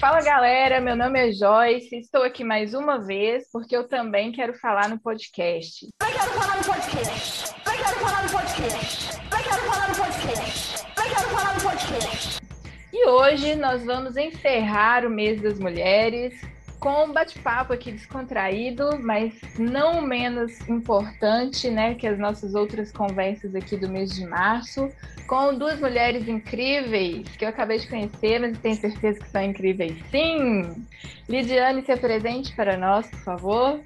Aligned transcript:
Fala 0.00 0.22
galera, 0.22 0.80
meu 0.80 0.96
nome 0.96 1.28
é 1.28 1.30
Joyce, 1.30 1.94
estou 1.94 2.22
aqui 2.22 2.42
mais 2.42 2.72
uma 2.72 2.96
vez 3.04 3.46
porque 3.52 3.76
eu 3.76 3.86
também 3.86 4.32
quero 4.32 4.54
falar 4.54 4.88
no 4.88 4.98
podcast. 4.98 5.88
Eu 6.00 6.06
quero 6.06 6.30
falar 6.30 6.56
no 6.56 6.64
podcast. 6.64 7.54
Eu 7.66 7.72
quero 7.72 7.98
falar 8.00 8.22
no 8.22 8.30
podcast. 8.30 9.20
Eu 9.30 9.38
quero 9.44 9.62
falar 9.70 9.88
no 9.88 9.94
podcast. 9.96 10.86
Eu 10.96 11.02
quero 11.02 11.28
falar 11.28 11.54
no 11.54 11.60
podcast. 11.60 12.40
E 12.90 13.06
hoje 13.06 13.54
nós 13.56 13.84
vamos 13.84 14.16
encerrar 14.16 15.04
o 15.04 15.10
mês 15.10 15.42
das 15.42 15.58
mulheres 15.58 16.32
com 16.80 17.04
um 17.04 17.12
bate-papo 17.12 17.74
aqui 17.74 17.92
descontraído, 17.92 18.98
mas 19.00 19.34
não 19.58 20.00
menos 20.00 20.66
importante, 20.66 21.70
né, 21.70 21.94
que 21.94 22.06
as 22.06 22.18
nossas 22.18 22.54
outras 22.54 22.90
conversas 22.90 23.54
aqui 23.54 23.76
do 23.76 23.88
mês 23.88 24.14
de 24.14 24.26
março, 24.26 24.88
com 25.28 25.54
duas 25.54 25.78
mulheres 25.78 26.26
incríveis 26.26 27.28
que 27.36 27.44
eu 27.44 27.50
acabei 27.50 27.78
de 27.78 27.86
conhecer, 27.86 28.40
mas 28.40 28.58
tenho 28.58 28.76
certeza 28.76 29.20
que 29.20 29.28
são 29.28 29.42
incríveis 29.42 29.94
sim. 30.10 30.86
Lidiane, 31.28 31.84
se 31.84 31.92
apresente 31.92 32.56
para 32.56 32.76
nós, 32.78 33.06
por 33.08 33.20
favor. 33.20 33.80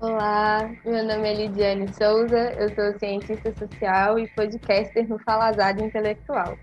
Olá, 0.00 0.70
meu 0.84 1.04
nome 1.04 1.28
é 1.28 1.34
Lidiane 1.34 1.92
Souza, 1.94 2.52
eu 2.58 2.74
sou 2.74 2.98
cientista 2.98 3.54
social 3.56 4.18
e 4.18 4.28
podcaster 4.28 5.08
no 5.08 5.18
Falazado 5.20 5.82
Intelectual. 5.82 6.58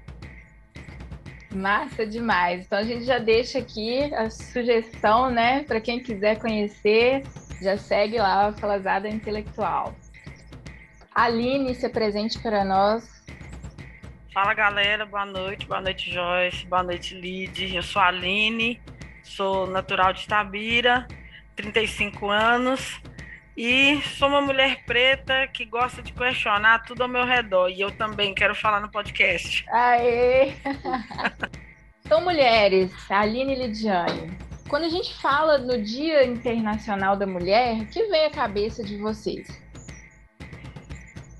Massa 1.55 2.05
demais. 2.05 2.65
Então 2.65 2.77
a 2.77 2.83
gente 2.83 3.05
já 3.05 3.17
deixa 3.17 3.59
aqui 3.59 4.13
a 4.13 4.29
sugestão, 4.29 5.31
né, 5.31 5.63
para 5.63 5.79
quem 5.79 6.01
quiser 6.01 6.37
conhecer, 6.37 7.23
já 7.61 7.77
segue 7.77 8.17
lá 8.17 8.47
a 8.47 8.53
Falazada 8.53 9.07
Intelectual. 9.07 9.95
Aline, 11.13 11.73
se 11.73 11.85
apresente 11.85 12.37
para 12.39 12.65
nós. 12.65 13.09
Fala 14.33 14.53
galera, 14.53 15.05
boa 15.05 15.25
noite, 15.25 15.65
boa 15.65 15.79
noite 15.79 16.11
Joyce, 16.11 16.65
boa 16.65 16.83
noite 16.83 17.15
Lid. 17.15 17.73
Eu 17.73 17.81
sou 17.81 18.01
a 18.01 18.07
Aline, 18.07 18.81
sou 19.23 19.65
natural 19.65 20.11
de 20.11 20.27
Tabira, 20.27 21.07
35 21.55 22.29
anos 22.29 23.01
e 23.57 24.01
sou 24.17 24.27
uma 24.27 24.41
mulher 24.41 24.83
preta 24.85 25.47
que 25.47 25.63
gosta 25.63 26.01
de 26.01 26.11
questionar 26.11 26.83
tudo 26.85 27.03
ao 27.03 27.09
meu 27.09 27.25
redor. 27.25 27.69
E 27.69 27.79
eu 27.79 27.91
também 27.91 28.33
quero 28.33 28.53
falar 28.53 28.81
no 28.81 28.91
podcast. 28.91 29.65
Aê! 29.69 30.53
então, 32.05 32.21
mulheres, 32.21 32.91
Aline 33.09 33.53
e 33.53 33.67
Lidiane, 33.67 34.37
quando 34.67 34.83
a 34.83 34.89
gente 34.89 35.13
fala 35.21 35.57
no 35.57 35.81
Dia 35.81 36.25
Internacional 36.25 37.15
da 37.15 37.25
Mulher, 37.25 37.81
o 37.81 37.85
que 37.85 38.03
vem 38.07 38.25
à 38.25 38.29
cabeça 38.29 38.83
de 38.83 38.97
vocês? 38.97 39.47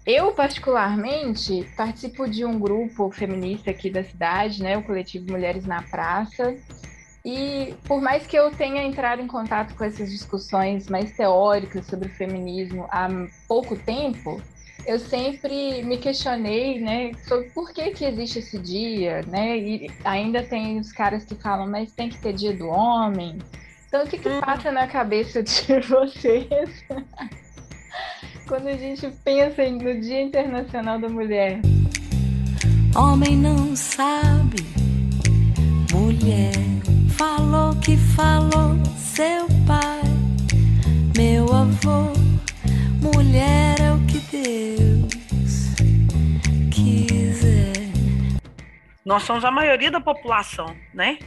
Eu, 0.06 0.32
particularmente, 0.34 1.68
participo 1.76 2.30
de 2.30 2.46
um 2.46 2.60
grupo 2.60 3.12
feminista 3.12 3.72
aqui 3.72 3.90
da 3.90 4.04
cidade, 4.04 4.62
né, 4.62 4.78
o 4.78 4.84
coletivo 4.84 5.32
Mulheres 5.32 5.66
na 5.66 5.82
Praça, 5.82 6.56
e 7.26 7.74
por 7.86 8.00
mais 8.00 8.28
que 8.28 8.38
eu 8.38 8.52
tenha 8.52 8.84
entrado 8.84 9.20
em 9.20 9.26
contato 9.26 9.74
com 9.74 9.84
essas 9.84 10.12
discussões 10.12 10.88
mais 10.88 11.12
teóricas 11.14 11.88
sobre 11.88 12.08
o 12.08 12.12
feminismo 12.12 12.86
há 12.92 13.08
pouco 13.48 13.76
tempo, 13.76 14.40
eu 14.86 15.00
sempre 15.00 15.82
me 15.82 15.98
questionei, 15.98 16.80
né, 16.80 17.14
sobre 17.28 17.50
por 17.50 17.72
que 17.72 17.90
que 17.90 18.06
existe 18.06 18.38
esse 18.38 18.60
dia, 18.60 19.24
né? 19.24 19.58
E 19.58 19.92
ainda 20.04 20.44
tem 20.44 20.80
os 20.80 20.92
caras 20.92 21.26
que 21.26 21.34
falam, 21.34 21.68
mas 21.68 21.92
tem 21.94 22.10
que 22.10 22.20
ter 22.20 22.34
dia 22.34 22.56
do 22.56 22.68
homem. 22.68 23.40
Então, 23.88 24.04
o 24.04 24.08
que 24.08 24.20
que 24.20 24.30
uhum. 24.30 24.42
passa 24.42 24.72
na 24.72 24.86
cabeça 24.86 25.42
de 25.42 25.80
vocês 25.90 26.86
quando 28.48 28.68
a 28.68 28.78
gente 28.78 29.10
pensa 29.24 29.68
no 29.68 30.00
Dia 30.00 30.22
Internacional 30.22 31.00
da 31.00 31.10
Mulher? 31.10 31.60
Homem 32.96 33.36
não 33.36 33.76
sabe, 33.76 34.64
mulher 35.92 36.65
falou 37.18 37.74
que 37.80 37.96
falou 37.98 38.76
seu 38.98 39.48
pai, 39.66 40.02
meu 41.16 41.46
avô, 41.54 42.12
mulher 43.02 43.80
é 43.80 43.92
o 43.92 44.06
que 44.06 44.20
Deus 44.20 45.76
quiser. 46.74 47.74
Nós 49.06 49.24
somos 49.24 49.46
a 49.46 49.52
maioria 49.52 49.90
da 49.90 50.02
população, 50.02 50.76
né? 50.94 51.18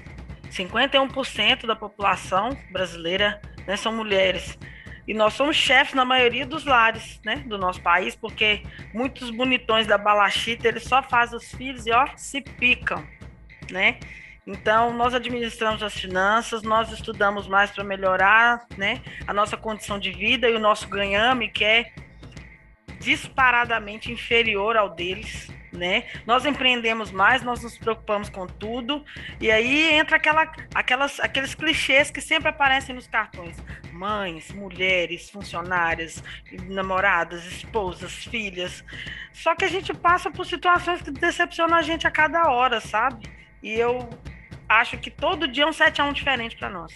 51% 0.50 1.66
da 1.66 1.74
população 1.74 2.56
brasileira 2.70 3.40
né, 3.66 3.76
são 3.76 3.92
mulheres. 3.92 4.58
E 5.06 5.14
nós 5.14 5.32
somos 5.32 5.56
chefes 5.56 5.94
na 5.94 6.04
maioria 6.04 6.44
dos 6.44 6.66
lares, 6.66 7.18
né, 7.24 7.36
do 7.46 7.56
nosso 7.56 7.80
país, 7.80 8.14
porque 8.14 8.62
muitos 8.92 9.30
bonitões 9.30 9.86
da 9.86 9.96
balachita, 9.96 10.68
eles 10.68 10.84
só 10.84 11.02
fazem 11.02 11.38
os 11.38 11.50
filhos 11.50 11.86
e 11.86 11.92
ó, 11.92 12.06
se 12.14 12.42
picam, 12.42 13.02
né? 13.70 13.98
Então, 14.48 14.94
nós 14.94 15.12
administramos 15.12 15.82
as 15.82 15.92
finanças, 15.92 16.62
nós 16.62 16.90
estudamos 16.90 17.46
mais 17.46 17.70
para 17.70 17.84
melhorar 17.84 18.66
né, 18.78 19.02
a 19.26 19.34
nossa 19.34 19.58
condição 19.58 19.98
de 19.98 20.10
vida 20.10 20.48
e 20.48 20.54
o 20.54 20.58
nosso 20.58 20.88
ganhame, 20.88 21.50
que 21.50 21.62
é 21.62 21.92
disparadamente 22.98 24.10
inferior 24.10 24.74
ao 24.74 24.88
deles. 24.88 25.50
Né? 25.70 26.04
Nós 26.26 26.46
empreendemos 26.46 27.10
mais, 27.10 27.42
nós 27.42 27.62
nos 27.62 27.76
preocupamos 27.76 28.30
com 28.30 28.46
tudo, 28.46 29.04
e 29.38 29.50
aí 29.50 29.92
entra 29.92 30.16
aquela, 30.16 30.50
aquelas, 30.74 31.20
aqueles 31.20 31.54
clichês 31.54 32.10
que 32.10 32.22
sempre 32.22 32.48
aparecem 32.48 32.94
nos 32.94 33.06
cartões: 33.06 33.54
mães, 33.92 34.50
mulheres, 34.50 35.28
funcionárias, 35.28 36.24
namoradas, 36.70 37.44
esposas, 37.44 38.12
filhas. 38.24 38.82
Só 39.30 39.54
que 39.54 39.66
a 39.66 39.68
gente 39.68 39.92
passa 39.92 40.30
por 40.30 40.46
situações 40.46 41.02
que 41.02 41.10
decepcionam 41.10 41.76
a 41.76 41.82
gente 41.82 42.06
a 42.06 42.10
cada 42.10 42.50
hora, 42.50 42.80
sabe? 42.80 43.28
E 43.62 43.74
eu 43.74 44.08
acho 44.68 44.98
que 44.98 45.10
todo 45.10 45.48
dia 45.48 45.64
é 45.64 45.66
um 45.66 45.72
7 45.72 46.00
a 46.00 46.04
1 46.04 46.12
diferente 46.12 46.56
para 46.56 46.68
nós. 46.68 46.92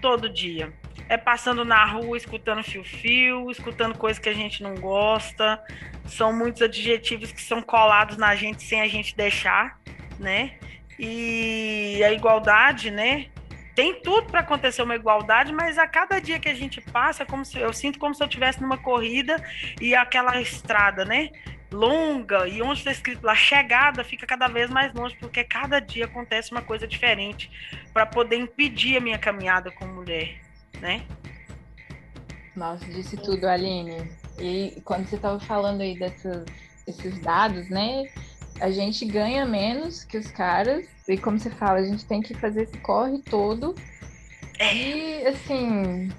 Todo 0.00 0.28
dia. 0.28 0.72
É 1.08 1.16
passando 1.16 1.64
na 1.64 1.84
rua, 1.84 2.16
escutando 2.16 2.64
fio-fio, 2.64 3.50
escutando 3.50 3.96
coisas 3.96 4.18
que 4.18 4.28
a 4.28 4.34
gente 4.34 4.62
não 4.62 4.74
gosta. 4.74 5.62
São 6.06 6.32
muitos 6.32 6.62
adjetivos 6.62 7.30
que 7.30 7.40
são 7.40 7.62
colados 7.62 8.16
na 8.16 8.34
gente 8.34 8.62
sem 8.62 8.80
a 8.80 8.88
gente 8.88 9.16
deixar, 9.16 9.78
né? 10.18 10.58
E 10.98 12.02
a 12.04 12.12
igualdade, 12.12 12.90
né? 12.90 13.26
Tem 13.74 14.00
tudo 14.00 14.28
para 14.28 14.40
acontecer 14.40 14.82
uma 14.82 14.96
igualdade, 14.96 15.52
mas 15.52 15.76
a 15.76 15.86
cada 15.86 16.18
dia 16.18 16.40
que 16.40 16.48
a 16.48 16.54
gente 16.54 16.80
passa, 16.80 17.24
é 17.24 17.26
como 17.26 17.44
se 17.44 17.58
eu 17.58 17.72
sinto 17.74 17.98
como 17.98 18.14
se 18.14 18.22
eu 18.22 18.26
estivesse 18.26 18.60
numa 18.60 18.78
corrida 18.78 19.36
e 19.78 19.94
aquela 19.94 20.40
estrada, 20.40 21.04
né? 21.04 21.28
Longa 21.76 22.48
e 22.48 22.62
onde 22.62 22.78
está 22.80 22.90
escrito 22.90 23.24
lá 23.24 23.34
chegada 23.34 24.02
fica 24.02 24.26
cada 24.26 24.48
vez 24.48 24.70
mais 24.70 24.92
longe, 24.94 25.14
porque 25.20 25.44
cada 25.44 25.78
dia 25.78 26.06
acontece 26.06 26.50
uma 26.50 26.62
coisa 26.62 26.86
diferente 26.86 27.50
para 27.92 28.06
poder 28.06 28.36
impedir 28.36 28.96
a 28.96 29.00
minha 29.00 29.18
caminhada 29.18 29.70
como 29.70 29.92
mulher, 29.92 30.40
né? 30.80 31.04
Nossa, 32.56 32.84
disse 32.86 33.16
tudo, 33.18 33.46
Aline. 33.46 34.10
E 34.38 34.80
quando 34.84 35.06
você 35.06 35.16
estava 35.16 35.38
falando 35.38 35.82
aí 35.82 35.98
desses, 35.98 36.44
desses 36.86 37.18
dados, 37.20 37.68
né? 37.68 38.04
A 38.60 38.70
gente 38.70 39.04
ganha 39.04 39.44
menos 39.44 40.02
que 40.04 40.16
os 40.16 40.28
caras, 40.28 40.86
e 41.06 41.18
como 41.18 41.38
você 41.38 41.50
fala, 41.50 41.78
a 41.78 41.84
gente 41.84 42.06
tem 42.06 42.22
que 42.22 42.32
fazer 42.34 42.62
esse 42.62 42.78
corre 42.78 43.18
todo. 43.18 43.74
É. 44.58 44.74
E 44.74 45.26
assim, 45.26 46.10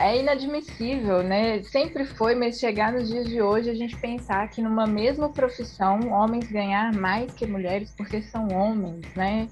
é 0.00 0.18
inadmissível, 0.18 1.22
né? 1.22 1.62
Sempre 1.64 2.06
foi, 2.06 2.34
mas 2.34 2.58
chegar 2.58 2.90
nos 2.90 3.08
dias 3.08 3.28
de 3.28 3.42
hoje 3.42 3.68
a 3.68 3.74
gente 3.74 3.94
pensar 3.98 4.48
que 4.48 4.62
numa 4.62 4.86
mesma 4.86 5.28
profissão 5.28 6.10
homens 6.10 6.50
ganhar 6.50 6.92
mais 6.94 7.30
que 7.34 7.46
mulheres 7.46 7.92
porque 7.94 8.22
são 8.22 8.48
homens, 8.48 9.06
né? 9.14 9.46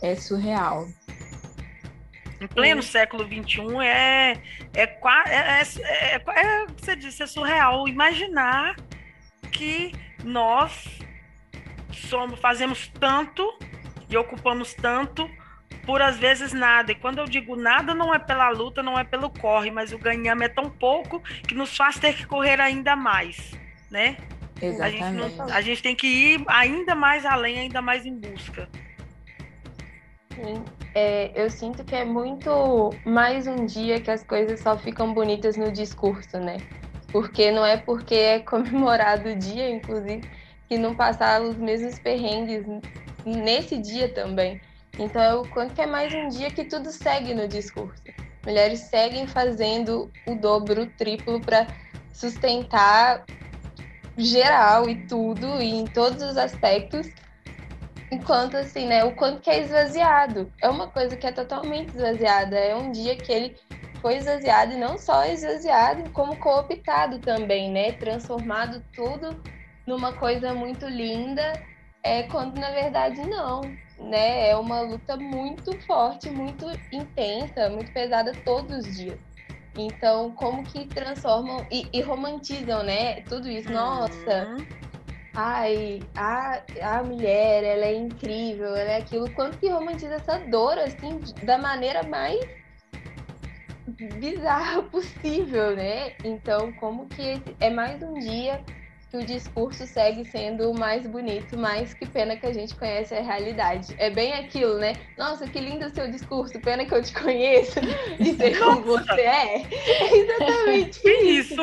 É 0.00 0.14
surreal. 0.14 0.86
Em 2.40 2.46
pleno 2.46 2.80
século 2.80 3.24
XXI 3.24 3.84
é 3.84 4.40
é, 4.72 4.82
é, 4.82 4.86
é, 4.86 6.14
é, 6.14 6.22
é 6.26 6.66
você 6.66 6.94
disse, 6.94 7.24
é 7.24 7.26
surreal 7.26 7.88
imaginar 7.88 8.76
que 9.50 9.92
nós 10.22 11.00
somos, 11.90 12.38
fazemos 12.38 12.86
tanto 13.00 13.42
e 14.08 14.16
ocupamos 14.16 14.72
tanto 14.74 15.28
por 15.88 16.02
às 16.02 16.18
vezes 16.18 16.52
nada. 16.52 16.92
E 16.92 16.94
quando 16.94 17.16
eu 17.16 17.24
digo 17.24 17.56
nada, 17.56 17.94
não 17.94 18.14
é 18.14 18.18
pela 18.18 18.50
luta, 18.50 18.82
não 18.82 18.98
é 18.98 19.04
pelo 19.04 19.30
corre, 19.30 19.70
mas 19.70 19.90
o 19.90 19.96
ganhame 19.96 20.44
é 20.44 20.48
tão 20.48 20.68
pouco 20.68 21.18
que 21.46 21.54
nos 21.54 21.74
faz 21.74 21.98
ter 21.98 22.14
que 22.14 22.26
correr 22.26 22.60
ainda 22.60 22.94
mais, 22.94 23.52
né? 23.90 24.18
Exatamente. 24.60 25.02
A 25.02 25.10
gente, 25.10 25.36
não, 25.36 25.44
a 25.46 25.60
gente 25.62 25.82
tem 25.82 25.96
que 25.96 26.06
ir 26.06 26.44
ainda 26.46 26.94
mais 26.94 27.24
além, 27.24 27.60
ainda 27.60 27.80
mais 27.80 28.04
em 28.04 28.14
busca. 28.14 28.68
Sim. 30.34 30.62
É, 30.94 31.32
eu 31.34 31.48
sinto 31.48 31.82
que 31.82 31.94
é 31.94 32.04
muito 32.04 32.90
mais 33.06 33.46
um 33.46 33.64
dia 33.64 33.98
que 33.98 34.10
as 34.10 34.22
coisas 34.22 34.60
só 34.60 34.76
ficam 34.76 35.14
bonitas 35.14 35.56
no 35.56 35.72
discurso, 35.72 36.38
né? 36.38 36.58
Porque 37.10 37.50
não 37.50 37.64
é 37.64 37.78
porque 37.78 38.14
é 38.14 38.40
comemorado 38.40 39.30
o 39.30 39.34
dia, 39.34 39.70
inclusive, 39.70 40.20
que 40.68 40.76
não 40.76 40.94
passar 40.94 41.40
os 41.40 41.56
mesmos 41.56 41.98
perrengues 41.98 42.66
nesse 43.24 43.78
dia 43.78 44.12
também. 44.12 44.60
Então, 44.98 45.44
quanto 45.44 45.74
que 45.74 45.80
é 45.80 45.86
mais 45.86 46.12
um 46.12 46.28
dia 46.28 46.50
que 46.50 46.64
tudo 46.64 46.90
segue 46.90 47.32
no 47.32 47.46
discurso. 47.46 48.02
Mulheres 48.44 48.80
seguem 48.80 49.28
fazendo 49.28 50.10
o 50.26 50.34
dobro, 50.34 50.82
o 50.82 50.90
triplo 50.90 51.40
para 51.40 51.68
sustentar 52.12 53.24
geral 54.16 54.88
e 54.88 55.06
tudo, 55.06 55.62
e 55.62 55.70
em 55.70 55.84
todos 55.84 56.20
os 56.22 56.36
aspectos. 56.36 57.08
Enquanto 58.10 58.56
assim, 58.56 58.88
né, 58.88 59.04
o 59.04 59.14
quanto 59.14 59.40
que 59.40 59.50
é 59.50 59.60
esvaziado. 59.60 60.52
É 60.60 60.68
uma 60.68 60.88
coisa 60.88 61.16
que 61.16 61.26
é 61.26 61.32
totalmente 61.32 61.90
esvaziada. 61.90 62.56
É 62.56 62.74
um 62.74 62.90
dia 62.90 63.14
que 63.14 63.30
ele 63.30 63.56
foi 64.00 64.16
esvaziado 64.16 64.72
e 64.72 64.78
não 64.78 64.98
só 64.98 65.24
esvaziado, 65.26 66.10
como 66.10 66.36
cooptado 66.36 67.20
também, 67.20 67.70
né? 67.70 67.92
Transformado 67.92 68.82
tudo 68.94 69.40
numa 69.86 70.12
coisa 70.12 70.52
muito 70.52 70.86
linda, 70.86 71.52
é 72.02 72.24
quando 72.24 72.58
na 72.58 72.70
verdade 72.70 73.20
não, 73.26 73.62
né? 74.00 74.50
É 74.50 74.56
uma 74.56 74.80
luta 74.80 75.16
muito 75.16 75.78
forte, 75.86 76.30
muito 76.30 76.66
intensa, 76.92 77.68
muito 77.70 77.92
pesada 77.92 78.32
todos 78.44 78.86
os 78.86 78.96
dias. 78.96 79.18
Então, 79.76 80.32
como 80.32 80.64
que 80.64 80.86
transformam 80.86 81.66
e, 81.70 81.88
e 81.92 82.00
romantizam, 82.00 82.82
né? 82.82 83.20
Tudo 83.22 83.48
isso. 83.48 83.70
Nossa, 83.70 84.48
uhum. 84.48 84.66
ai, 85.34 86.00
a, 86.16 86.62
a 86.82 87.02
mulher, 87.02 87.62
ela 87.62 87.84
é 87.84 87.94
incrível, 87.94 88.74
ela 88.74 88.90
é 88.90 88.96
aquilo. 88.98 89.30
Quanto 89.30 89.58
que 89.58 89.68
romantiza 89.68 90.14
essa 90.14 90.38
dor, 90.38 90.78
assim, 90.78 91.20
da 91.44 91.58
maneira 91.58 92.02
mais 92.02 92.44
bizarra 94.18 94.82
possível, 94.90 95.76
né? 95.76 96.12
Então, 96.24 96.72
como 96.72 97.06
que 97.06 97.40
é 97.60 97.70
mais 97.70 98.02
um 98.02 98.14
dia 98.14 98.60
que 99.10 99.16
o 99.16 99.24
discurso 99.24 99.86
segue 99.86 100.24
sendo 100.26 100.70
o 100.70 100.78
mais 100.78 101.06
bonito, 101.06 101.56
mas 101.56 101.94
que 101.94 102.06
pena 102.06 102.36
que 102.36 102.46
a 102.46 102.52
gente 102.52 102.74
conhece 102.74 103.14
a 103.14 103.22
realidade. 103.22 103.94
É 103.98 104.10
bem 104.10 104.34
aquilo, 104.34 104.78
né? 104.78 104.94
Nossa, 105.16 105.48
que 105.48 105.58
lindo 105.58 105.86
o 105.86 105.90
seu 105.90 106.10
discurso, 106.10 106.60
pena 106.60 106.84
que 106.84 106.94
eu 106.94 107.02
te 107.02 107.14
conheço 107.14 107.80
e 108.20 108.34
sei 108.34 108.54
como 108.54 108.82
você 108.82 109.20
é. 109.20 109.66
É 109.98 110.16
exatamente 110.16 111.00
que 111.00 111.10
isso. 111.10 111.56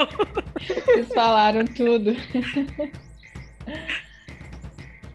Vocês 0.86 1.08
falaram 1.14 1.66
tudo. 1.66 2.16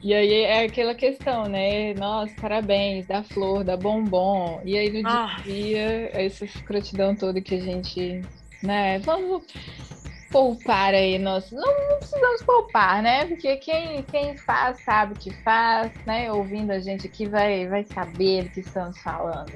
E 0.02 0.14
aí 0.14 0.32
é 0.32 0.64
aquela 0.64 0.94
questão, 0.94 1.46
né? 1.46 1.94
Nossa, 1.94 2.32
parabéns, 2.40 3.06
da 3.06 3.22
flor, 3.22 3.64
da 3.64 3.76
bombom. 3.76 4.60
E 4.64 4.78
aí 4.78 5.02
no 5.02 5.06
ah. 5.08 5.36
dia, 5.42 6.10
essa 6.12 6.44
escrotidão 6.44 7.14
toda 7.14 7.40
que 7.40 7.56
a 7.56 7.60
gente, 7.60 8.22
né? 8.62 8.98
Vamos 9.00 9.44
poupar 10.30 10.94
aí 10.94 11.18
nós. 11.18 11.50
Não, 11.50 11.60
não, 11.60 11.98
precisamos 11.98 12.42
poupar, 12.42 13.02
né? 13.02 13.26
Porque 13.26 13.56
quem, 13.56 14.02
quem 14.04 14.36
faz 14.36 14.82
sabe 14.82 15.14
o 15.14 15.16
que 15.16 15.30
faz, 15.42 15.92
né? 16.06 16.32
Ouvindo 16.32 16.70
a 16.70 16.80
gente 16.80 17.06
aqui 17.06 17.26
vai, 17.26 17.66
vai 17.68 17.84
saber 17.84 18.44
do 18.44 18.50
que 18.50 18.60
estamos 18.60 18.98
falando. 18.98 19.52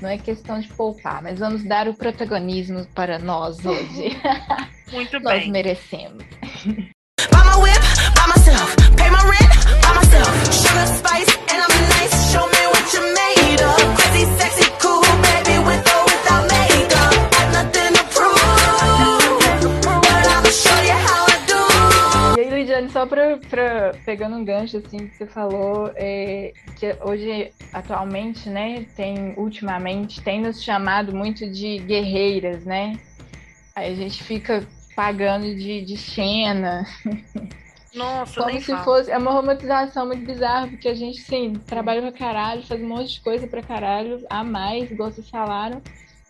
Não 0.00 0.08
é 0.08 0.18
questão 0.18 0.58
de 0.58 0.68
poupar, 0.68 1.22
mas 1.22 1.38
vamos 1.38 1.62
dar 1.64 1.88
o 1.88 1.94
protagonismo 1.94 2.84
para 2.94 3.18
nós 3.18 3.64
hoje. 3.64 4.20
Muito 4.92 5.20
bem. 5.20 5.22
Nós 5.22 5.46
merecemos. 5.48 6.24
Só 23.04 23.06
para 23.06 23.92
pegando 24.04 24.36
um 24.36 24.44
gancho 24.44 24.78
assim 24.78 25.06
que 25.08 25.16
você 25.16 25.26
falou, 25.26 25.92
é, 25.94 26.52
que 26.76 26.96
hoje 27.02 27.52
atualmente, 27.72 28.48
né, 28.48 28.86
tem 28.96 29.34
ultimamente 29.36 30.22
tem 30.22 30.40
nos 30.40 30.62
chamado 30.62 31.14
muito 31.14 31.48
de 31.50 31.78
guerreiras, 31.78 32.64
né? 32.64 32.98
Aí 33.74 33.92
a 33.92 33.94
gente 33.96 34.22
fica 34.22 34.66
pagando 34.94 35.54
de, 35.54 35.84
de 35.84 35.96
cena. 35.96 36.86
Nossa, 37.94 38.42
Como 38.42 38.60
se 38.60 38.76
fosse. 38.78 39.10
É 39.10 39.16
uma 39.16 39.30
romantização 39.30 40.06
muito 40.06 40.24
bizarra, 40.26 40.66
porque 40.66 40.88
a 40.88 40.94
gente, 40.94 41.20
sim, 41.20 41.52
trabalha 41.64 42.02
pra 42.02 42.10
caralho, 42.10 42.66
faz 42.66 42.82
um 42.82 42.88
monte 42.88 43.14
de 43.14 43.20
coisa 43.20 43.46
pra 43.46 43.62
caralho, 43.62 44.24
a 44.28 44.42
mais, 44.42 44.90
igual 44.90 45.12
vocês 45.12 45.28
falaram. 45.30 45.80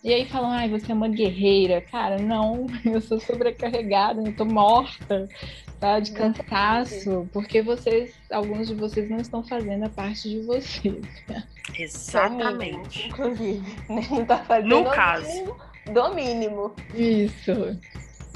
E 0.05 0.13
aí 0.13 0.27
falam, 0.27 0.51
ai, 0.51 0.69
você 0.69 0.93
é 0.93 0.95
uma 0.95 1.09
guerreira. 1.09 1.81
Cara, 1.81 2.19
não, 2.19 2.67
eu 2.85 3.01
sou 3.01 3.19
sobrecarregada, 3.19 4.21
eu 4.21 4.37
tô 4.37 4.45
morta, 4.45 5.27
tá? 5.81 5.99
De 5.99 6.13
cansaço, 6.13 7.27
porque 7.33 7.63
vocês, 7.63 8.13
alguns 8.31 8.69
de 8.69 8.75
vocês 8.75 9.09
não 9.09 9.17
estão 9.17 9.43
fazendo 9.43 9.85
a 9.85 9.89
parte 9.89 10.29
de 10.29 10.41
vocês. 10.41 11.03
Exatamente. 11.79 13.09
Inclusive, 13.09 13.63
né? 13.89 14.07
Não 14.11 14.27
tá 14.27 14.39
fazendo 14.45 14.69
no 14.69 14.85
caso. 14.91 15.27
Mínimo, 15.27 15.57
do 15.87 16.15
mínimo. 16.15 16.75
Isso. 16.95 17.81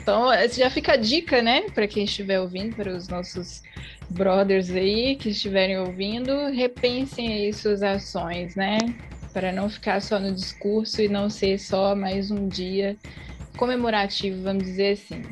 Então, 0.00 0.31
já 0.49 0.71
fica 0.71 0.94
a 0.94 0.97
dica, 0.97 1.43
né, 1.43 1.69
para 1.69 1.87
quem 1.87 2.05
estiver 2.05 2.41
ouvindo, 2.41 2.75
para 2.75 2.91
os 2.97 3.09
nossos 3.09 3.62
brothers 4.09 4.71
aí 4.71 5.17
que 5.17 5.29
estiverem 5.29 5.79
ouvindo, 5.79 6.47
repensem 6.47 7.31
aí 7.31 7.53
suas 7.53 7.82
ações, 7.82 8.56
né? 8.56 8.79
Para 9.33 9.53
não 9.53 9.69
ficar 9.69 10.01
só 10.01 10.19
no 10.19 10.33
discurso 10.33 11.03
e 11.03 11.09
não 11.09 11.29
ser 11.29 11.59
só 11.59 11.95
mais 11.95 12.31
um 12.31 12.49
dia 12.49 12.97
comemorativo, 13.57 14.43
vamos 14.43 14.65
dizer 14.65 14.93
assim. 14.93 15.23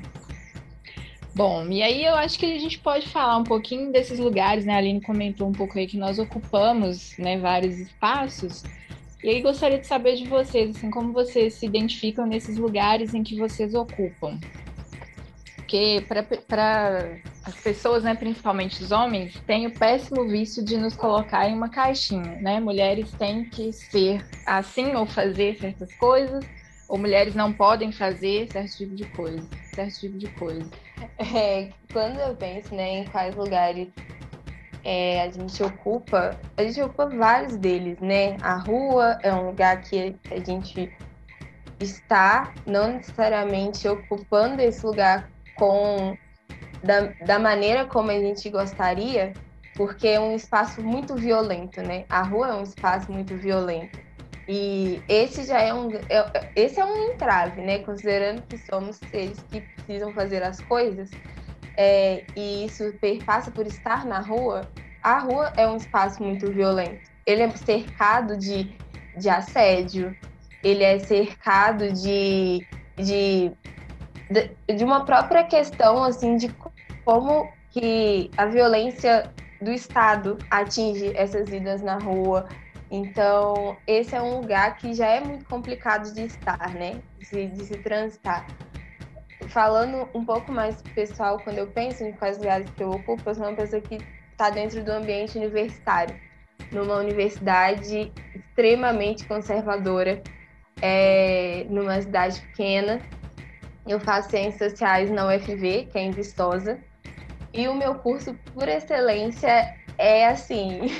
Bom, 1.34 1.68
e 1.68 1.82
aí 1.82 2.04
eu 2.04 2.14
acho 2.14 2.38
que 2.38 2.46
a 2.46 2.58
gente 2.58 2.78
pode 2.78 3.08
falar 3.08 3.36
um 3.36 3.44
pouquinho 3.44 3.92
desses 3.92 4.18
lugares, 4.18 4.64
né? 4.64 4.74
A 4.74 4.78
Aline 4.78 5.02
comentou 5.02 5.46
um 5.46 5.52
pouco 5.52 5.78
aí 5.78 5.86
que 5.86 5.98
nós 5.98 6.18
ocupamos, 6.18 7.16
né, 7.18 7.38
vários 7.38 7.78
espaços. 7.78 8.64
E 9.22 9.28
aí 9.28 9.42
gostaria 9.42 9.78
de 9.78 9.86
saber 9.86 10.16
de 10.16 10.26
vocês, 10.26 10.74
assim, 10.74 10.90
como 10.90 11.12
vocês 11.12 11.54
se 11.54 11.66
identificam 11.66 12.26
nesses 12.26 12.56
lugares 12.56 13.12
em 13.12 13.22
que 13.22 13.36
vocês 13.36 13.74
ocupam. 13.74 14.38
Porque 15.66 16.04
para 16.06 17.18
as 17.44 17.56
pessoas, 17.56 18.04
né, 18.04 18.14
principalmente 18.14 18.80
os 18.84 18.92
homens, 18.92 19.34
tem 19.48 19.66
o 19.66 19.74
péssimo 19.76 20.24
vício 20.28 20.64
de 20.64 20.76
nos 20.76 20.94
colocar 20.94 21.48
em 21.48 21.54
uma 21.54 21.68
caixinha, 21.68 22.38
né? 22.40 22.60
Mulheres 22.60 23.10
têm 23.10 23.44
que 23.44 23.72
ser 23.72 24.24
assim 24.46 24.94
ou 24.94 25.04
fazer 25.06 25.58
certas 25.58 25.92
coisas, 25.96 26.44
ou 26.88 26.96
mulheres 26.96 27.34
não 27.34 27.52
podem 27.52 27.90
fazer 27.90 28.48
certo 28.52 28.76
tipo 28.76 28.94
de 28.94 29.04
coisa, 29.06 29.44
certo 29.74 29.98
tipo 29.98 30.16
de 30.16 30.28
coisa. 30.28 30.70
É, 31.18 31.70
quando 31.92 32.20
eu 32.20 32.36
penso, 32.36 32.72
né, 32.72 33.00
em 33.00 33.04
quais 33.06 33.34
lugares 33.34 33.88
é, 34.84 35.22
a 35.22 35.30
gente 35.32 35.60
ocupa, 35.64 36.38
a 36.56 36.62
gente 36.62 36.80
ocupa 36.80 37.06
vários 37.06 37.56
deles, 37.56 37.98
né? 37.98 38.36
A 38.40 38.56
rua 38.56 39.18
é 39.20 39.34
um 39.34 39.48
lugar 39.48 39.82
que 39.82 40.14
a 40.30 40.38
gente 40.38 40.92
está, 41.80 42.54
não 42.64 42.92
necessariamente 42.92 43.88
ocupando 43.88 44.62
esse 44.62 44.86
lugar 44.86 45.28
com 45.56 46.16
da, 46.82 47.12
da 47.24 47.38
maneira 47.38 47.84
como 47.84 48.10
a 48.10 48.18
gente 48.18 48.48
gostaria, 48.48 49.32
porque 49.74 50.08
é 50.08 50.20
um 50.20 50.34
espaço 50.34 50.82
muito 50.82 51.14
violento, 51.14 51.82
né? 51.82 52.04
A 52.08 52.22
rua 52.22 52.48
é 52.48 52.54
um 52.54 52.62
espaço 52.62 53.10
muito 53.10 53.36
violento. 53.36 53.98
E 54.48 55.02
esse 55.08 55.44
já 55.44 55.60
é 55.60 55.74
um 55.74 55.90
é, 56.08 56.50
esse 56.54 56.78
é 56.78 56.84
um 56.84 57.12
entrave, 57.12 57.60
né? 57.60 57.80
Considerando 57.80 58.42
que 58.42 58.56
somos 58.58 58.96
seres 59.10 59.38
que 59.50 59.60
precisam 59.60 60.12
fazer 60.12 60.42
as 60.42 60.60
coisas, 60.60 61.10
é, 61.76 62.24
e 62.34 62.64
isso 62.64 62.84
passa 63.24 63.50
por 63.50 63.66
estar 63.66 64.06
na 64.06 64.20
rua. 64.20 64.62
A 65.02 65.18
rua 65.18 65.52
é 65.56 65.66
um 65.68 65.76
espaço 65.76 66.22
muito 66.22 66.50
violento. 66.50 67.10
Ele 67.26 67.42
é 67.42 67.50
cercado 67.50 68.36
de, 68.36 68.74
de 69.16 69.28
assédio, 69.28 70.16
ele 70.62 70.82
é 70.82 70.98
cercado 70.98 71.92
de, 71.92 72.66
de 72.96 73.52
de, 74.30 74.84
uma 74.84 75.04
própria 75.04 75.44
questão 75.44 76.02
assim 76.02 76.36
de 76.36 76.54
como 77.04 77.48
que 77.70 78.30
a 78.36 78.46
violência 78.46 79.30
do 79.60 79.70
Estado 79.70 80.38
atinge 80.50 81.12
essas 81.14 81.48
vidas 81.48 81.82
na 81.82 81.98
rua. 81.98 82.48
Então, 82.90 83.76
esse 83.86 84.14
é 84.14 84.22
um 84.22 84.40
lugar 84.40 84.76
que 84.76 84.94
já 84.94 85.06
é 85.06 85.20
muito 85.20 85.44
complicado 85.46 86.12
de 86.12 86.22
estar, 86.22 86.70
né? 86.74 87.00
De, 87.30 87.48
de 87.48 87.64
se 87.64 87.76
transitar. 87.78 88.46
Falando 89.48 90.08
um 90.14 90.24
pouco 90.24 90.52
mais 90.52 90.80
pessoal, 90.94 91.38
quando 91.40 91.58
eu 91.58 91.66
penso 91.66 92.04
em 92.04 92.12
quais 92.12 92.38
lugares 92.38 92.68
que 92.70 92.82
eu 92.82 92.90
ocupo, 92.90 93.22
eu 93.26 93.34
sou 93.34 93.46
uma 93.46 93.56
pessoa 93.56 93.80
que 93.80 93.98
está 94.30 94.50
dentro 94.50 94.82
do 94.84 94.90
ambiente 94.90 95.36
universitário, 95.36 96.14
numa 96.70 96.96
universidade 96.96 98.12
extremamente 98.34 99.26
conservadora, 99.26 100.22
é, 100.80 101.66
numa 101.68 102.00
cidade 102.00 102.40
pequena, 102.40 103.00
eu 103.86 104.00
faço 104.00 104.30
Ciências 104.30 104.72
Sociais 104.72 105.10
na 105.10 105.26
UFV, 105.26 105.88
que 105.90 105.98
é 105.98 106.02
em 106.02 106.10
Vistosa. 106.10 106.78
E 107.52 107.68
o 107.68 107.74
meu 107.74 107.94
curso, 107.96 108.34
por 108.52 108.68
excelência, 108.68 109.74
é 109.96 110.28
assim. 110.28 110.90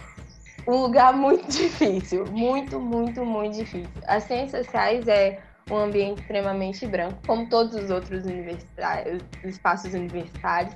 um 0.66 0.76
lugar 0.76 1.12
muito 1.12 1.48
difícil. 1.48 2.24
Muito, 2.26 2.80
muito, 2.80 3.24
muito 3.24 3.56
difícil. 3.56 3.90
As 4.06 4.24
Ciências 4.24 4.66
Sociais 4.66 5.06
é 5.08 5.40
um 5.70 5.76
ambiente 5.76 6.20
extremamente 6.20 6.86
branco, 6.86 7.18
como 7.26 7.48
todos 7.48 7.74
os 7.74 7.90
outros 7.90 8.24
universitários, 8.24 9.22
espaços 9.44 9.92
universitários. 9.94 10.74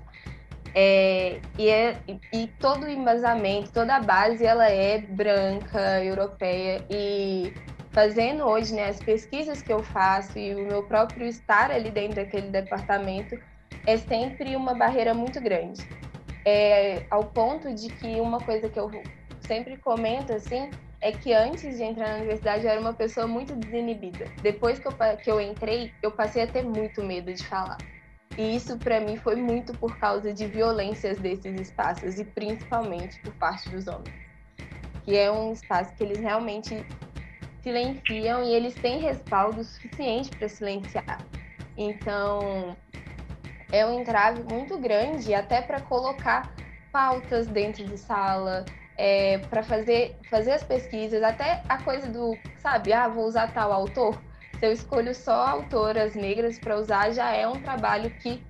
É, 0.75 1.41
e, 1.59 1.69
é, 1.69 1.99
e 2.33 2.47
todo 2.61 2.85
o 2.85 2.89
embasamento, 2.89 3.73
toda 3.73 3.97
a 3.97 4.01
base, 4.01 4.45
ela 4.45 4.69
é 4.69 4.99
branca, 4.99 6.03
europeia 6.03 6.85
e 6.89 7.53
fazendo 7.91 8.45
hoje, 8.45 8.75
né, 8.75 8.89
as 8.89 9.01
pesquisas 9.01 9.63
que 9.63 9.73
eu 9.73 9.83
faço 9.83 10.39
e 10.39 10.55
o 10.55 10.67
meu 10.67 10.83
próprio 10.85 11.27
estar 11.27 11.71
ali 11.71 11.91
dentro 11.91 12.17
daquele 12.17 12.49
departamento 12.49 13.39
é 13.87 13.97
sempre 13.97 14.57
uma 14.57 14.75
barreira 14.75 15.15
muito 15.15 15.41
grande. 15.41 15.83
é, 16.45 17.05
ao 17.11 17.25
ponto 17.25 17.75
de 17.75 17.89
que 17.91 18.21
uma 18.21 18.41
coisa 18.41 18.69
que 18.69 18.79
eu 18.79 18.91
sempre 19.41 19.77
comento 19.77 20.33
assim 20.33 20.71
é 21.01 21.13
que 21.13 21.33
antes 21.33 21.77
de 21.77 21.83
entrar 21.83 22.09
na 22.11 22.17
universidade 22.17 22.65
eu 22.65 22.71
era 22.71 22.81
uma 22.81 22.93
pessoa 22.93 23.27
muito 23.27 23.55
desinibida. 23.57 24.27
Depois 24.43 24.79
que 24.79 24.87
eu, 24.87 24.93
que 25.23 25.31
eu 25.31 25.41
entrei, 25.41 25.93
eu 26.03 26.11
passei 26.11 26.43
a 26.43 26.47
ter 26.47 26.63
muito 26.63 27.03
medo 27.03 27.33
de 27.33 27.47
falar. 27.47 27.79
E 28.37 28.55
isso 28.55 28.79
para 28.79 29.01
mim 29.01 29.17
foi 29.17 29.37
muito 29.37 29.73
por 29.75 29.99
causa 29.99 30.33
de 30.33 30.47
violências 30.47 31.19
desses 31.19 31.59
espaços 31.61 32.19
e 32.19 32.25
principalmente 32.25 33.19
por 33.21 33.35
parte 33.35 33.69
dos 33.71 33.87
homens. 33.87 34.15
Que 35.05 35.17
é 35.17 35.31
um 35.31 35.53
espaço 35.53 35.95
que 35.95 36.05
eles 36.05 36.21
realmente 36.21 36.87
silenciam 37.63 38.43
e 38.43 38.53
eles 38.53 38.75
têm 38.75 39.01
respaldo 39.01 39.63
suficiente 39.65 40.31
para 40.31 40.49
silenciar. 40.49 41.19
Então, 41.77 42.77
é 43.73 43.87
um 43.87 44.01
entrave 44.01 44.43
muito 44.43 44.79
grande 44.79 45.35
até 45.35 45.63
para 45.63 45.81
colocar 45.81 46.53
pautas 46.93 47.47
dentro 47.47 47.85
de 47.85 47.97
sala, 47.97 48.65
é, 48.97 49.39
para 49.39 49.63
fazer, 49.63 50.17
fazer 50.29 50.53
as 50.53 50.63
pesquisas, 50.63 51.23
até 51.23 51.63
a 51.69 51.83
coisa 51.83 52.09
do, 52.09 52.37
sabe, 52.59 52.93
ah, 52.93 53.09
vou 53.09 53.27
usar 53.27 53.53
tal 53.53 53.73
autor. 53.73 54.21
Se 54.59 54.67
eu 54.67 54.73
escolho 54.73 55.15
só 55.15 55.47
autoras 55.47 56.15
negras 56.15 56.59
para 56.59 56.77
usar, 56.77 57.11
já 57.13 57.33
é 57.33 57.49
um 57.49 57.61
trabalho 57.63 58.11
que 58.11 58.43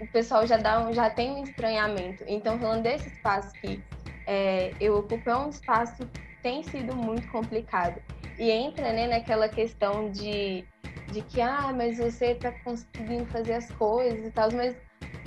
o 0.00 0.06
pessoal 0.08 0.46
já, 0.46 0.56
dá 0.56 0.80
um, 0.80 0.92
já 0.92 1.10
tem 1.10 1.30
um 1.30 1.44
estranhamento. 1.44 2.24
Então, 2.26 2.58
falando 2.58 2.82
desse 2.82 3.08
espaço 3.08 3.52
que 3.60 3.80
é, 4.26 4.72
eu 4.80 4.96
ocupo, 4.96 5.30
é 5.30 5.36
um 5.36 5.48
espaço 5.48 6.04
que 6.06 6.42
tem 6.42 6.62
sido 6.64 6.94
muito 6.96 7.28
complicado. 7.28 8.00
E 8.38 8.50
entra 8.50 8.92
né, 8.92 9.06
naquela 9.08 9.48
questão 9.48 10.10
de, 10.10 10.64
de 11.10 11.22
que, 11.22 11.40
ah, 11.40 11.72
mas 11.74 11.98
você 11.98 12.26
está 12.32 12.52
conseguindo 12.52 13.26
fazer 13.26 13.54
as 13.54 13.70
coisas 13.72 14.24
e 14.26 14.30
tal, 14.30 14.52
mas 14.52 14.76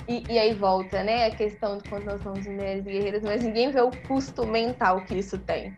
e, 0.08 0.26
e, 0.34 0.40
aí 0.40 0.54
volta, 0.54 1.04
né, 1.04 1.26
a 1.26 1.32
questão 1.32 1.78
de 1.78 1.84
quando 1.86 2.06
nós 2.06 2.22
somos 2.22 2.46
mulheres 2.48 2.84
guerreiras, 2.84 3.24
mas 3.24 3.44
ninguém 3.44 3.72
vê 3.72 3.82
o 3.82 3.92
custo 3.92 4.48
mental 4.48 5.04
que 5.06 5.16
isso 5.16 5.38
tem. 5.38 5.76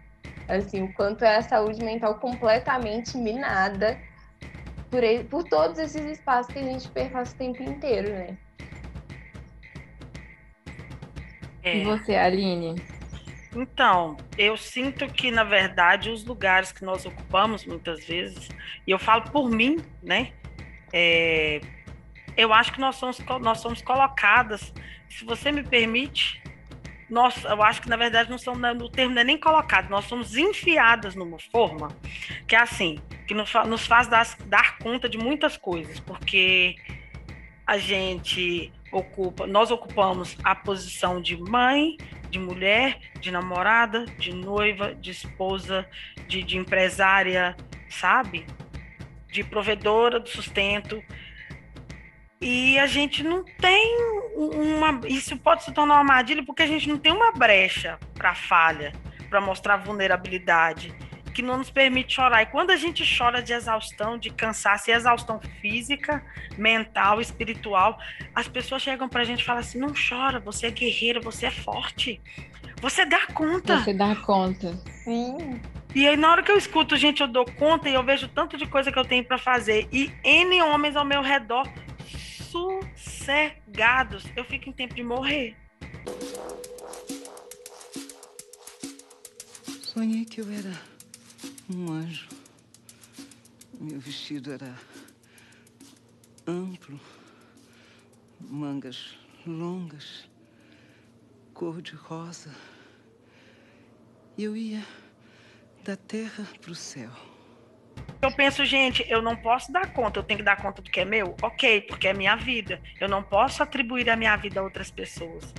Assim, 0.47 0.83
o 0.83 0.93
quanto 0.93 1.23
é 1.23 1.37
a 1.37 1.41
saúde 1.41 1.83
mental 1.83 2.19
completamente 2.19 3.17
minada 3.17 3.97
por, 4.89 5.01
por 5.29 5.43
todos 5.43 5.79
esses 5.79 6.05
espaços 6.05 6.51
que 6.51 6.59
a 6.59 6.63
gente 6.63 6.89
perpassa 6.89 7.33
o 7.33 7.37
tempo 7.37 7.63
inteiro, 7.63 8.09
né? 8.09 8.37
É. 11.63 11.77
E 11.77 11.83
você, 11.83 12.15
Aline? 12.15 12.75
Então, 13.55 14.17
eu 14.37 14.57
sinto 14.57 15.07
que, 15.07 15.29
na 15.29 15.43
verdade, 15.43 16.09
os 16.09 16.25
lugares 16.25 16.71
que 16.71 16.83
nós 16.83 17.05
ocupamos 17.05 17.65
muitas 17.65 18.05
vezes, 18.05 18.49
e 18.87 18.91
eu 18.91 18.97
falo 18.97 19.23
por 19.31 19.49
mim, 19.49 19.77
né? 20.01 20.33
É, 20.91 21.61
eu 22.35 22.51
acho 22.51 22.73
que 22.73 22.79
nós 22.79 22.95
somos, 22.95 23.19
nós 23.41 23.59
somos 23.59 23.81
colocadas, 23.81 24.73
se 25.09 25.23
você 25.23 25.51
me 25.51 25.63
permite, 25.63 26.41
nós, 27.09 27.43
eu 27.43 27.61
acho 27.61 27.81
que 27.81 27.89
na 27.89 27.95
verdade 27.95 28.29
não 28.29 28.39
somos, 28.39 28.59
o 28.81 28.89
termo 28.89 29.13
não 29.13 29.21
é 29.21 29.23
nem 29.23 29.37
colocado, 29.37 29.89
nós 29.89 30.05
somos 30.05 30.35
enfiadas 30.35 31.13
numa 31.13 31.37
forma 31.51 31.89
que 32.47 32.55
é 32.55 32.59
assim, 32.59 32.99
que 33.27 33.33
nos, 33.35 33.53
nos 33.67 33.85
faz 33.85 34.07
dar, 34.07 34.27
dar 34.45 34.79
conta 34.79 35.07
de 35.07 35.17
muitas 35.17 35.55
coisas, 35.55 35.99
porque 35.99 36.75
a 37.67 37.77
gente 37.77 38.73
ocupa, 38.91 39.45
nós 39.45 39.69
ocupamos 39.69 40.35
a 40.43 40.55
posição 40.55 41.21
de 41.21 41.37
mãe, 41.37 41.97
de 42.33 42.39
mulher, 42.39 42.97
de 43.19 43.29
namorada, 43.29 44.05
de 44.17 44.33
noiva, 44.33 44.95
de 44.95 45.11
esposa, 45.11 45.87
de, 46.27 46.41
de 46.41 46.57
empresária, 46.57 47.55
sabe? 47.87 48.47
De 49.31 49.43
provedora 49.43 50.19
do 50.19 50.27
sustento. 50.27 51.01
E 52.41 52.79
a 52.79 52.87
gente 52.87 53.23
não 53.23 53.43
tem 53.43 53.95
uma. 54.35 54.99
Isso 55.07 55.37
pode 55.37 55.63
se 55.63 55.71
tornar 55.71 55.93
uma 55.93 55.99
armadilha 55.99 56.43
porque 56.43 56.63
a 56.63 56.67
gente 56.67 56.89
não 56.89 56.97
tem 56.97 57.11
uma 57.11 57.31
brecha 57.33 57.99
para 58.15 58.33
falha, 58.33 58.91
para 59.29 59.39
mostrar 59.39 59.77
vulnerabilidade, 59.77 60.93
que 61.33 61.41
não 61.41 61.57
nos 61.57 61.69
permite 61.69 62.13
chorar. 62.13 62.43
E 62.43 62.45
quando 62.45 62.71
a 62.71 62.77
gente 62.77 63.03
chora 63.17 63.41
de 63.41 63.51
exaustão, 63.53 64.17
de 64.17 64.29
cansaço, 64.29 64.89
e 64.89 64.93
exaustão 64.93 65.39
física, 65.61 66.23
mental, 66.57 67.19
espiritual, 67.19 67.99
as 68.33 68.47
pessoas 68.47 68.81
chegam 68.81 69.09
para 69.09 69.21
a 69.21 69.25
gente 69.25 69.41
e 69.41 69.45
falam 69.45 69.61
assim: 69.61 69.79
não 69.79 69.93
chora, 69.93 70.39
você 70.39 70.67
é 70.67 70.71
guerreira, 70.71 71.19
você 71.19 71.47
é 71.47 71.51
forte. 71.51 72.21
Você 72.81 73.05
dá 73.05 73.25
conta. 73.27 73.79
Você 73.79 73.93
dá 73.93 74.15
conta. 74.15 74.77
Sim. 75.03 75.61
E 75.95 76.07
aí, 76.07 76.17
na 76.17 76.31
hora 76.31 76.43
que 76.43 76.51
eu 76.51 76.57
escuto, 76.57 76.97
gente, 76.97 77.21
eu 77.21 77.27
dou 77.27 77.45
conta 77.45 77.87
e 77.87 77.93
eu 77.93 78.03
vejo 78.03 78.27
tanto 78.27 78.57
de 78.57 78.65
coisa 78.65 78.91
que 78.91 78.99
eu 78.99 79.05
tenho 79.05 79.23
para 79.23 79.37
fazer. 79.37 79.87
E 79.91 80.11
N 80.23 80.61
homens 80.63 80.95
ao 80.95 81.05
meu 81.05 81.21
redor 81.21 81.67
sossegados. 82.51 84.25
Eu 84.35 84.43
fico 84.43 84.69
em 84.69 84.73
tempo 84.73 84.93
de 84.93 85.03
morrer. 85.03 85.55
Sonhei 89.81 90.25
que 90.25 90.41
eu 90.41 90.51
era 90.51 90.92
um 91.75 91.91
anjo. 91.91 92.27
Meu 93.79 93.99
vestido 93.99 94.53
era 94.53 94.75
amplo, 96.47 96.99
mangas 98.39 99.17
longas, 99.45 100.29
cor 101.53 101.81
de 101.81 101.95
rosa. 101.95 102.53
E 104.37 104.43
eu 104.43 104.55
ia 104.55 104.83
da 105.83 105.95
terra 105.95 106.47
para 106.61 106.71
o 106.71 106.75
céu. 106.75 107.11
Eu 108.21 108.31
penso, 108.31 108.63
gente, 108.65 109.05
eu 109.09 109.21
não 109.21 109.35
posso 109.35 109.71
dar 109.71 109.91
conta, 109.93 110.19
eu 110.19 110.23
tenho 110.23 110.39
que 110.39 110.45
dar 110.45 110.55
conta 110.55 110.81
do 110.81 110.89
que 110.89 111.01
é 111.01 111.05
meu? 111.05 111.35
Ok, 111.41 111.81
porque 111.81 112.07
é 112.07 112.13
minha 112.13 112.35
vida. 112.35 112.81
Eu 112.99 113.09
não 113.09 113.21
posso 113.21 113.61
atribuir 113.61 114.09
a 114.09 114.15
minha 114.15 114.35
vida 114.35 114.59
a 114.59 114.63
outras 114.63 114.89
pessoas. 114.89 115.53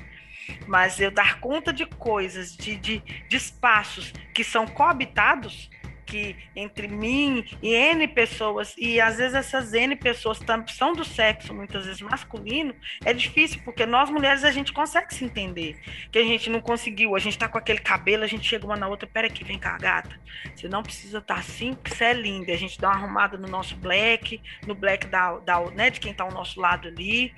Mas 0.67 0.99
eu 1.01 1.11
dar 1.11 1.41
conta 1.41 1.73
de 1.73 1.87
coisas, 1.87 2.57
de, 2.57 2.77
de, 2.77 2.99
de 2.99 3.37
espaços 3.37 4.13
que 4.35 4.43
são 4.43 4.67
coabitados, 4.67 5.71
que 6.05 6.37
entre 6.55 6.89
mim 6.89 7.45
e 7.63 7.75
N 7.75 8.07
pessoas, 8.09 8.75
e 8.77 9.01
às 9.01 9.17
vezes 9.17 9.35
essas 9.35 9.73
N 9.73 9.97
pessoas 9.97 10.41
são 10.69 10.93
do 10.93 11.05
sexo, 11.05 11.55
muitas 11.55 11.87
vezes 11.87 12.01
masculino, 12.01 12.75
é 13.05 13.13
difícil, 13.13 13.61
porque 13.65 13.87
nós 13.87 14.11
mulheres 14.11 14.45
a 14.45 14.51
gente 14.51 14.73
consegue 14.73 15.15
se 15.15 15.25
entender. 15.25 15.79
Que 16.11 16.19
a 16.19 16.25
gente 16.25 16.51
não 16.51 16.61
conseguiu, 16.61 17.17
a 17.17 17.19
gente 17.19 17.39
tá 17.39 17.49
com 17.49 17.59
aquele 17.59 17.81
cabelo, 17.81 18.25
a 18.25 18.27
gente 18.27 18.47
chega 18.49 18.65
uma 18.65 18.77
na 18.77 18.89
outra, 18.89 19.09
pera 19.09 19.27
aqui, 19.27 19.45
vem 19.45 19.59
cá, 19.59 19.77
gata. 19.79 20.19
Você 20.55 20.69
não 20.69 20.83
precisa 20.83 21.19
estar 21.19 21.35
tá 21.35 21.41
assim, 21.41 21.75
porque 21.75 21.95
você 21.95 22.05
é 22.05 22.13
linda. 22.13 22.53
A 22.53 22.57
gente 22.57 22.81
dá 22.81 22.89
uma 22.89 22.97
arrumada 22.97 23.39
no 23.39 23.49
nosso 23.49 23.77
black, 23.77 24.41
no 24.67 24.75
black 24.75 25.07
da, 25.07 25.39
da, 25.39 25.61
né, 25.71 25.91
de 25.91 26.01
quem 26.01 26.13
tá 26.13 26.25
ao 26.25 26.33
nosso 26.33 26.61
lado 26.61 26.89
ali. 26.89 27.35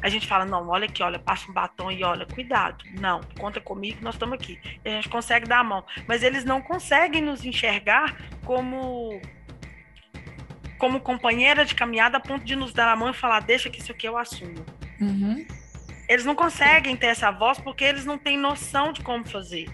A 0.00 0.08
gente 0.08 0.26
fala, 0.26 0.44
não, 0.44 0.68
olha 0.68 0.86
aqui, 0.86 1.02
olha, 1.02 1.18
passa 1.18 1.50
um 1.50 1.54
batom 1.54 1.90
e 1.90 2.04
olha, 2.04 2.26
cuidado. 2.26 2.84
Não, 2.98 3.20
conta 3.38 3.60
comigo, 3.60 3.98
nós 4.02 4.14
estamos 4.14 4.34
aqui. 4.34 4.60
E 4.84 4.88
a 4.88 4.92
gente 4.92 5.08
consegue 5.08 5.46
dar 5.46 5.60
a 5.60 5.64
mão. 5.64 5.84
Mas 6.06 6.22
eles 6.22 6.44
não 6.44 6.60
conseguem 6.60 7.22
nos 7.22 7.44
enxergar 7.44 8.01
como 8.44 9.20
como 10.78 10.98
companheira 10.98 11.64
de 11.64 11.76
caminhada 11.76 12.16
a 12.16 12.20
ponto 12.20 12.44
de 12.44 12.56
nos 12.56 12.72
dar 12.72 12.88
a 12.88 12.96
mão 12.96 13.10
e 13.10 13.14
falar, 13.14 13.38
deixa 13.38 13.70
que 13.70 13.80
isso 13.80 13.92
aqui 13.92 14.08
eu 14.08 14.18
assumo. 14.18 14.66
Uhum. 15.00 15.46
Eles 16.08 16.24
não 16.24 16.34
conseguem 16.34 16.96
ter 16.96 17.06
essa 17.06 17.30
voz 17.30 17.56
porque 17.60 17.84
eles 17.84 18.04
não 18.04 18.18
têm 18.18 18.36
noção 18.36 18.92
de 18.92 19.00
como 19.00 19.24
fazer. 19.24 19.70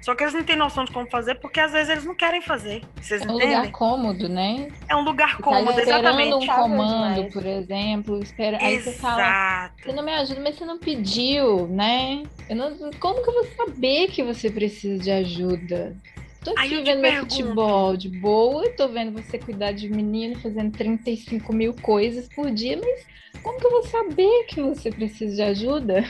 Só 0.00 0.16
que 0.16 0.24
eles 0.24 0.34
não 0.34 0.42
têm 0.42 0.56
noção 0.56 0.84
de 0.84 0.90
como 0.90 1.08
fazer 1.08 1.36
porque 1.36 1.60
às 1.60 1.72
vezes 1.72 1.88
eles 1.88 2.04
não 2.04 2.14
querem 2.14 2.40
fazer. 2.40 2.82
Vocês 3.00 3.22
é 3.22 3.24
um 3.24 3.36
entendem? 3.36 3.56
lugar 3.56 3.72
cômodo, 3.72 4.28
né? 4.28 4.68
É 4.88 4.96
um 4.96 5.02
lugar 5.02 5.36
cômodo, 5.38 5.74
tá 5.74 5.82
exatamente. 5.82 6.34
um 6.34 6.46
comando, 6.46 7.32
por 7.32 7.46
exemplo, 7.46 8.20
espera... 8.20 8.58
aí 8.60 8.80
você 8.80 8.92
fala, 8.92 9.70
você 9.80 9.92
não 9.92 10.04
me 10.04 10.12
ajuda, 10.12 10.40
mas 10.40 10.56
você 10.56 10.64
não 10.64 10.78
pediu, 10.78 11.68
né? 11.68 12.22
Eu 12.48 12.56
não... 12.56 12.90
Como 12.98 13.22
que 13.22 13.30
eu 13.30 13.34
vou 13.34 13.46
saber 13.56 14.08
que 14.08 14.22
você 14.22 14.50
precisa 14.50 15.02
de 15.02 15.10
ajuda? 15.10 15.96
Tô 16.44 16.54
vendo 16.54 17.00
meu 17.00 17.20
futebol 17.20 17.96
de 17.96 18.08
boa, 18.08 18.68
tô 18.70 18.88
vendo 18.88 19.12
você 19.12 19.38
cuidar 19.38 19.72
de 19.72 19.88
menino, 19.88 20.40
fazendo 20.40 20.72
35 20.72 21.52
mil 21.52 21.72
coisas 21.74 22.28
por 22.28 22.50
dia, 22.50 22.78
mas 22.82 23.06
como 23.42 23.60
que 23.60 23.66
eu 23.66 23.70
vou 23.70 23.84
saber 23.84 24.44
que 24.48 24.60
você 24.60 24.90
precisa 24.90 25.36
de 25.36 25.42
ajuda? 25.42 26.04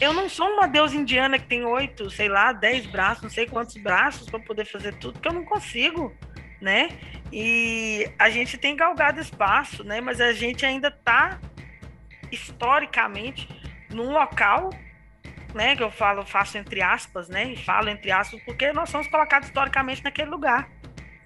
Eu 0.00 0.12
não 0.12 0.28
sou 0.28 0.48
uma 0.48 0.66
deusa 0.66 0.96
indiana 0.96 1.38
que 1.38 1.46
tem 1.46 1.64
oito, 1.64 2.10
sei 2.10 2.28
lá, 2.28 2.52
dez 2.52 2.86
braços, 2.86 3.22
não 3.22 3.30
sei 3.30 3.46
quantos 3.46 3.76
braços 3.76 4.28
para 4.28 4.40
poder 4.40 4.64
fazer 4.64 4.94
tudo, 4.94 5.20
que 5.20 5.28
eu 5.28 5.32
não 5.32 5.44
consigo, 5.44 6.12
né? 6.60 6.88
E 7.30 8.10
a 8.18 8.28
gente 8.30 8.58
tem 8.58 8.74
galgado 8.74 9.20
espaço, 9.20 9.84
né? 9.84 10.00
Mas 10.00 10.20
a 10.20 10.32
gente 10.32 10.66
ainda 10.66 10.88
está 10.88 11.38
historicamente 12.32 13.46
num 13.90 14.10
local 14.12 14.70
né, 15.54 15.76
que 15.76 15.82
eu 15.82 15.90
falo, 15.90 16.24
faço 16.24 16.58
entre 16.58 16.82
aspas, 16.82 17.28
né, 17.28 17.52
e 17.52 17.56
falo 17.56 17.88
entre 17.88 18.10
aspas, 18.10 18.40
porque 18.44 18.72
nós 18.72 18.90
somos 18.90 19.06
colocados 19.06 19.48
historicamente 19.48 20.02
naquele 20.02 20.30
lugar, 20.30 20.68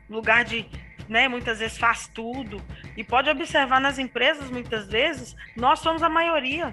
lugar 0.09 0.45
de, 0.45 0.69
né, 1.09 1.29
muitas 1.29 1.59
vezes 1.59 1.79
faz 1.79 2.09
tudo, 2.09 2.63
e 2.97 3.05
pode 3.05 3.31
observar 3.31 3.81
nas 3.81 3.99
empresas, 3.99 4.51
muitas 4.51 4.89
vezes, 4.89 5.37
nós 5.57 5.79
somos 5.79 6.03
a 6.03 6.09
maioria, 6.09 6.73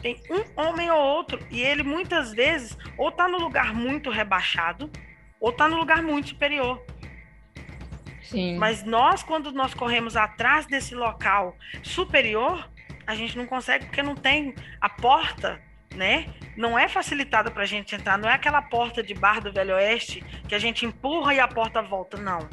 tem 0.00 0.20
um 0.30 0.60
homem 0.60 0.90
ou 0.90 0.98
outro, 0.98 1.38
e 1.50 1.62
ele 1.62 1.82
muitas 1.82 2.32
vezes 2.32 2.76
ou 2.96 3.08
está 3.08 3.28
no 3.28 3.38
lugar 3.38 3.74
muito 3.74 4.10
rebaixado, 4.10 4.90
ou 5.40 5.50
está 5.50 5.68
no 5.68 5.76
lugar 5.76 6.02
muito 6.02 6.28
superior. 6.28 6.82
Sim. 8.22 8.58
Mas 8.58 8.82
nós, 8.82 9.22
quando 9.22 9.52
nós 9.52 9.72
corremos 9.72 10.16
atrás 10.16 10.66
desse 10.66 10.94
local 10.94 11.56
superior, 11.82 12.68
a 13.06 13.14
gente 13.14 13.36
não 13.36 13.46
consegue 13.46 13.86
porque 13.86 14.02
não 14.02 14.16
tem 14.16 14.54
a 14.80 14.88
porta 14.88 15.60
né? 15.94 16.26
Não 16.56 16.78
é 16.78 16.88
facilitada 16.88 17.50
para 17.50 17.62
a 17.62 17.66
gente 17.66 17.94
entrar, 17.94 18.18
não 18.18 18.28
é 18.28 18.34
aquela 18.34 18.62
porta 18.62 19.02
de 19.02 19.14
bar 19.14 19.40
do 19.40 19.52
Velho 19.52 19.74
Oeste 19.74 20.24
que 20.48 20.54
a 20.54 20.58
gente 20.58 20.84
empurra 20.84 21.34
e 21.34 21.40
a 21.40 21.48
porta 21.48 21.82
volta, 21.82 22.16
não. 22.16 22.48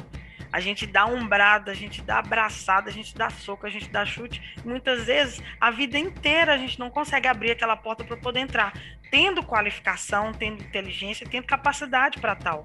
A 0.54 0.60
gente 0.60 0.86
dá 0.86 1.04
umbrada, 1.04 1.72
a 1.72 1.74
gente 1.74 2.00
dá 2.00 2.20
abraçada, 2.20 2.88
a 2.88 2.92
gente 2.92 3.12
dá 3.12 3.28
soco, 3.28 3.66
a 3.66 3.70
gente 3.70 3.90
dá 3.90 4.06
chute. 4.06 4.40
Muitas 4.64 5.06
vezes, 5.06 5.42
a 5.60 5.68
vida 5.72 5.98
inteira 5.98 6.54
a 6.54 6.56
gente 6.56 6.78
não 6.78 6.90
consegue 6.90 7.26
abrir 7.26 7.50
aquela 7.50 7.76
porta 7.76 8.04
para 8.04 8.16
poder 8.16 8.38
entrar, 8.38 8.72
tendo 9.10 9.42
qualificação, 9.42 10.32
tendo 10.32 10.62
inteligência, 10.62 11.26
tendo 11.28 11.44
capacidade 11.44 12.20
para 12.20 12.36
tal. 12.36 12.64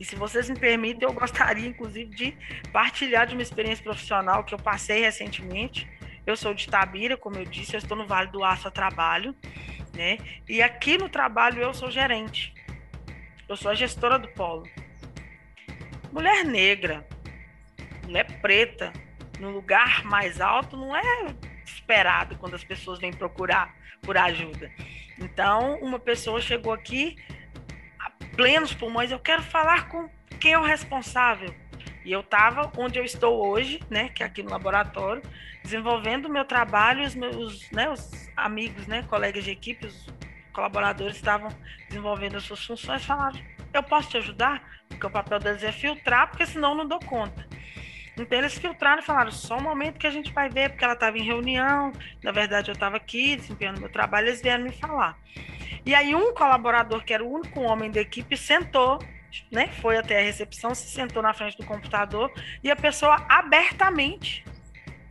E 0.00 0.04
se 0.04 0.16
vocês 0.16 0.48
me 0.48 0.58
permitem, 0.58 1.06
eu 1.06 1.12
gostaria, 1.12 1.68
inclusive, 1.68 2.08
de 2.08 2.34
partilhar 2.72 3.26
de 3.26 3.34
uma 3.34 3.42
experiência 3.42 3.84
profissional 3.84 4.42
que 4.42 4.54
eu 4.54 4.58
passei 4.58 5.02
recentemente. 5.02 5.86
Eu 6.26 6.36
sou 6.36 6.52
de 6.52 6.66
Tabira, 6.66 7.16
como 7.16 7.36
eu 7.36 7.44
disse, 7.44 7.74
eu 7.74 7.78
estou 7.78 7.96
no 7.96 8.06
Vale 8.06 8.30
do 8.30 8.44
Aço 8.44 8.68
a 8.68 8.70
trabalho 8.70 9.34
né? 9.96 10.18
E 10.48 10.62
aqui 10.62 10.98
no 10.98 11.08
trabalho 11.08 11.60
eu 11.60 11.74
sou 11.74 11.90
gerente. 11.90 12.54
Eu 13.48 13.56
sou 13.56 13.70
a 13.70 13.74
gestora 13.74 14.18
do 14.18 14.28
polo. 14.28 14.68
Mulher 16.12 16.44
negra, 16.44 17.06
mulher 18.04 18.40
preta, 18.40 18.92
no 19.40 19.50
lugar 19.50 20.04
mais 20.04 20.40
alto 20.40 20.76
não 20.76 20.94
é 20.94 21.34
esperado 21.64 22.36
quando 22.36 22.54
as 22.54 22.64
pessoas 22.64 22.98
vêm 22.98 23.12
procurar 23.12 23.74
por 24.02 24.16
ajuda. 24.16 24.70
Então, 25.18 25.78
uma 25.80 25.98
pessoa 25.98 26.40
chegou 26.40 26.72
aqui 26.72 27.16
a 27.98 28.10
plenos 28.36 28.72
pulmões, 28.72 29.10
eu 29.10 29.18
quero 29.18 29.42
falar 29.42 29.88
com 29.88 30.08
quem 30.38 30.52
é 30.52 30.58
o 30.58 30.64
responsável. 30.64 31.54
E 32.06 32.12
eu 32.12 32.20
estava 32.20 32.70
onde 32.78 33.00
eu 33.00 33.04
estou 33.04 33.44
hoje, 33.44 33.80
né, 33.90 34.10
que 34.10 34.22
é 34.22 34.26
aqui 34.26 34.40
no 34.40 34.50
laboratório, 34.50 35.20
desenvolvendo 35.64 36.26
o 36.26 36.32
meu 36.32 36.44
trabalho, 36.44 37.04
os 37.04 37.16
meus 37.16 37.68
né, 37.72 37.90
os 37.90 38.30
amigos, 38.36 38.86
né, 38.86 39.02
colegas 39.08 39.42
de 39.42 39.50
equipe, 39.50 39.86
os 39.86 40.06
colaboradores 40.52 41.16
estavam 41.16 41.48
desenvolvendo 41.88 42.36
as 42.36 42.44
suas 42.44 42.64
funções, 42.64 43.04
falaram, 43.04 43.36
eu 43.74 43.82
posso 43.82 44.08
te 44.08 44.18
ajudar? 44.18 44.62
Porque 44.88 45.04
o 45.04 45.10
papel 45.10 45.40
deles 45.40 45.64
é 45.64 45.72
filtrar, 45.72 46.28
porque 46.28 46.46
senão 46.46 46.76
não 46.76 46.86
dou 46.86 47.00
conta. 47.00 47.44
Então 48.16 48.38
eles 48.38 48.56
filtraram 48.56 49.02
e 49.02 49.04
falaram, 49.04 49.32
só 49.32 49.58
um 49.58 49.62
momento 49.62 49.98
que 49.98 50.06
a 50.06 50.10
gente 50.10 50.32
vai 50.32 50.48
ver, 50.48 50.70
porque 50.70 50.84
ela 50.84 50.94
estava 50.94 51.18
em 51.18 51.24
reunião, 51.24 51.92
na 52.22 52.30
verdade 52.30 52.70
eu 52.70 52.74
estava 52.74 52.98
aqui 52.98 53.34
desempenhando 53.34 53.80
meu 53.80 53.90
trabalho, 53.90 54.28
eles 54.28 54.40
vieram 54.40 54.62
me 54.62 54.70
falar. 54.70 55.18
E 55.84 55.92
aí 55.92 56.14
um 56.14 56.32
colaborador, 56.32 57.04
que 57.04 57.12
era 57.12 57.24
o 57.24 57.28
único 57.28 57.60
homem 57.62 57.90
da 57.90 58.00
equipe, 58.00 58.36
sentou 58.36 59.00
né, 59.50 59.68
foi 59.80 59.96
até 59.96 60.20
a 60.20 60.22
recepção, 60.22 60.74
se 60.74 60.88
sentou 60.88 61.22
na 61.22 61.32
frente 61.32 61.56
do 61.56 61.64
computador 61.64 62.32
e 62.62 62.70
a 62.70 62.76
pessoa 62.76 63.24
abertamente, 63.28 64.44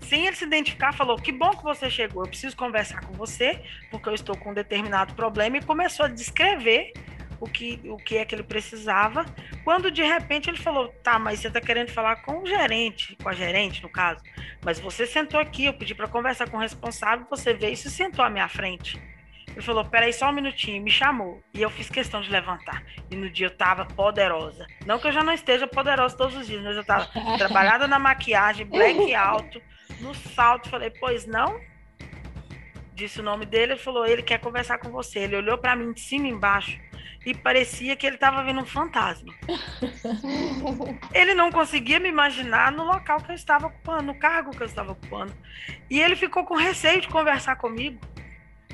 sem 0.01 0.25
ele 0.25 0.36
se 0.36 0.46
identificar, 0.46 0.94
falou: 0.94 1.17
Que 1.17 1.32
bom 1.32 1.51
que 1.51 1.63
você 1.63 1.89
chegou, 1.89 2.24
eu 2.24 2.29
preciso 2.29 2.55
conversar 2.55 3.01
com 3.01 3.13
você, 3.13 3.62
porque 3.89 4.10
eu 4.10 4.13
estou 4.13 4.38
com 4.38 4.51
um 4.51 4.53
determinado 4.53 5.13
problema, 5.13 5.58
e 5.58 5.62
começou 5.62 6.05
a 6.05 6.10
descrever 6.10 6.94
o 7.39 7.48
que, 7.48 7.82
o 7.86 7.98
que 7.98 8.17
é 8.17 8.25
que 8.25 8.34
ele 8.34 8.44
precisava. 8.44 9.25
Quando 9.63 9.91
de 9.91 10.03
repente 10.03 10.50
ele 10.50 10.58
falou: 10.58 10.89
Tá, 11.03 11.17
mas 11.17 11.39
você 11.39 11.48
está 11.48 11.62
querendo 11.62 11.91
falar 11.91 12.17
com 12.17 12.44
o 12.44 12.46
gerente, 12.46 13.15
com 13.22 13.29
a 13.29 13.34
gerente, 13.34 13.82
no 13.82 13.89
caso, 13.89 14.24
mas 14.63 14.79
você 14.79 15.05
sentou 15.05 15.39
aqui, 15.39 15.65
eu 15.65 15.74
pedi 15.74 15.96
para 15.96 16.08
conversar 16.08 16.50
com 16.50 16.58
o 16.58 16.60
responsável, 16.60 17.25
você 17.29 17.53
veio 17.53 17.74
e 17.74 17.77
se 17.77 17.89
sentou 17.89 18.24
à 18.24 18.29
minha 18.29 18.48
frente. 18.48 19.01
Ele 19.56 19.62
falou: 19.62 19.86
peraí, 19.86 20.12
só 20.12 20.30
um 20.30 20.34
minutinho, 20.34 20.84
me 20.84 20.92
chamou. 20.92 21.42
E 21.54 21.62
eu 21.62 21.70
fiz 21.70 21.90
questão 21.90 22.20
de 22.20 22.30
levantar. 22.30 22.84
E 23.10 23.16
no 23.16 23.30
dia 23.30 23.48
eu 23.48 23.56
tava 23.56 23.86
poderosa. 23.86 24.68
Não 24.86 25.00
que 25.00 25.08
eu 25.08 25.14
já 25.14 25.24
não 25.24 25.32
esteja 25.32 25.66
poderosa 25.66 26.18
todos 26.18 26.36
os 26.36 26.46
dias, 26.46 26.62
mas 26.62 26.76
eu 26.76 26.84
tava 26.84 27.08
trabalhada 27.38 27.88
na 27.88 27.98
maquiagem, 27.98 28.66
black 28.66 29.16
alto, 29.16 29.62
no 30.02 30.14
salto. 30.14 30.70
Falei: 30.70 30.90
pois 30.90 31.26
não? 31.26 31.60
Disse 32.94 33.22
o 33.22 33.24
nome 33.24 33.46
dele, 33.46 33.74
ele 33.74 33.82
falou: 33.82 34.06
ele 34.06 34.22
quer 34.22 34.40
conversar 34.40 34.78
com 34.78 34.90
você. 34.90 35.20
Ele 35.20 35.38
olhou 35.38 35.58
para 35.58 35.76
mim 35.76 35.94
de 35.94 36.02
cima 36.02 36.28
e 36.28 36.32
embaixo 36.32 36.78
e 37.26 37.34
parecia 37.34 37.96
que 37.96 38.06
ele 38.06 38.16
estava 38.16 38.44
vendo 38.44 38.60
um 38.60 38.66
fantasma. 38.66 39.34
ele 41.12 41.34
não 41.34 41.52
conseguia 41.52 42.00
me 42.00 42.08
imaginar 42.08 42.72
no 42.72 42.84
local 42.84 43.20
que 43.22 43.32
eu 43.32 43.36
estava 43.36 43.68
ocupando, 43.68 44.04
no 44.04 44.15
cargo 44.15 44.52
que 44.52 44.62
eu 44.62 44.68
estava 44.68 44.91
ocupando. 44.91 45.34
E 45.89 46.00
ele 46.00 46.15
ficou 46.15 46.46
com 46.46 46.56
receio 46.56 47.02
de 47.02 47.08
conversar 47.08 47.56
comigo. 47.56 48.00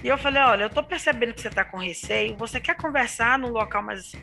E 0.04 0.08
eu 0.08 0.18
falei, 0.18 0.42
olha, 0.42 0.64
eu 0.64 0.68
estou 0.68 0.84
percebendo 0.84 1.34
que 1.34 1.42
você 1.42 1.48
está 1.48 1.64
com 1.64 1.78
receio, 1.78 2.36
você 2.36 2.60
quer 2.60 2.76
conversar 2.76 3.38
num 3.38 3.50
local 3.50 3.84
mais, 3.84 4.14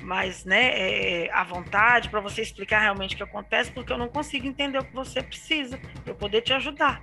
mais 0.00 0.44
né, 0.44 0.70
é, 0.74 1.30
à 1.32 1.42
vontade, 1.42 2.08
para 2.08 2.20
você 2.20 2.40
explicar 2.40 2.80
realmente 2.80 3.14
o 3.14 3.16
que 3.16 3.22
acontece, 3.24 3.70
porque 3.72 3.92
eu 3.92 3.98
não 3.98 4.08
consigo 4.08 4.46
entender 4.46 4.78
o 4.78 4.84
que 4.84 4.94
você 4.94 5.22
precisa, 5.22 5.76
para 6.02 6.12
eu 6.12 6.14
poder 6.14 6.42
te 6.42 6.52
ajudar. 6.52 7.02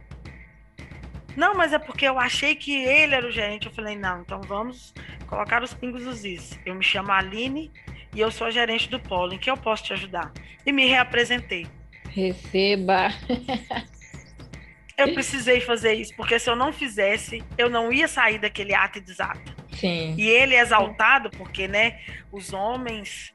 Não, 1.35 1.53
mas 1.55 1.73
é 1.73 1.79
porque 1.79 2.05
eu 2.05 2.19
achei 2.19 2.55
que 2.55 2.75
ele 2.75 3.15
era 3.15 3.25
o 3.25 3.31
gerente. 3.31 3.67
Eu 3.67 3.73
falei, 3.73 3.95
não, 3.95 4.21
então 4.21 4.41
vamos 4.41 4.93
colocar 5.27 5.63
os 5.63 5.73
pingos 5.73 6.03
nos 6.03 6.25
is. 6.25 6.59
Eu 6.65 6.75
me 6.75 6.83
chamo 6.83 7.11
Aline 7.11 7.71
e 8.13 8.19
eu 8.19 8.29
sou 8.31 8.47
a 8.47 8.51
gerente 8.51 8.89
do 8.89 8.99
Polo, 8.99 9.33
em 9.33 9.37
que 9.37 9.49
eu 9.49 9.57
posso 9.57 9.83
te 9.83 9.93
ajudar? 9.93 10.31
E 10.65 10.71
me 10.71 10.85
reapresentei. 10.85 11.67
Receba! 12.09 13.09
Eu 15.01 15.13
precisei 15.13 15.59
fazer 15.61 15.93
isso, 15.93 16.15
porque 16.15 16.37
se 16.37 16.49
eu 16.49 16.55
não 16.55 16.71
fizesse, 16.71 17.43
eu 17.57 17.69
não 17.69 17.91
ia 17.91 18.07
sair 18.07 18.37
daquele 18.37 18.73
ato 18.73 18.97
e 18.97 19.01
desato. 19.01 19.55
Sim. 19.73 20.15
E 20.17 20.29
ele 20.29 20.55
é 20.55 20.61
exaltado, 20.61 21.29
porque, 21.31 21.67
né, 21.67 21.99
os 22.31 22.53
homens, 22.53 23.33